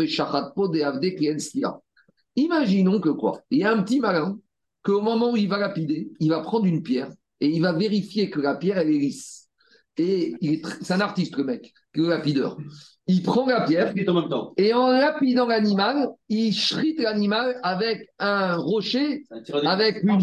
Po 0.55 0.69
de 0.69 0.81
Avde 0.83 1.15
Kienskia. 1.17 1.81
Imaginons 2.37 3.01
que 3.01 3.09
quoi? 3.09 3.41
Il 3.51 3.59
y 3.59 3.65
a 3.65 3.73
un 3.73 3.83
petit 3.83 4.01
malin 4.01 4.39
qu'au 4.83 5.01
moment 5.01 5.33
où 5.33 5.37
il 5.37 5.49
va 5.49 5.59
lapider, 5.59 6.11
il 6.21 6.29
va 6.29 6.41
prendre 6.41 6.67
une 6.67 6.83
pierre 6.83 7.11
et 7.41 7.49
il 7.49 7.61
va 7.61 7.73
vérifier 7.73 8.31
que 8.31 8.41
la 8.41 8.55
pierre, 8.55 8.79
elle 8.79 8.91
est 8.91 8.99
lisse. 8.99 9.49
Et 9.99 10.35
c'est 10.83 10.93
un 10.93 11.01
artiste, 11.01 11.37
le 11.37 11.45
mec, 11.45 11.73
le 11.95 12.09
lapideur. 12.09 12.59
Il 13.07 13.23
prend 13.23 13.47
la 13.47 13.63
pierre 13.63 13.95
en 14.09 14.15
même 14.15 14.29
temps. 14.29 14.53
et 14.57 14.75
en 14.75 14.91
lapidant 14.91 15.47
l'animal, 15.47 16.09
il 16.29 16.53
shrite 16.53 17.01
l'animal 17.01 17.59
avec 17.63 18.09
un 18.19 18.57
rocher, 18.57 19.25
C'est 19.45 19.55
un 19.55 19.67
avec 19.67 20.03
une 20.03 20.19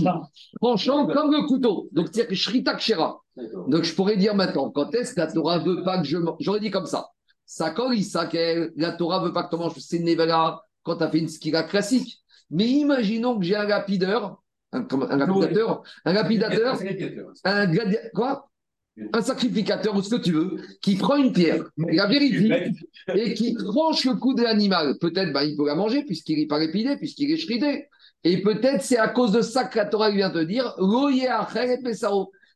tranchant 0.61 1.07
comme 1.07 1.31
le 1.31 1.47
couteau. 1.47 1.89
Donc, 1.91 2.09
c'est-à-dire 2.11 2.27
que 2.29 2.35
shrita 2.35 2.75
kshera. 2.75 3.19
Donc, 3.67 3.83
je 3.83 3.95
pourrais 3.95 4.17
dire 4.17 4.35
maintenant, 4.35 4.69
quand 4.69 4.93
est-ce 4.93 5.15
que 5.15 5.21
la 5.21 5.31
Torah 5.31 5.59
veut 5.59 5.81
pas 5.83 5.99
que 5.99 6.05
je 6.05 6.17
mange 6.17 6.35
J'aurais 6.39 6.59
dit 6.59 6.71
comme 6.71 6.85
ça. 6.85 7.07
Isakel, 7.93 8.71
la 8.75 8.91
Torah 8.91 9.23
veut 9.23 9.33
pas 9.33 9.43
que 9.43 9.55
tu 9.55 9.61
manges 9.61 9.73
c'est 9.77 9.99
Nevela 9.99 10.61
quand 10.83 10.97
tu 10.97 11.03
as 11.03 11.09
fait 11.09 11.19
une 11.19 11.29
skira 11.29 11.63
classique. 11.63 12.21
Mais 12.51 12.67
imaginons 12.67 13.39
que 13.39 13.45
j'ai 13.45 13.55
un 13.55 13.65
lapideur, 13.65 14.41
un, 14.73 14.85
un 15.09 15.17
lapidateur, 15.17 15.83
un 16.05 16.13
lapidateur, 16.13 16.77
un 17.43 17.65
gladi- 17.65 18.11
quoi? 18.13 18.49
Un 19.11 19.23
sacrificateur 19.23 19.95
ou 19.95 20.03
ce 20.03 20.13
que 20.15 20.21
tu 20.21 20.33
veux, 20.33 20.57
qui 20.83 20.95
prend 20.97 21.15
une 21.15 21.33
pierre, 21.33 21.63
la 21.77 22.05
vérifie 22.05 22.51
et 23.15 23.33
qui 23.33 23.55
tranche 23.55 24.05
le 24.05 24.13
cou 24.13 24.35
de 24.35 24.43
l'animal. 24.43 24.99
Peut-être 24.99 25.33
bah, 25.33 25.43
il 25.43 25.57
peut 25.57 25.65
la 25.65 25.73
manger 25.73 26.03
puisqu'il 26.03 26.37
n'est 26.37 26.45
pas 26.45 26.57
répidé, 26.57 26.95
puisqu'il 26.97 27.31
est 27.31 27.37
shridé. 27.37 27.87
Et 28.23 28.43
peut-être 28.43 28.83
c'est 28.83 28.99
à 28.99 29.07
cause 29.07 29.31
de 29.31 29.41
ça 29.41 29.63
que 29.65 29.79
la 29.79 29.85
Torah 29.85 30.11
vient 30.11 30.29
te 30.29 30.37
dire. 30.37 30.75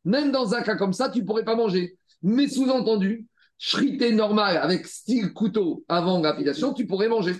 Même 0.05 0.32
dans 0.32 0.53
un 0.53 0.61
cas 0.61 0.75
comme 0.75 0.93
ça, 0.93 1.09
tu 1.09 1.21
ne 1.21 1.25
pourrais 1.25 1.43
pas 1.43 1.55
manger. 1.55 1.97
Mais 2.21 2.47
sous-entendu, 2.47 3.25
shrité 3.57 4.11
normal 4.11 4.57
avec 4.57 4.86
style 4.86 5.34
couteau 5.34 5.84
avant 5.88 6.21
lapidation, 6.21 6.71
tu 6.71 6.86
pourrais 6.86 7.09
manger. 7.09 7.36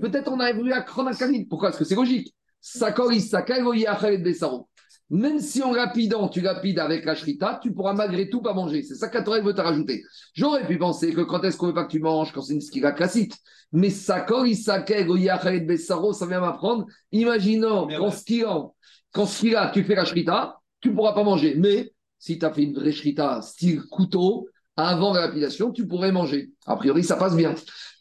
Peut-être 0.00 0.30
on 0.30 0.40
a 0.40 0.52
voulu 0.52 0.72
à 0.72 0.82
Chronakalim. 0.82 1.46
Pourquoi? 1.48 1.70
Parce 1.70 1.78
que 1.78 1.84
c'est 1.84 1.94
logique. 1.94 2.34
Sakori 2.60 3.20
sakai 3.20 3.60
loye 3.60 3.86
acher 3.86 4.14
et 4.14 4.22
pesaro. 4.22 4.68
Même 5.08 5.38
si 5.38 5.62
en 5.62 5.72
lapidant, 5.72 6.28
tu 6.28 6.40
lapides 6.40 6.80
avec 6.80 7.04
la 7.04 7.14
shrita, 7.14 7.60
tu 7.62 7.72
pourras 7.72 7.92
malgré 7.92 8.28
tout 8.28 8.42
pas 8.42 8.54
manger. 8.54 8.82
C'est 8.82 8.96
ça 8.96 9.08
Torah 9.08 9.40
veut 9.40 9.54
te 9.54 9.60
rajouter. 9.60 10.02
J'aurais 10.34 10.66
pu 10.66 10.78
penser 10.78 11.12
que 11.12 11.20
quand 11.20 11.44
est-ce 11.44 11.56
qu'on 11.56 11.68
veut 11.68 11.74
pas 11.74 11.84
que 11.84 11.92
tu 11.92 12.00
manges, 12.00 12.32
quand 12.32 12.42
c'est 12.42 12.54
une 12.54 12.60
skira 12.60 12.90
classique. 12.90 13.34
Mais 13.72 13.90
sakor, 13.90 14.46
isake, 14.46 15.06
goyachet, 15.06 15.60
bessaro, 15.60 16.12
ça 16.12 16.26
vient 16.26 16.40
m'apprendre. 16.40 16.86
Imaginons 17.12 17.86
qu'en 17.86 18.10
skiant, 18.10 18.74
qu'en 19.12 19.26
skira, 19.26 19.70
tu 19.70 19.84
fais 19.84 19.94
la 19.94 20.04
shrita, 20.04 20.58
tu 20.80 20.92
pourras 20.92 21.12
pas 21.12 21.22
manger. 21.22 21.54
Mais 21.56 21.92
si 22.18 22.38
tu 22.38 22.44
as 22.44 22.52
fait 22.52 22.64
une 22.64 22.74
vraie 22.74 22.92
shrita 22.92 23.42
style 23.42 23.82
couteau, 23.82 24.48
avant 24.76 25.12
la 25.14 25.22
lapidation, 25.22 25.72
tu 25.72 25.86
pourrais 25.86 26.12
manger. 26.12 26.50
A 26.66 26.76
priori, 26.76 27.02
ça 27.02 27.16
passe 27.16 27.34
bien. 27.36 27.54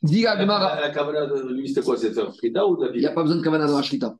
Dis 0.04 0.24
la 0.24 0.40
Gemara, 0.40 0.80
La 0.82 0.90
cavana 0.90 1.26
de 1.26 1.54
lui, 1.54 1.68
c'était 1.70 1.82
quoi? 1.82 1.98
C'était 1.98 2.20
un 2.20 2.32
frita 2.32 2.66
ou 2.68 2.78
il 2.82 2.86
David 2.86 3.02
n'y 3.02 3.08
a 3.08 3.12
pas 3.12 3.24
besoin 3.24 3.38
de 3.38 3.42
kavana 3.44 3.66
dans 3.68 3.78
la 3.78 3.84
shrita. 3.84 4.16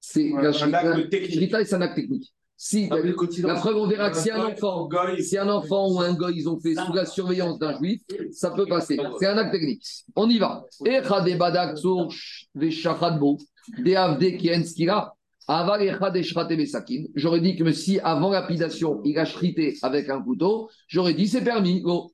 C'est 0.00 0.32
Ouais, 0.32 0.42
la 0.42 0.48
un 0.50 0.52
shrita. 0.52 0.78
acte 0.78 1.10
technique. 1.10 1.32
Shrita, 1.34 1.64
c'est 1.64 1.74
un 1.74 1.80
acte 1.82 1.96
technique. 1.96 2.32
Si, 2.58 2.88
Ah, 2.90 2.96
la 3.48 3.54
preuve, 3.56 3.76
on 3.76 3.86
verra 3.86 4.08
que 4.10 4.16
si 4.16 4.30
un 4.30 4.42
enfant, 4.42 4.88
si 5.20 5.36
un 5.36 5.48
enfant 5.50 5.90
ou 5.92 6.00
un 6.00 6.14
gars, 6.14 6.30
ils 6.32 6.48
ont 6.48 6.58
fait 6.58 6.74
sous 6.74 6.92
la 6.94 7.04
surveillance 7.04 7.58
d'un 7.58 7.76
juif, 7.76 8.00
ça 8.32 8.50
peut 8.50 8.64
passer. 8.66 8.98
C'est 9.18 9.26
un 9.26 9.36
acte 9.36 9.52
technique. 9.52 9.84
On 10.14 10.26
y 10.30 10.38
va. 10.38 10.64
J'aurais 15.48 17.40
dit 17.40 17.56
que 17.56 17.72
si 17.72 18.00
avant 18.00 18.30
lapidation, 18.30 19.00
il 19.04 19.18
a 19.18 19.24
shrité 19.24 19.76
avec 19.82 20.08
un 20.08 20.20
couteau, 20.20 20.68
j'aurais 20.88 21.14
dit 21.14 21.28
c'est 21.28 21.44
permis. 21.44 21.82
Bon. 21.82 22.10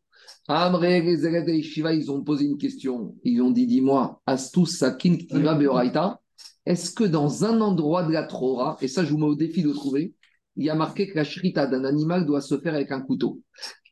Amre, 0.48 0.80
les 0.80 1.26
élèves 1.26 1.46
de 1.46 1.62
Shiva, 1.62 1.94
ils 1.94 2.10
ont 2.10 2.22
posé 2.22 2.44
une 2.44 2.58
question. 2.58 3.14
Ils 3.22 3.40
ont 3.40 3.50
dit, 3.50 3.66
dis-moi, 3.66 4.20
astus 4.26 4.66
sakin 4.66 5.16
ktiva 5.16 5.54
beoraita, 5.54 6.20
est-ce 6.66 6.90
que 6.90 7.04
dans 7.04 7.44
un 7.44 7.60
endroit 7.60 8.02
de 8.02 8.12
la 8.12 8.24
Torah, 8.24 8.76
et 8.80 8.88
ça 8.88 9.04
je 9.04 9.10
vous 9.10 9.18
mets 9.18 9.26
au 9.26 9.34
défi 9.34 9.62
de 9.62 9.72
trouver, 9.72 10.14
il 10.56 10.64
y 10.64 10.70
a 10.70 10.74
marqué 10.74 11.08
que 11.08 11.16
la 11.16 11.24
shrita 11.24 11.66
d'un 11.66 11.84
animal 11.84 12.26
doit 12.26 12.40
se 12.40 12.58
faire 12.58 12.74
avec 12.74 12.90
un 12.92 13.00
couteau? 13.00 13.40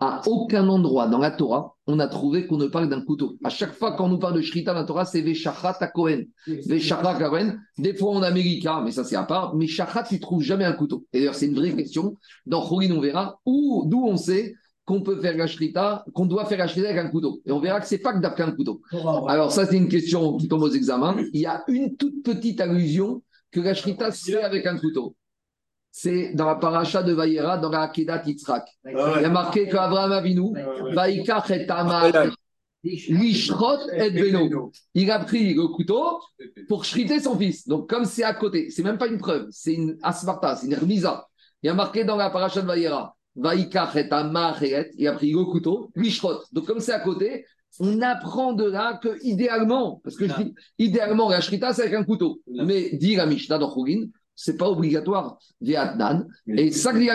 À 0.03 0.23
aucun 0.27 0.67
endroit 0.69 1.09
dans 1.09 1.19
la 1.19 1.31
Torah, 1.31 1.77
on 1.87 1.99
a 1.99 2.09
trouvé 2.09 2.47
qu'on 2.47 2.57
ne 2.57 2.67
parle 2.67 2.89
d'un 2.89 3.03
couteau. 3.03 3.37
À 3.45 3.51
chaque 3.51 3.75
fois 3.75 3.93
qu'on 3.93 4.09
nous 4.09 4.19
parle 4.19 4.35
de 4.35 4.41
shrita 4.41 4.73
dans 4.73 4.81
la 4.81 4.87
Torah, 4.87 5.05
c'est 5.05 5.21
Veshachat 5.21 5.77
à 5.79 5.89
Kohen. 5.89 6.27
Veshachat 6.47 7.07
à 7.07 7.29
Kohen. 7.29 7.61
Des 7.77 7.95
fois 7.95 8.13
en 8.13 8.23
Amérique, 8.23 8.65
hein, 8.65 8.81
mais 8.83 8.93
ça 8.93 9.05
c'est 9.05 9.17
à 9.17 9.25
part. 9.25 9.55
Mais 9.55 9.67
Shachat, 9.67 10.05
tu 10.05 10.19
trouves 10.19 10.43
jamais 10.43 10.65
un 10.65 10.73
couteau. 10.73 11.05
Et 11.13 11.19
d'ailleurs, 11.19 11.35
c'est 11.35 11.47
une 11.47 11.55
vraie 11.55 11.77
question. 11.77 12.17
Dans 12.47 12.67
Chorin, 12.67 12.93
on 12.93 13.01
verra 13.01 13.39
où, 13.45 13.85
d'où 13.87 14.03
on 14.07 14.17
sait 14.17 14.55
qu'on 14.87 15.03
peut 15.03 15.21
faire 15.21 15.37
la 15.37 15.47
shrita, 15.47 16.05
qu'on 16.15 16.25
doit 16.25 16.47
faire 16.47 16.59
la 16.59 16.67
shrita 16.67 16.89
avec 16.89 17.05
un 17.05 17.11
couteau. 17.11 17.43
Et 17.45 17.53
on 17.53 17.61
verra 17.61 17.79
que 17.79 17.87
c'est 17.87 17.99
pas 17.99 18.15
que 18.15 18.21
d'après 18.21 18.45
un 18.45 18.53
couteau. 18.53 18.81
Alors 19.29 19.53
ça, 19.53 19.67
c'est 19.67 19.77
une 19.77 19.89
question 19.89 20.39
qui 20.39 20.49
tombe 20.49 20.63
aux 20.63 20.71
examens. 20.71 21.15
Il 21.35 21.41
y 21.43 21.47
a 21.47 21.63
une 21.69 21.97
toute 21.97 22.23
petite 22.25 22.61
allusion 22.63 23.23
que 23.53 23.61
la 23.61 23.75
shrita 23.75 24.11
se 24.13 24.31
fait 24.31 24.43
avec 24.43 24.65
un 24.67 24.79
couteau. 24.79 25.15
C'est 25.93 26.35
dans 26.35 26.47
la 26.47 26.55
paracha 26.55 27.03
de 27.03 27.13
Vayera, 27.13 27.59
dans 27.59 27.71
la 27.71 27.83
Akedat 27.83 28.23
Yitzhak. 28.25 28.65
Il 28.87 28.93
y 28.93 29.25
a 29.25 29.29
marqué 29.29 29.69
qu'Abraham 29.69 30.13
Avinu, 30.13 30.53
Vaikach 30.95 31.51
et 31.51 31.67
Beno. 34.11 34.71
Il 34.95 35.11
a 35.11 35.19
pris 35.19 35.53
le 35.55 35.67
couteau 35.67 36.21
pour 36.69 36.85
shriter 36.85 37.21
son 37.21 37.37
fils. 37.37 37.67
Donc 37.67 37.89
comme 37.91 38.05
c'est 38.05 38.25
à 38.25 38.35
côté, 38.35 38.71
c'est 38.71 38.83
même 38.83 38.99
pas 38.99 39.09
une 39.09 39.19
preuve, 39.19 39.49
c'est 39.51 39.75
une 39.75 39.99
asmarta, 40.03 40.57
c'est 40.57 40.67
une 40.67 40.75
remisa. 40.75 41.27
Il 41.63 41.67
y 41.67 41.71
a 41.71 41.75
marqué 41.75 42.05
dans 42.05 42.17
la 42.17 42.31
paracha 42.31 42.63
de 42.63 42.67
Vayera, 42.67 43.15
il 43.37 45.07
a 45.07 45.13
pris 45.13 45.33
le 45.33 45.45
couteau, 45.45 45.91
Lishrot. 45.95 46.43
Donc 46.53 46.67
comme 46.67 46.81
c'est 46.81 46.93
à 46.93 47.01
côté, 47.01 47.45
on 47.79 48.01
apprend 48.03 48.53
de 48.53 48.65
là 48.65 48.99
que 49.03 49.19
idéalement, 49.23 50.01
parce 50.03 50.17
que 50.17 50.27
je 50.27 50.35
dis, 50.35 50.55
idéalement, 50.79 51.29
la 51.29 51.41
shrita, 51.41 51.73
c'est 51.73 51.83
avec 51.83 51.95
un 51.95 52.05
couteau. 52.05 52.41
Mais 52.49 52.91
dit 52.97 53.15
la 53.15 53.27
Mishnah 53.27 53.59
dans 53.59 53.73
Chougin, 53.73 54.07
c'est 54.43 54.57
pas 54.57 54.71
obligatoire. 54.71 55.39
Viatnan. 55.61 56.27
Et 56.49 56.73
ça 56.73 56.95
que 56.95 56.99
dit. 56.99 57.09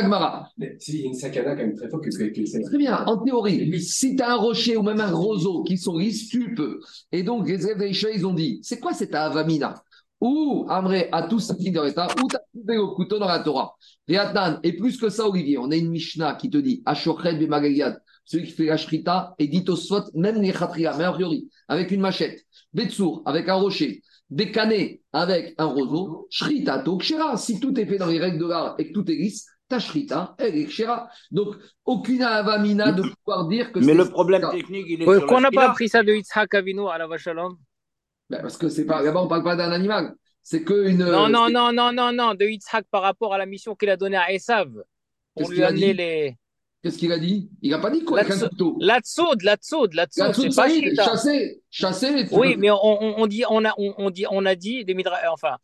Mais 0.60 0.76
s'il 0.80 1.02
y 1.02 1.04
a 1.04 1.08
une 1.08 1.16
sakana 1.16 1.56
quand 1.56 1.64
même 1.64 1.76
très 1.76 1.90
forte 1.90 2.04
que 2.04 2.10
que- 2.10 2.64
Très 2.68 2.78
bien, 2.78 3.04
en 3.08 3.18
théorie, 3.18 3.82
si 3.82 4.16
tu 4.16 4.22
as 4.22 4.34
un 4.34 4.36
rocher 4.36 4.78
ou 4.78 4.84
même 4.84 5.02
un 5.02 5.12
roseau 5.12 5.64
qui 5.64 5.80
sont 5.80 5.98
lisses, 5.98 6.28
tu 6.30 6.54
peux. 6.54 6.80
Et 7.12 7.24
donc, 7.24 7.48
les 7.48 7.58
d'Aïcha, 7.58 8.12
ils 8.12 8.28
ont 8.28 8.34
dit 8.36 8.60
c'est 8.62 8.80
quoi 8.80 8.94
cette 8.94 9.16
avamina? 9.16 9.82
Ou, 10.22 10.66
Amré, 10.70 11.10
à 11.12 11.24
tous 11.24 11.50
ou 11.52 11.56
tu 11.64 11.78
as 11.80 12.08
trouvé 12.54 12.78
au 12.78 12.94
couteau 12.94 13.18
dans 13.18 13.28
la 13.28 13.40
Torah. 13.40 13.74
Viatnan. 14.08 14.60
Et 14.62 14.74
plus 14.74 14.98
que 14.98 15.10
ça, 15.10 15.28
Olivier, 15.28 15.58
on 15.58 15.72
a 15.72 15.76
une 15.76 15.90
Mishnah 15.90 16.36
qui 16.36 16.52
te 16.52 16.58
dit 16.58 16.84
Ashochet 16.86 17.38
Bemagaliad, 17.38 18.00
celui 18.24 18.46
qui 18.46 18.52
fait 18.52 18.66
la 18.66 18.78
shrita, 18.78 19.34
et 19.40 19.48
dit 19.48 19.66
au 19.68 19.76
Sot, 19.76 20.04
même 20.14 20.40
les 20.44 20.52
khatria, 20.54 20.96
mais 20.96 21.06
a 21.06 21.12
priori, 21.12 21.50
avec 21.68 21.90
une 21.90 22.02
machette, 22.02 22.46
Betsour, 22.72 23.24
avec 23.26 23.50
un 23.50 23.56
rocher, 23.56 24.04
Bécané, 24.30 25.02
avec 25.14 25.54
un 25.58 25.66
roseau, 25.66 26.28
Shrita, 26.30 26.80
Tokshera. 26.80 27.38
Si 27.38 27.60
tout 27.60 27.80
est 27.80 27.86
fait 27.86 27.98
dans 27.98 28.08
les 28.08 28.20
règles 28.20 28.40
de 28.40 28.48
l'art 28.48 28.76
et 28.80 28.88
que 28.88 28.94
tout 28.94 29.10
est 29.10 29.16
lisse, 29.16 29.48
ta 29.68 29.80
Shrita, 29.80 30.36
elle 30.38 30.56
est 30.58 30.66
Kshera. 30.66 31.10
Donc, 31.32 31.56
aucune 31.86 32.22
avamina 32.24 32.92
de 32.92 33.04
pouvoir 33.04 33.48
dire 33.48 33.72
que 33.72 33.80
Mais 33.80 33.86
c'est- 33.88 33.94
le 33.94 34.10
problème 34.10 34.42
ça. 34.42 34.52
technique, 34.52 34.86
il 34.88 35.02
est 35.02 35.06
Qu'on 35.06 35.36
la 35.36 35.42
n'a 35.42 35.52
pas 35.52 35.70
appris 35.70 35.90
ça 35.90 36.04
de 36.04 36.14
Yitzhak 36.14 36.54
Avinu 36.54 36.88
à 36.90 36.98
la 36.98 37.08
l'homme 37.34 37.58
Ben, 38.30 38.42
parce 38.42 38.58
que 38.58 38.70
c'est 38.70 38.86
pas, 38.86 39.02
là-bas, 39.02 39.22
on 39.22 39.28
parle 39.28 39.44
pas 39.44 39.56
d'un 39.56 39.72
animal. 39.72 40.16
C'est 40.42 40.64
que 40.64 40.88
une. 40.88 40.98
Non, 41.00 41.28
non, 41.30 41.50
non, 41.50 41.72
non, 41.72 41.92
non, 41.92 42.12
non, 42.12 42.34
de 42.36 42.46
Yitzhak 42.46 42.86
par 42.92 43.02
rapport 43.02 43.34
à 43.34 43.38
la 43.38 43.46
mission 43.46 43.76
qu'il 43.76 43.90
a 43.90 43.98
donnée 43.98 44.18
à 44.18 44.32
Esav. 44.32 44.72
On 45.36 45.42
lui 45.48 45.56
qu'il 45.56 45.64
a 45.64 45.68
a 45.68 45.70
amené 45.70 45.88
dit? 45.88 45.94
les. 45.94 46.38
Qu'est-ce 46.86 47.00
qu'il 47.00 47.12
a 47.12 47.18
dit? 47.18 47.50
Il 47.64 47.74
a 47.74 47.80
pas 47.80 47.90
dit 47.90 48.04
quoi? 48.04 48.20
Avec 48.20 48.32
un 48.32 48.48
couteau. 48.48 48.78
La 48.80 49.00
tsod, 49.00 49.42
la 49.42 49.56
tsod, 49.58 49.96
la 49.96 50.06
La 50.18 50.32
Tsoud 50.32 50.52
chasser, 50.52 51.64
chasser. 51.72 52.28
tu 52.30 52.36
Oui, 52.36 52.56
mais 52.60 52.70
on, 52.70 52.78
on- 53.22 53.26
dit, 53.26 53.44
on 53.50 53.66
a, 53.66 53.74
on, 53.80 53.96
on 53.98 54.12
dit, 54.12 54.28
on 54.30 54.46
a 54.46 54.54
dit 54.54 54.86
des 54.86 54.96
enfin, 55.32 55.56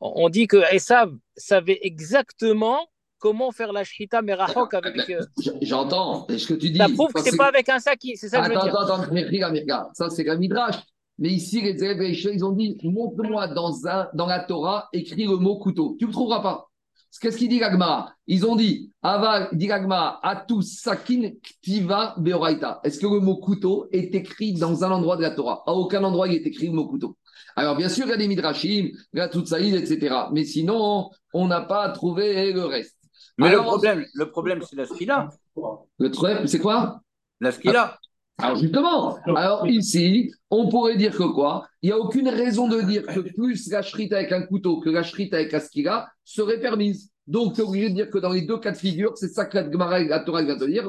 on 0.00 0.28
dit 0.28 0.48
que 0.48 0.56
Esav 0.74 1.12
savait 1.36 1.78
exactement 1.82 2.88
comment 3.20 3.52
faire 3.52 3.72
la 3.72 3.84
shrita 3.84 4.20
merachok 4.20 4.74
avec. 4.74 5.08
euh, 5.10 5.20
J- 5.38 5.52
J'entends. 5.62 6.26
Ce 6.28 6.44
que 6.44 6.54
tu 6.54 6.70
dis. 6.70 6.78
Ça 6.78 6.88
prouve 6.88 7.12
que 7.12 7.20
ça, 7.20 7.30
c'est 7.30 7.36
pas 7.36 7.46
avec 7.46 7.68
un 7.68 7.78
sac, 7.78 8.00
c'est 8.02 8.28
ça 8.28 8.38
que 8.38 8.44
je 8.46 8.50
veux 8.50 8.56
Attends, 8.56 8.64
dire. 8.66 8.76
attends, 8.80 8.94
attends, 9.02 9.12
regarde, 9.14 9.54
regarde. 9.54 9.88
Ça, 9.94 10.10
c'est 10.10 10.24
la 10.24 10.36
Midrash. 10.36 10.74
Mais 11.20 11.28
ici, 11.28 11.60
les 11.60 11.84
élèves 11.84 12.02
ils 12.02 12.44
ont 12.44 12.50
dit 12.50 12.76
montre-moi 12.82 13.46
dans, 13.46 13.86
un, 13.86 14.08
dans 14.14 14.26
la 14.26 14.40
Torah, 14.40 14.88
écrit 14.92 15.26
le 15.26 15.36
mot 15.36 15.56
couteau. 15.60 15.94
Tu 16.00 16.04
ne 16.06 16.08
le 16.08 16.12
trouveras 16.12 16.40
pas. 16.40 16.68
Qu'est-ce 17.20 17.36
qu'il 17.36 17.48
dit 17.48 17.58
l'Agmara 17.58 18.12
Ils 18.26 18.44
ont 18.46 18.56
dit 18.56 18.90
Aval, 19.02 19.48
dit 19.52 19.66
l'Agmara, 19.66 20.20
Atus 20.26 20.80
Sakin 20.80 21.30
Ktiva 21.42 22.14
Beoraita. 22.18 22.80
Est-ce 22.84 22.98
que 22.98 23.06
le 23.06 23.20
mot 23.20 23.36
couteau 23.36 23.88
est 23.92 24.14
écrit 24.14 24.54
dans 24.54 24.84
un 24.84 24.90
endroit 24.90 25.16
de 25.16 25.22
la 25.22 25.30
Torah? 25.30 25.62
À 25.66 25.72
aucun 25.72 26.02
endroit, 26.04 26.28
il 26.28 26.34
est 26.34 26.46
écrit 26.46 26.66
le 26.66 26.72
mot 26.72 26.86
couteau. 26.86 27.16
Alors, 27.56 27.76
bien 27.76 27.88
sûr, 27.88 28.06
il 28.06 28.10
y 28.10 28.12
a 28.12 28.16
des 28.16 28.26
Midrashim, 28.28 28.90
il 29.12 29.18
y 29.18 29.20
a 29.20 29.28
tout 29.28 29.46
Saïd, 29.46 29.74
etc. 29.74 30.14
Mais 30.32 30.44
sinon, 30.44 31.10
on 31.32 31.46
n'a 31.46 31.60
pas 31.60 31.88
trouvé 31.90 32.52
le 32.52 32.64
reste. 32.64 32.98
Mais 33.38 33.48
Alors, 33.48 33.64
le 33.64 33.68
problème, 33.68 34.06
le 34.14 34.30
problème, 34.30 34.62
c'est 34.68 34.76
la 34.76 34.86
Skila. 34.86 35.28
Le 35.98 36.10
problème, 36.10 36.46
c'est 36.46 36.58
quoi? 36.58 37.00
La 37.40 37.52
Skila. 37.52 37.98
Alors 38.38 38.56
justement, 38.56 39.18
alors 39.36 39.66
ici, 39.66 40.32
on 40.50 40.68
pourrait 40.68 40.96
dire 40.96 41.16
que 41.16 41.22
quoi? 41.22 41.66
Il 41.82 41.86
n'y 41.86 41.92
a 41.92 41.98
aucune 41.98 42.28
raison 42.28 42.68
de 42.68 42.80
dire 42.80 43.06
que 43.06 43.20
plus 43.20 43.70
la 43.70 43.80
shrita 43.82 44.16
avec 44.16 44.32
un 44.32 44.42
couteau 44.42 44.80
que 44.80 44.90
la 44.90 45.02
shrita 45.02 45.36
avec 45.36 45.54
askira 45.54 46.08
serait 46.24 46.60
permise. 46.60 47.10
Donc, 47.26 47.54
tu 47.54 47.60
es 47.60 47.64
obligé 47.64 47.88
de 47.90 47.94
dire 47.94 48.10
que 48.10 48.18
dans 48.18 48.32
les 48.32 48.42
deux 48.42 48.58
cas 48.58 48.72
de 48.72 48.76
figure, 48.76 49.12
c'est 49.16 49.28
ça 49.28 49.46
que 49.46 49.56
la 49.56 49.70
Gemara 49.70 50.00
et 50.00 50.08
la 50.08 50.20
Torah 50.20 50.42
vient 50.42 50.58
te 50.58 50.64
dire, 50.64 50.84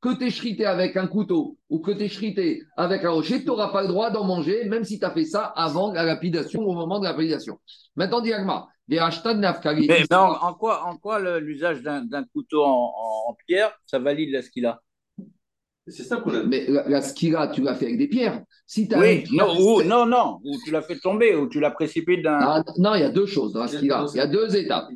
que 0.00 0.14
tu 0.16 0.26
es 0.26 0.30
shrité 0.30 0.64
avec 0.64 0.96
un 0.96 1.06
couteau 1.06 1.58
ou 1.68 1.78
que 1.78 1.90
tu 1.90 2.04
es 2.04 2.08
shrité 2.08 2.62
avec 2.76 3.04
un 3.04 3.10
rocher, 3.10 3.40
tu 3.40 3.46
n'auras 3.46 3.68
pas 3.68 3.82
le 3.82 3.88
droit 3.88 4.10
d'en 4.10 4.24
manger, 4.24 4.64
même 4.64 4.82
si 4.82 4.98
tu 4.98 5.04
as 5.04 5.10
fait 5.10 5.26
ça 5.26 5.44
avant 5.54 5.92
la 5.92 6.04
lapidation, 6.04 6.62
au 6.62 6.72
moment 6.72 6.98
de 6.98 7.04
la 7.04 7.10
lapidation. 7.12 7.58
Maintenant, 7.96 8.22
diagma. 8.22 8.66
Les 8.88 8.98
hashtag 8.98 9.38
nafkali. 9.38 9.86
Mais, 9.86 10.04
mais 10.10 10.16
en, 10.16 10.32
en 10.32 10.54
quoi, 10.54 10.84
en 10.86 10.96
quoi 10.96 11.20
l'usage 11.38 11.82
d'un 11.82 12.02
d'un 12.04 12.24
couteau 12.24 12.64
en, 12.64 12.92
en- 12.96 13.30
en 13.30 13.36
pierre, 13.46 13.70
ça 13.86 14.00
valide 14.00 14.32
la 14.32 14.42
Skila 14.42 14.80
C'est 15.90 16.04
ça 16.04 16.16
qu'on 16.18 16.34
a. 16.34 16.42
Mais 16.44 16.66
la, 16.68 16.88
la 16.88 17.02
skira, 17.02 17.48
tu 17.48 17.62
l'as 17.62 17.74
fait 17.74 17.86
avec 17.86 17.98
des 17.98 18.08
pierres. 18.08 18.42
Si 18.66 18.88
tu 18.88 18.94
as 18.94 19.00
Oui, 19.00 19.24
non, 19.32 19.54
ou, 19.58 19.82
non, 19.82 20.06
non, 20.06 20.40
ou 20.44 20.56
tu 20.64 20.70
l'as 20.70 20.82
fait 20.82 20.98
tomber, 20.98 21.34
ou 21.34 21.48
tu 21.48 21.60
l'as 21.60 21.70
précipité 21.70 22.22
d'un. 22.22 22.38
Ah, 22.40 22.64
non, 22.78 22.94
il 22.94 23.00
y 23.00 23.04
a 23.04 23.10
deux 23.10 23.26
choses 23.26 23.52
dans 23.52 23.60
la 23.60 23.68
skira. 23.68 24.06
Il 24.14 24.18
y 24.18 24.20
a 24.20 24.26
deux 24.26 24.56
étapes. 24.56 24.88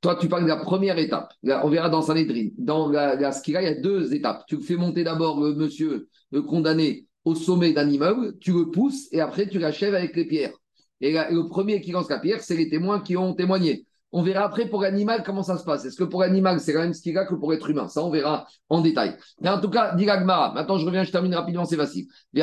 Toi, 0.00 0.16
tu 0.16 0.28
parles 0.28 0.42
de 0.42 0.48
la 0.48 0.56
première 0.56 0.98
étape. 0.98 1.32
Là, 1.44 1.64
on 1.64 1.70
verra 1.70 1.88
dans 1.88 2.02
Sanhedrin. 2.02 2.48
Dans 2.58 2.88
la, 2.88 3.14
la 3.14 3.30
skira, 3.32 3.62
il 3.62 3.66
y 3.66 3.68
a 3.68 3.80
deux 3.80 4.12
étapes. 4.14 4.44
Tu 4.48 4.60
fais 4.60 4.76
monter 4.76 5.04
d'abord 5.04 5.40
le 5.40 5.54
monsieur, 5.54 6.08
le 6.32 6.42
condamné, 6.42 7.06
au 7.24 7.34
sommet 7.34 7.72
d'un 7.72 7.88
immeuble, 7.88 8.38
tu 8.40 8.52
le 8.52 8.70
pousses 8.70 9.08
et 9.12 9.20
après 9.20 9.48
tu 9.48 9.58
l'achèves 9.58 9.94
avec 9.94 10.16
les 10.16 10.24
pierres. 10.24 10.52
Et 11.00 11.12
le 11.12 11.48
premier 11.48 11.80
qui 11.80 11.92
lance 11.92 12.08
la 12.08 12.18
pierre, 12.18 12.40
c'est 12.40 12.56
les 12.56 12.68
témoins 12.68 13.00
qui 13.00 13.16
ont 13.16 13.34
témoigné. 13.34 13.86
On 14.12 14.22
verra 14.22 14.44
après 14.44 14.66
pour 14.66 14.82
l'animal 14.82 15.22
comment 15.24 15.42
ça 15.42 15.56
se 15.56 15.64
passe. 15.64 15.84
Est-ce 15.86 15.96
que 15.96 16.04
pour 16.04 16.20
l'animal, 16.20 16.60
c'est 16.60 16.74
la 16.74 16.82
même 16.82 16.92
skira 16.92 17.24
que 17.24 17.34
pour 17.34 17.50
l'être 17.50 17.68
humain? 17.70 17.88
Ça, 17.88 18.04
on 18.04 18.10
verra 18.10 18.46
en 18.68 18.82
détail. 18.82 19.16
Mais 19.40 19.48
en 19.48 19.58
tout 19.60 19.70
cas, 19.70 19.94
dit. 19.94 20.04
Maintenant, 20.04 20.76
je 20.76 20.84
reviens, 20.84 21.02
je 21.02 21.10
termine 21.10 21.34
rapidement, 21.34 21.64
c'est 21.64 21.76
facile. 21.76 22.06
On 22.34 22.42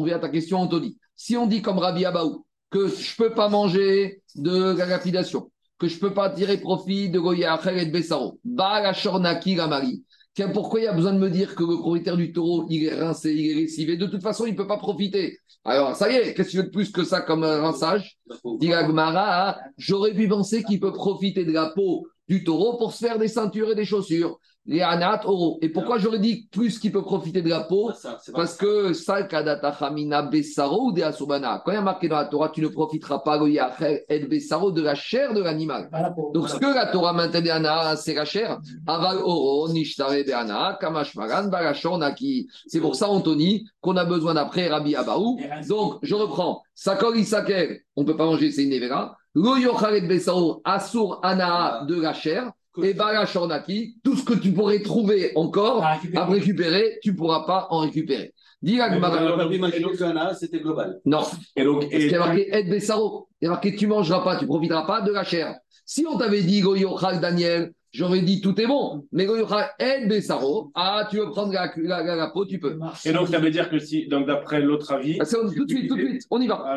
revient 0.00 0.12
à 0.12 0.18
ta 0.18 0.28
question, 0.28 0.58
Anthony. 0.58 0.96
Si 1.16 1.36
on 1.36 1.46
dit 1.46 1.60
comme 1.60 1.78
Rabbi 1.78 2.04
Abaou 2.04 2.46
que 2.70 2.86
je 2.86 3.16
peux 3.16 3.34
pas 3.34 3.48
manger 3.48 4.22
de 4.36 4.76
la 4.76 4.86
lapidation, 4.86 5.50
que 5.78 5.88
je 5.88 5.98
peux 5.98 6.14
pas 6.14 6.30
tirer 6.30 6.58
profit 6.58 7.10
de 7.10 7.18
Goya 7.18 7.58
et 7.74 7.86
de 7.86 7.90
Bessaro, 7.90 8.38
Ba 8.44 8.80
la 8.80 8.92
Shornaki 8.92 9.56
la 9.56 9.66
Marie. 9.66 10.04
Pourquoi 10.54 10.80
il 10.80 10.84
y 10.84 10.86
a 10.86 10.92
besoin 10.92 11.12
de 11.12 11.18
me 11.18 11.28
dire 11.28 11.54
que 11.54 11.62
le 11.62 11.76
propriétaire 11.76 12.16
du 12.16 12.32
taureau, 12.32 12.66
il 12.70 12.84
est 12.84 12.94
rincé, 12.94 13.34
il 13.34 13.50
est 13.50 13.54
lessivé? 13.54 13.96
De 13.96 14.06
toute 14.06 14.22
façon, 14.22 14.46
il 14.46 14.52
ne 14.52 14.56
peut 14.56 14.66
pas 14.66 14.78
profiter. 14.78 15.38
Alors, 15.64 15.94
ça 15.96 16.10
y 16.10 16.16
est, 16.16 16.34
qu'est-ce 16.34 16.48
que 16.48 16.50
tu 16.52 16.56
veux 16.58 16.62
de 16.64 16.70
plus 16.70 16.90
que 16.90 17.04
ça 17.04 17.20
comme 17.20 17.44
un 17.44 17.60
rinçage 17.60 18.18
Dit 18.58 18.68
la 18.68 18.86
Gemara, 18.86 19.58
j'aurais 19.76 20.14
pu 20.14 20.28
penser 20.28 20.62
qu'il 20.62 20.80
peut 20.80 20.92
profiter 20.92 21.44
de 21.44 21.52
la 21.52 21.66
peau 21.74 22.06
du 22.28 22.44
taureau 22.44 22.78
pour 22.78 22.92
se 22.92 23.04
faire 23.04 23.18
des 23.18 23.28
ceintures 23.28 23.72
et 23.72 23.74
des 23.74 23.84
chaussures. 23.84 24.38
Les 24.66 24.82
anat 24.82 25.22
oro. 25.24 25.58
Et 25.62 25.68
pourquoi 25.68 25.98
j'aurais 25.98 26.18
dit 26.18 26.48
plus 26.50 26.78
qu'il 26.78 26.92
peut 26.92 27.02
profiter 27.02 27.42
de 27.42 27.48
la 27.48 27.60
peau? 27.60 27.92
Ça, 27.92 28.18
pas 28.26 28.32
Parce 28.32 28.56
que 28.56 28.92
ça, 28.92 29.22
kadata 29.22 29.72
chamina 29.72 30.22
besaro 30.22 30.88
ou 30.88 30.92
de 30.92 31.02
asubana. 31.02 31.62
Quand 31.64 31.72
il 31.72 31.76
y 31.76 31.78
a 31.78 31.82
marqué 31.82 32.08
dans 32.08 32.16
la 32.16 32.26
Torah, 32.26 32.50
tu 32.50 32.60
ne 32.60 32.68
profiteras 32.68 33.20
pas 33.20 33.40
et 34.08 34.26
besaro 34.26 34.70
de 34.70 34.82
la 34.82 34.94
chair 34.94 35.32
de 35.34 35.42
l'animal. 35.42 35.90
Donc, 36.34 36.48
ce 36.48 36.56
que 36.56 36.74
la 36.74 36.86
Torah 36.86 37.12
maintenant 37.12 37.54
ana, 37.54 37.96
c'est 37.96 38.14
la 38.14 38.24
chair. 38.24 38.58
Aval 38.86 39.18
oro, 39.18 39.68
nishtare 39.72 40.24
beana, 40.24 40.78
kamashmaran, 40.80 41.48
barashonaki. 41.48 42.48
C'est 42.66 42.80
pour 42.80 42.94
ça, 42.94 43.08
Anthony, 43.08 43.66
qu'on 43.80 43.96
a 43.96 44.04
besoin 44.04 44.34
d'après 44.34 44.68
Rabbi 44.68 44.94
Abaou. 44.94 45.38
Donc, 45.68 45.98
je 46.02 46.14
reprends. 46.14 46.62
Sakor 46.74 47.16
isaker, 47.16 47.80
on 47.96 48.02
ne 48.02 48.06
peut 48.06 48.16
pas 48.16 48.26
manger, 48.26 48.50
c'est 48.50 48.64
une 48.64 48.70
nevera. 48.70 49.16
Lo 49.34 49.56
yocharet 49.56 50.02
besaro, 50.02 50.60
asur 50.64 51.20
ana 51.22 51.84
de 51.86 52.00
la 52.00 52.12
chair. 52.12 52.52
Et 52.82 52.94
barashonaki, 52.94 53.96
tout 54.04 54.16
ce 54.16 54.24
que 54.24 54.34
tu 54.34 54.52
pourrais 54.52 54.80
trouver 54.80 55.32
encore 55.34 55.82
À 55.84 55.94
récupérer. 55.94 56.22
à 56.22 56.26
récupérer, 56.26 56.98
tu 57.02 57.12
ne 57.12 57.16
pourras 57.16 57.44
pas 57.46 57.66
en 57.70 57.78
récupérer. 57.80 58.32
Dis 58.62 58.76
la 58.76 58.88
On 58.88 60.34
c'était 60.34 60.60
global. 60.60 61.00
Non, 61.04 61.22
Et 61.56 61.64
donc, 61.64 61.80
parce 61.80 61.90
qu'il 61.90 62.02
y 62.02 62.06
et, 62.10 62.14
a 62.14 62.18
marqué 62.18 62.48
Et 62.58 62.64
Bessaro. 62.64 63.28
Il 63.40 63.46
y 63.46 63.48
a 63.48 63.50
marqué 63.50 63.74
tu 63.74 63.86
mangeras 63.86 64.22
pas, 64.22 64.36
tu 64.36 64.46
profiteras 64.46 64.86
pas 64.86 65.00
de 65.00 65.12
la 65.12 65.24
chair. 65.24 65.56
Si 65.86 66.04
on 66.06 66.16
t'avait 66.18 66.42
dit 66.42 66.60
Goyochal 66.60 67.20
Daniel, 67.20 67.72
j'aurais 67.90 68.20
dit 68.20 68.40
tout 68.42 68.60
est 68.60 68.66
bon. 68.66 69.04
Mais 69.12 69.24
Goyochal 69.24 69.70
Et 69.80 70.06
Bessaro, 70.06 70.70
ah, 70.74 71.08
tu 71.10 71.16
veux 71.16 71.30
prendre 71.30 71.52
la, 71.52 71.72
la- 71.76 72.02
la- 72.04 72.16
la 72.16 72.26
peau, 72.28 72.44
tu 72.44 72.60
peux. 72.60 72.78
et 73.04 73.12
donc, 73.12 73.28
ça 73.28 73.38
veut 73.40 73.50
dire 73.50 73.68
que 73.70 73.78
si, 73.78 74.06
donc 74.06 74.26
d'après 74.26 74.60
l'autre 74.60 74.92
avis. 74.92 75.16
Ah, 75.18 75.24
c'est- 75.24 75.38
tout 75.38 75.64
de 75.64 75.70
suite, 75.70 75.88
tout 75.88 75.96
de 75.96 76.02
suite, 76.06 76.22
on 76.30 76.40
y 76.40 76.46
va. 76.46 76.62
Ah, 76.66 76.76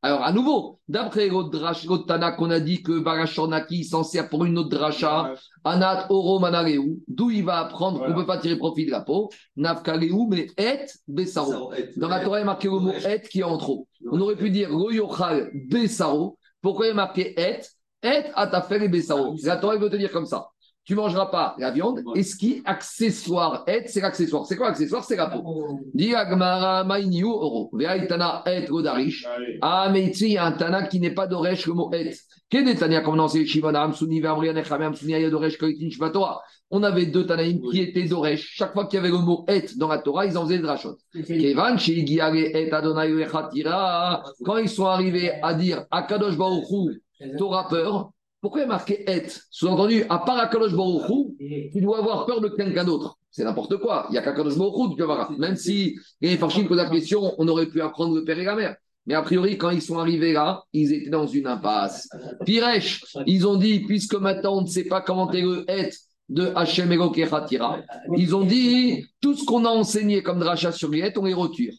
Alors, 0.00 0.22
à 0.22 0.32
nouveau, 0.32 0.78
d'après 0.86 1.28
l'autre 1.28 2.06
Tana 2.06 2.30
qu'on 2.30 2.50
a 2.50 2.60
dit 2.60 2.82
que 2.84 3.00
Barashornaki 3.00 3.84
s'en 3.84 4.04
sert 4.04 4.28
pour 4.28 4.44
une 4.44 4.56
autre 4.56 4.68
dracha, 4.68 5.34
Anat 5.64 6.06
Oro 6.10 6.38
Manareu, 6.38 6.98
d'où 7.08 7.30
il 7.30 7.44
va 7.44 7.58
apprendre 7.58 7.98
qu'on 7.98 8.10
ne 8.10 8.14
peut 8.14 8.26
pas 8.26 8.38
tirer 8.38 8.56
profit 8.56 8.86
de 8.86 8.92
la 8.92 9.00
peau, 9.00 9.28
Nafkareu, 9.56 10.28
mais 10.28 10.46
Et 10.56 10.86
Bessaro. 11.08 11.72
Dans 11.96 12.08
la 12.08 12.20
Torah, 12.20 12.38
il 12.38 12.40
y 12.40 12.42
a 12.42 12.46
marqué 12.46 12.68
le 12.68 12.78
mot 12.78 12.92
Et 12.92 13.20
qui 13.22 13.40
est 13.40 13.44
en 13.44 13.58
trop. 13.58 13.88
On 14.10 14.20
aurait 14.20 14.36
pu 14.36 14.50
dire 14.50 14.70
Royochal 14.70 15.50
Bessaro. 15.68 16.38
Pourquoi 16.62 16.86
il 16.86 16.88
y 16.90 16.92
a 16.92 16.94
marqué 16.94 17.34
Et? 17.40 17.58
Et 18.04 18.22
Atafel 18.34 18.84
et 18.84 18.88
Bessaro. 18.88 19.34
La 19.42 19.56
Torah 19.56 19.76
veut 19.76 19.90
te 19.90 19.96
dire 19.96 20.12
comme 20.12 20.26
ça. 20.26 20.46
Tu 20.88 20.94
ne 20.94 21.00
mangeras 21.00 21.26
pas 21.26 21.54
la 21.58 21.70
viande. 21.70 22.02
Et 22.14 22.22
ce 22.22 22.34
qui 22.34 22.52
est 22.54 22.62
accessoire, 22.64 23.62
Et, 23.68 23.82
c'est 23.88 24.00
l'accessoire. 24.00 24.46
C'est 24.46 24.56
quoi 24.56 24.68
l'accessoire? 24.68 25.04
C'est 25.04 25.16
la 25.16 25.26
peau. 25.26 25.80
Dis 25.92 26.14
Agmara 26.14 26.82
Maïniu 26.82 27.24
Oro. 27.26 27.68
Veaitana 27.74 28.42
Et 28.46 28.64
Godarish. 28.64 29.26
Allez. 29.26 29.58
Ah, 29.60 29.90
mais 29.92 30.04
ici, 30.04 30.28
il 30.28 30.32
y 30.32 30.38
a 30.38 30.46
un 30.46 30.52
Tana 30.52 30.84
qui 30.84 30.98
n'est 30.98 31.10
pas 31.10 31.26
d'Oresh, 31.26 31.66
le 31.66 31.74
mot 31.74 31.90
Et. 31.92 32.08
Est 32.50 32.78
Tania 32.78 33.02
comme 33.02 33.18
dans 33.18 33.28
ces 33.28 33.44
Amsuni, 33.62 34.20
Vamrian, 34.20 34.56
Echame, 34.56 34.80
Amsuni, 34.80 35.14
Aya 35.14 35.28
d'Oresh, 35.28 35.58
Koitin, 35.58 35.90
Shvatora 35.90 36.40
On 36.70 36.82
avait 36.82 37.04
deux 37.04 37.26
Tanaïm 37.26 37.60
qui 37.70 37.82
étaient 37.82 38.04
d'Oresh. 38.04 38.54
Chaque 38.54 38.72
fois 38.72 38.86
qu'il 38.86 38.96
y 38.96 39.00
avait 39.00 39.10
le 39.10 39.18
mot 39.18 39.44
Et 39.46 39.66
dans 39.76 39.88
la 39.88 39.98
Torah, 39.98 40.24
ils 40.24 40.38
en 40.38 40.46
faisaient 40.46 40.56
le 40.56 40.62
drachot. 40.62 40.96
Kevan, 41.12 41.78
chez 41.78 41.98
Igiare, 41.98 42.34
Et 42.34 42.72
Adonai, 42.72 43.10
Echatira. 43.10 44.24
Quand 44.42 44.56
ils 44.56 44.70
sont 44.70 44.86
arrivés 44.86 45.32
à 45.42 45.52
dire 45.52 45.84
Akadosh 45.90 46.38
Baruchou, 46.38 46.92
t'auras 47.36 47.68
peur. 47.68 48.12
Pourquoi 48.40 48.60
il 48.60 48.64
y 48.64 48.66
a 48.66 48.68
marqué 48.68 49.04
Sous-entendu, 49.50 50.04
à 50.08 50.18
part 50.18 50.38
Akadosh 50.38 50.74
Baruchou, 50.74 51.36
tu 51.38 51.80
dois 51.80 51.98
avoir 51.98 52.26
peur 52.26 52.40
de 52.40 52.48
quelqu'un 52.48 52.84
d'autre. 52.84 53.18
C'est 53.30 53.44
n'importe 53.44 53.78
quoi. 53.78 54.06
Il 54.08 54.12
n'y 54.12 54.18
a 54.18 54.22
qu'Akadosh 54.22 54.56
Baruchou, 54.56 54.94
tu 54.96 55.02
vas. 55.02 55.28
Même 55.38 55.56
si 55.56 55.98
les 56.20 56.36
Farchim 56.36 56.64
posent 56.66 56.76
la 56.76 56.88
question, 56.88 57.34
on 57.38 57.48
aurait 57.48 57.66
pu 57.66 57.80
apprendre 57.80 58.14
le 58.14 58.24
père 58.24 58.38
et 58.38 58.44
la 58.44 58.54
mère. 58.54 58.76
Mais 59.06 59.14
a 59.14 59.22
priori, 59.22 59.56
quand 59.56 59.70
ils 59.70 59.82
sont 59.82 59.98
arrivés 59.98 60.32
là, 60.32 60.62
ils 60.72 60.92
étaient 60.92 61.10
dans 61.10 61.26
une 61.26 61.46
impasse. 61.46 62.08
Piresh, 62.44 63.04
ils 63.26 63.46
ont 63.46 63.56
dit, 63.56 63.80
puisque 63.80 64.14
maintenant 64.14 64.58
on 64.58 64.62
ne 64.62 64.66
sait 64.66 64.84
pas 64.84 65.00
comment 65.00 65.30
est 65.32 65.40
le 65.40 65.64
et 65.70 65.90
de 66.28 66.52
Hachem 66.54 66.92
Elokechatira, 66.92 67.80
ils 68.16 68.36
ont 68.36 68.44
dit, 68.44 69.04
tout 69.20 69.34
ce 69.34 69.44
qu'on 69.44 69.64
a 69.64 69.70
enseigné 69.70 70.22
comme 70.22 70.38
dracha 70.38 70.70
sur 70.72 70.90
les 70.90 70.98
et, 70.98 71.12
on 71.16 71.24
les 71.24 71.34
retire. 71.34 71.72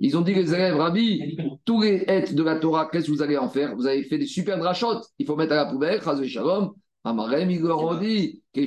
Ils 0.00 0.16
ont 0.16 0.22
dit, 0.22 0.34
les 0.34 0.54
élèves, 0.54 0.76
Rabbi, 0.76 1.36
tous 1.64 1.82
les 1.82 2.04
et 2.08 2.32
de 2.32 2.42
la 2.42 2.56
Torah, 2.56 2.88
qu'est-ce 2.90 3.06
que 3.06 3.12
vous 3.12 3.22
allez 3.22 3.36
en 3.36 3.48
faire? 3.48 3.76
Vous 3.76 3.86
avez 3.86 4.02
fait 4.04 4.18
des 4.18 4.26
super 4.26 4.58
drachot, 4.58 5.02
il 5.18 5.26
faut 5.26 5.36
mettre 5.36 5.52
à 5.52 5.56
la 5.56 5.66
poubelle, 5.66 6.02
Chaz 6.02 6.26
Shalom. 6.26 6.72
Amarem, 7.04 7.50
leur 7.62 7.84
ont 7.84 7.94
dit, 7.94 8.42
de 8.56 8.66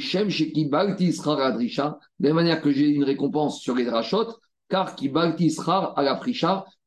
manière 2.31 2.61
que 2.61 2.71
j'ai 2.71 2.87
une 2.87 3.03
récompense 3.03 3.59
sur 3.59 3.75
les 3.75 3.83
drachot, 3.83 4.27
car 4.69 4.95
qui 4.95 5.09
balti 5.09 5.51
srar 5.51 5.91
à 5.97 6.03
la 6.03 6.15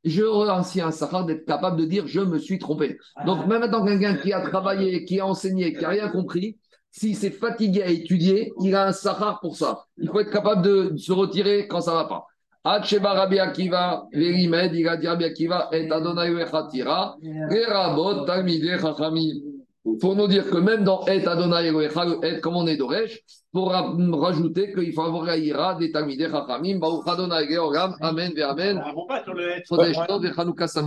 j'aurai 0.04 0.50
ainsi 0.50 0.80
un 0.80 0.90
sahar 0.90 1.24
d'être 1.26 1.44
capable 1.46 1.78
de 1.78 1.84
dire 1.84 2.06
je 2.06 2.20
me 2.20 2.38
suis 2.38 2.58
trompé. 2.58 2.98
Donc 3.26 3.46
même 3.46 3.60
maintenant 3.60 3.84
quelqu'un 3.84 4.16
qui 4.16 4.32
a 4.32 4.40
travaillé, 4.40 5.04
qui 5.04 5.20
a 5.20 5.26
enseigné, 5.26 5.72
qui 5.72 5.82
n'a 5.82 5.88
rien 5.88 6.08
compris, 6.08 6.58
s'il 6.90 7.16
s'est 7.16 7.30
fatigué 7.30 7.82
à 7.82 7.88
étudier, 7.88 8.52
il 8.60 8.74
a 8.74 8.88
un 8.88 8.92
sahar 8.92 9.40
pour 9.40 9.56
ça. 9.56 9.86
Il 9.96 10.08
faut 10.08 10.20
être 10.20 10.30
capable 10.30 10.62
de 10.62 10.96
se 10.96 11.12
retirer 11.12 11.66
quand 11.66 11.80
ça 11.80 11.92
ne 11.92 11.96
va 11.96 12.04
pas. 12.04 12.26
Hacheba 12.64 13.12
Rabbi 13.14 13.40
Akiva, 13.40 14.06
Verimed, 14.12 14.72
il 14.74 14.86
a 14.86 14.96
dit 14.96 15.08
Rabbi 15.08 15.24
Akiva, 15.24 15.68
et 15.72 15.90
Adonai 15.90 16.30
Echatira, 16.42 17.16
et 17.22 17.64
Rabot, 17.64 18.24
Talmideh, 18.24 18.78
Chachamim. 18.78 19.61
Pour 20.00 20.14
nous 20.14 20.28
dire 20.28 20.48
que 20.48 20.58
même 20.58 20.84
dans 20.84 21.04
Et 21.06 21.26
Adonai 21.26 21.66
Elohecha, 21.66 22.04
le 22.04 22.24
Et, 22.24 22.40
comme 22.40 22.54
on 22.56 22.66
est 22.68 22.76
d'Oresh, 22.76 23.18
pour 23.52 23.70
ra- 23.72 23.94
rajouter 24.12 24.72
qu'il 24.72 24.92
faut 24.92 25.02
avoir 25.02 25.24
la 25.24 25.36
ira 25.36 25.74
des 25.74 25.90
Talmideh 25.90 26.28
Chachamim, 26.30 26.78
Baruch 26.78 27.02
Adonai 27.06 27.48
Georgam, 27.50 27.96
Amen, 28.00 28.32
ve 28.34 28.42
Amen. 28.42 28.80